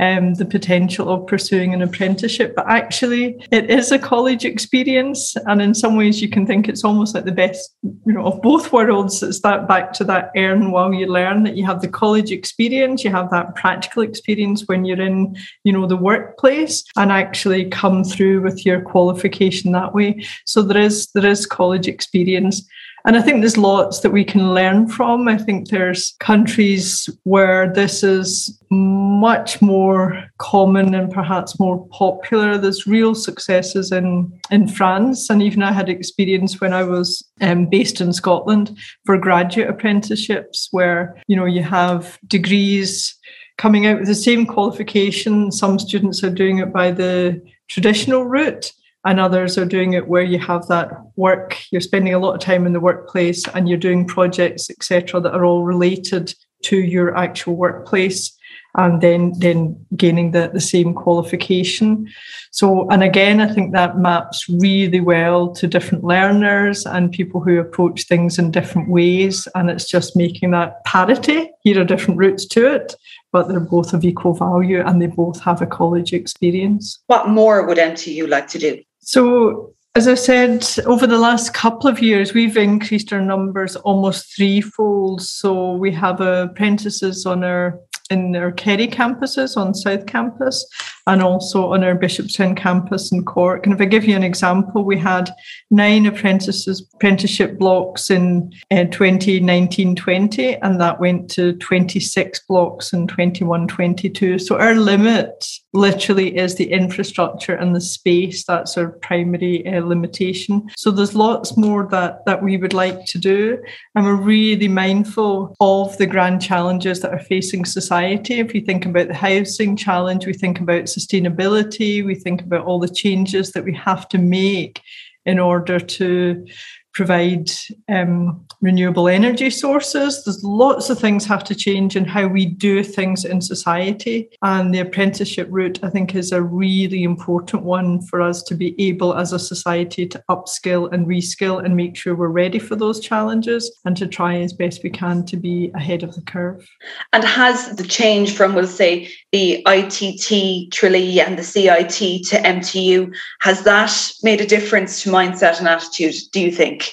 um, 0.00 0.34
the 0.34 0.46
potential 0.46 1.08
of 1.10 1.26
pursuing 1.26 1.74
an 1.74 1.82
apprenticeship. 1.82 2.54
But 2.56 2.68
actually, 2.68 3.36
it 3.52 3.70
is 3.70 3.92
a 3.92 3.98
college 3.98 4.44
experience, 4.44 5.36
and 5.46 5.60
in 5.60 5.74
some 5.74 5.96
ways, 5.96 6.22
you 6.22 6.28
can 6.28 6.46
think 6.46 6.68
it's 6.68 6.84
almost 6.84 7.14
like 7.14 7.26
the 7.26 7.32
best, 7.32 7.74
you 7.82 8.12
know, 8.12 8.24
of 8.24 8.40
both 8.42 8.72
worlds. 8.72 9.22
It's 9.22 9.40
that 9.42 9.68
back 9.68 9.92
to 9.94 10.04
that 10.04 10.30
earn 10.36 10.70
while 10.70 10.92
you 10.92 11.06
learn. 11.06 11.42
That 11.44 11.56
you 11.56 11.66
have 11.66 11.82
the 11.82 11.88
college 11.88 12.32
experience, 12.32 13.04
you 13.04 13.10
have 13.10 13.30
that 13.30 13.54
practical 13.54 14.02
experience 14.02 14.64
when 14.66 14.84
you're 14.84 15.00
in, 15.00 15.36
you 15.64 15.72
know, 15.72 15.86
the 15.86 15.96
workplace, 15.96 16.82
and 16.96 17.12
actually 17.12 17.66
come 17.66 18.02
through 18.02 18.40
with 18.40 18.64
your 18.64 18.80
qualification 18.80 19.72
that 19.72 19.94
way. 19.94 20.24
So 20.46 20.62
there 20.62 20.80
is 20.80 21.08
there 21.12 21.26
is 21.26 21.46
college 21.46 21.86
experience. 21.86 22.66
And 23.04 23.16
I 23.16 23.22
think 23.22 23.40
there's 23.40 23.56
lots 23.56 24.00
that 24.00 24.10
we 24.10 24.24
can 24.24 24.52
learn 24.54 24.88
from. 24.88 25.28
I 25.28 25.38
think 25.38 25.68
there's 25.68 26.14
countries 26.20 27.08
where 27.24 27.72
this 27.72 28.02
is 28.02 28.58
much 28.70 29.62
more 29.62 30.24
common 30.38 30.94
and 30.94 31.10
perhaps 31.10 31.58
more 31.58 31.86
popular. 31.88 32.58
There's 32.58 32.86
real 32.86 33.14
successes 33.14 33.90
in, 33.90 34.32
in 34.50 34.68
France. 34.68 35.30
And 35.30 35.42
even 35.42 35.62
I 35.62 35.72
had 35.72 35.88
experience 35.88 36.60
when 36.60 36.72
I 36.72 36.82
was 36.82 37.26
um, 37.40 37.66
based 37.66 38.00
in 38.00 38.12
Scotland 38.12 38.76
for 39.06 39.16
graduate 39.16 39.70
apprenticeships 39.70 40.68
where, 40.70 41.20
you 41.26 41.36
know, 41.36 41.46
you 41.46 41.62
have 41.62 42.18
degrees 42.26 43.16
coming 43.56 43.86
out 43.86 43.98
with 43.98 44.08
the 44.08 44.14
same 44.14 44.46
qualification. 44.46 45.52
Some 45.52 45.78
students 45.78 46.22
are 46.22 46.30
doing 46.30 46.58
it 46.58 46.72
by 46.72 46.90
the 46.90 47.42
traditional 47.68 48.24
route 48.24 48.72
and 49.04 49.18
others 49.18 49.56
are 49.56 49.64
doing 49.64 49.94
it 49.94 50.08
where 50.08 50.22
you 50.22 50.38
have 50.38 50.66
that 50.66 50.90
work 51.16 51.58
you're 51.70 51.80
spending 51.80 52.14
a 52.14 52.18
lot 52.18 52.34
of 52.34 52.40
time 52.40 52.66
in 52.66 52.72
the 52.72 52.80
workplace 52.80 53.46
and 53.48 53.68
you're 53.68 53.78
doing 53.78 54.06
projects 54.06 54.70
etc 54.70 55.20
that 55.20 55.34
are 55.34 55.44
all 55.44 55.64
related 55.64 56.34
to 56.62 56.78
your 56.78 57.16
actual 57.16 57.56
workplace 57.56 58.36
and 58.76 59.00
then 59.00 59.32
then 59.38 59.74
gaining 59.96 60.30
the, 60.30 60.48
the 60.52 60.60
same 60.60 60.94
qualification 60.94 62.06
so 62.52 62.88
and 62.90 63.02
again 63.02 63.40
i 63.40 63.52
think 63.52 63.72
that 63.72 63.98
maps 63.98 64.46
really 64.48 65.00
well 65.00 65.50
to 65.50 65.66
different 65.66 66.04
learners 66.04 66.86
and 66.86 67.10
people 67.10 67.40
who 67.40 67.58
approach 67.58 68.04
things 68.04 68.38
in 68.38 68.50
different 68.50 68.88
ways 68.88 69.48
and 69.54 69.70
it's 69.70 69.88
just 69.88 70.14
making 70.14 70.50
that 70.50 70.84
parity 70.84 71.50
here 71.62 71.80
are 71.80 71.84
different 71.84 72.18
routes 72.18 72.46
to 72.46 72.66
it 72.66 72.94
but 73.32 73.48
they're 73.48 73.60
both 73.60 73.92
of 73.92 74.04
equal 74.04 74.34
value 74.34 74.82
and 74.84 75.00
they 75.00 75.06
both 75.06 75.40
have 75.40 75.62
a 75.62 75.66
college 75.66 76.12
experience. 76.12 76.98
What 77.06 77.28
more 77.28 77.66
would 77.66 77.78
MTU 77.78 78.28
like 78.28 78.48
to 78.48 78.58
do? 78.58 78.82
So 79.00 79.74
as 79.96 80.06
I 80.06 80.14
said, 80.14 80.64
over 80.86 81.06
the 81.06 81.18
last 81.18 81.52
couple 81.52 81.90
of 81.90 82.00
years, 82.00 82.32
we've 82.32 82.56
increased 82.56 83.12
our 83.12 83.20
numbers 83.20 83.74
almost 83.74 84.36
threefold. 84.36 85.20
So 85.20 85.72
we 85.72 85.90
have 85.92 86.20
apprentices 86.20 87.26
on 87.26 87.42
our 87.42 87.80
in 88.10 88.34
our 88.34 88.50
Kerry 88.50 88.88
campuses 88.88 89.56
on 89.56 89.72
South 89.72 90.06
Campus 90.06 90.66
and 91.06 91.22
also 91.22 91.72
on 91.72 91.84
our 91.84 91.96
Bishopstown 91.96 92.56
campus 92.56 93.12
in 93.12 93.24
Cork. 93.24 93.64
And 93.64 93.72
if 93.72 93.80
I 93.80 93.84
give 93.84 94.04
you 94.04 94.16
an 94.16 94.24
example, 94.24 94.84
we 94.84 94.98
had 94.98 95.30
nine 95.70 96.06
apprentices 96.06 96.88
apprenticeship 96.94 97.58
blocks 97.58 98.10
in 98.10 98.52
uh, 98.70 98.86
2019-20 98.90 100.58
and 100.60 100.80
that 100.80 101.00
went 101.00 101.30
to 101.32 101.54
26 101.54 102.40
blocks 102.48 102.92
in 102.92 103.06
21-22. 103.06 104.40
So 104.40 104.58
our 104.58 104.74
limit 104.74 105.46
literally 105.72 106.36
is 106.36 106.56
the 106.56 106.70
infrastructure 106.72 107.54
and 107.54 107.74
the 107.74 107.80
space. 107.80 108.44
That's 108.44 108.76
our 108.76 108.88
primary 108.88 109.66
uh, 109.66 109.84
limitation. 109.84 110.68
So 110.76 110.90
there's 110.90 111.14
lots 111.14 111.56
more 111.56 111.86
that, 111.90 112.24
that 112.26 112.42
we 112.42 112.56
would 112.56 112.74
like 112.74 113.06
to 113.06 113.18
do. 113.18 113.62
And 113.94 114.04
we're 114.04 114.16
really 114.16 114.68
mindful 114.68 115.54
of 115.60 115.96
the 115.98 116.06
grand 116.06 116.42
challenges 116.42 117.00
that 117.00 117.12
are 117.12 117.20
facing 117.20 117.64
society. 117.64 118.40
If 118.40 118.52
we 118.52 118.60
think 118.60 118.84
about 118.84 119.08
the 119.08 119.14
housing 119.14 119.76
challenge, 119.76 120.26
we 120.26 120.34
think 120.34 120.60
about 120.60 120.84
sustainability, 120.84 122.04
we 122.04 122.16
think 122.16 122.42
about 122.42 122.66
all 122.66 122.80
the 122.80 122.88
changes 122.88 123.52
that 123.52 123.64
we 123.64 123.74
have 123.74 124.08
to 124.08 124.18
make 124.18 124.80
in 125.24 125.38
order 125.38 125.78
to 125.78 126.46
provide 126.92 127.50
um, 127.88 128.44
renewable 128.60 129.08
energy 129.08 129.50
sources. 129.50 130.24
There's 130.24 130.44
lots 130.44 130.90
of 130.90 130.98
things 130.98 131.24
have 131.26 131.44
to 131.44 131.54
change 131.54 131.96
in 131.96 132.04
how 132.04 132.26
we 132.26 132.46
do 132.46 132.82
things 132.82 133.24
in 133.24 133.40
society. 133.40 134.28
And 134.42 134.74
the 134.74 134.80
apprenticeship 134.80 135.48
route, 135.50 135.78
I 135.82 135.90
think, 135.90 136.14
is 136.14 136.32
a 136.32 136.42
really 136.42 137.02
important 137.02 137.62
one 137.62 138.02
for 138.02 138.20
us 138.20 138.42
to 138.44 138.54
be 138.54 138.74
able 138.78 139.14
as 139.14 139.32
a 139.32 139.38
society 139.38 140.06
to 140.06 140.22
upskill 140.30 140.92
and 140.92 141.06
reskill 141.06 141.64
and 141.64 141.76
make 141.76 141.96
sure 141.96 142.14
we're 142.14 142.28
ready 142.28 142.58
for 142.58 142.76
those 142.76 143.00
challenges 143.00 143.70
and 143.84 143.96
to 143.96 144.06
try 144.06 144.36
as 144.36 144.52
best 144.52 144.82
we 144.82 144.90
can 144.90 145.24
to 145.26 145.36
be 145.36 145.70
ahead 145.74 146.02
of 146.02 146.14
the 146.14 146.22
curve. 146.22 146.68
And 147.12 147.24
has 147.24 147.76
the 147.76 147.84
change 147.84 148.34
from, 148.34 148.54
we'll 148.54 148.66
say, 148.66 149.10
the 149.32 149.64
ITT 149.66 150.72
Tralee 150.72 151.20
and 151.20 151.38
the 151.38 151.44
CIT 151.44 152.26
to 152.26 152.36
MTU, 152.36 153.14
has 153.40 153.62
that 153.64 154.12
made 154.22 154.40
a 154.40 154.46
difference 154.46 155.02
to 155.02 155.10
mindset 155.10 155.58
and 155.58 155.68
attitude, 155.68 156.14
do 156.32 156.40
you 156.40 156.52
think? 156.52 156.92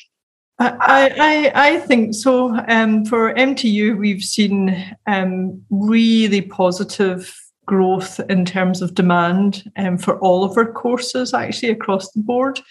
I, 0.59 1.51
I, 1.55 1.69
I 1.73 1.79
think 1.79 2.15
so. 2.15 2.57
Um, 2.67 3.05
for 3.05 3.33
MTU, 3.33 3.95
we've 3.97 4.23
seen 4.23 4.95
um, 5.05 5.61
really 5.69 6.41
positive 6.41 7.31
growth 7.67 8.19
in 8.29 8.45
terms 8.45 8.81
of 8.81 8.95
demand 8.95 9.69
um, 9.75 9.97
for 9.97 10.17
all 10.19 10.43
of 10.43 10.57
our 10.57 10.71
courses 10.71 11.33
actually 11.33 11.69
across 11.69 12.09
the 12.13 12.21
board 12.21 12.61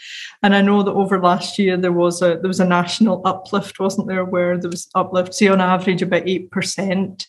and 0.43 0.57
i 0.57 0.63
know 0.63 0.83
that 0.83 0.93
over 0.93 1.21
last 1.21 1.59
year 1.59 1.77
there 1.77 1.93
was 1.93 2.23
a 2.23 2.39
there 2.41 2.49
was 2.49 2.61
a 2.61 2.65
national 2.65 3.21
uplift 3.27 3.79
wasn't 3.79 4.09
there 4.09 4.25
where 4.25 4.57
there 4.57 4.71
was 4.71 4.89
uplift 4.95 5.35
say 5.35 5.49
on 5.49 5.61
average 5.61 6.01
about 6.01 6.25
8% 6.25 7.27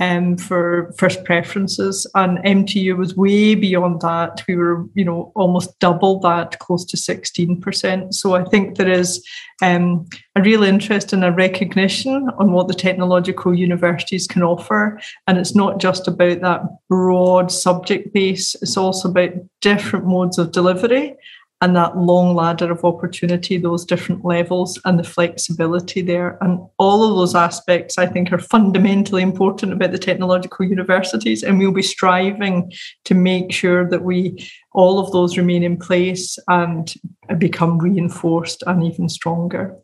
um, 0.00 0.36
for 0.36 0.92
first 0.98 1.24
preferences, 1.24 2.06
and 2.14 2.38
MTU 2.38 2.96
was 2.96 3.16
way 3.16 3.54
beyond 3.54 4.00
that. 4.02 4.42
We 4.46 4.56
were, 4.56 4.86
you 4.94 5.04
know, 5.04 5.32
almost 5.34 5.78
double 5.78 6.20
that, 6.20 6.58
close 6.58 6.84
to 6.86 6.96
sixteen 6.96 7.60
percent. 7.60 8.14
So 8.14 8.34
I 8.34 8.44
think 8.44 8.76
there 8.76 8.90
is 8.90 9.24
um, 9.62 10.06
a 10.34 10.42
real 10.42 10.62
interest 10.62 11.12
and 11.12 11.24
a 11.24 11.32
recognition 11.32 12.28
on 12.38 12.52
what 12.52 12.68
the 12.68 12.74
technological 12.74 13.54
universities 13.54 14.26
can 14.26 14.42
offer, 14.42 15.00
and 15.26 15.38
it's 15.38 15.54
not 15.54 15.78
just 15.78 16.06
about 16.08 16.40
that 16.40 16.62
broad 16.88 17.50
subject 17.50 18.12
base. 18.12 18.54
It's 18.60 18.76
also 18.76 19.08
about 19.08 19.30
different 19.60 20.06
modes 20.06 20.38
of 20.38 20.52
delivery 20.52 21.16
and 21.62 21.74
that 21.74 21.96
long 21.96 22.34
ladder 22.34 22.70
of 22.70 22.84
opportunity, 22.84 23.56
those 23.56 23.84
different 23.84 24.24
levels, 24.24 24.78
and 24.84 24.98
the 24.98 25.04
flexibility 25.04 26.02
there. 26.02 26.36
And 26.42 26.60
all 26.78 27.02
of 27.02 27.16
those 27.16 27.34
aspects, 27.34 27.96
I 27.96 28.06
think, 28.06 28.30
are 28.32 28.38
fundamentally 28.38 29.22
important 29.22 29.72
about 29.72 29.92
the 29.92 29.98
technological 29.98 30.66
universities. 30.66 31.42
And 31.42 31.58
we'll 31.58 31.72
be 31.72 31.82
striving 31.82 32.70
to 33.04 33.14
make 33.14 33.52
sure 33.52 33.88
that 33.88 34.02
we 34.02 34.50
all 34.72 34.98
of 34.98 35.12
those 35.12 35.38
remain 35.38 35.62
in 35.62 35.78
place 35.78 36.38
and 36.48 36.92
become 37.38 37.78
reinforced 37.78 38.62
and 38.66 38.84
even 38.84 39.08
stronger. 39.08 39.74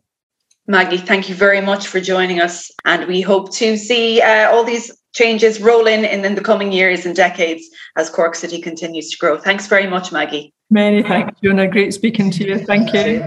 Maggie, 0.67 0.97
thank 0.97 1.27
you 1.27 1.35
very 1.35 1.59
much 1.59 1.87
for 1.87 1.99
joining 1.99 2.39
us. 2.39 2.71
And 2.85 3.07
we 3.07 3.19
hope 3.19 3.51
to 3.55 3.77
see 3.77 4.21
uh, 4.21 4.49
all 4.49 4.63
these 4.63 4.95
changes 5.13 5.59
roll 5.59 5.87
in, 5.87 6.05
in 6.05 6.23
in 6.23 6.35
the 6.35 6.41
coming 6.41 6.71
years 6.71 7.05
and 7.05 7.15
decades 7.15 7.63
as 7.97 8.09
Cork 8.09 8.35
City 8.35 8.61
continues 8.61 9.09
to 9.09 9.17
grow. 9.17 9.37
Thanks 9.37 9.67
very 9.67 9.87
much, 9.87 10.11
Maggie. 10.11 10.53
Many 10.73 11.03
thanks, 11.03 11.39
Fiona. 11.39 11.67
Great 11.67 11.93
speaking 11.93 12.31
to 12.31 12.47
you. 12.47 12.57
Thank 12.57 12.95
you. 12.95 13.23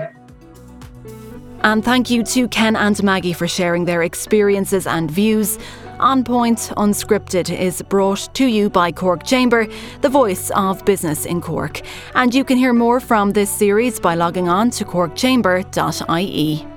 And 1.62 1.84
thank 1.84 2.10
you 2.10 2.24
to 2.24 2.48
Ken 2.48 2.74
and 2.74 3.00
Maggie 3.04 3.32
for 3.32 3.46
sharing 3.46 3.84
their 3.84 4.02
experiences 4.02 4.84
and 4.84 5.08
views. 5.08 5.56
On 6.00 6.24
Point 6.24 6.58
Unscripted 6.76 7.56
is 7.56 7.82
brought 7.82 8.34
to 8.34 8.46
you 8.46 8.68
by 8.68 8.90
Cork 8.90 9.22
Chamber, 9.22 9.68
the 10.00 10.08
voice 10.08 10.50
of 10.56 10.84
business 10.84 11.24
in 11.24 11.40
Cork. 11.40 11.82
And 12.16 12.34
you 12.34 12.42
can 12.42 12.58
hear 12.58 12.72
more 12.72 12.98
from 12.98 13.32
this 13.32 13.48
series 13.48 14.00
by 14.00 14.16
logging 14.16 14.48
on 14.48 14.70
to 14.70 14.84
corkchamber.ie. 14.84 16.75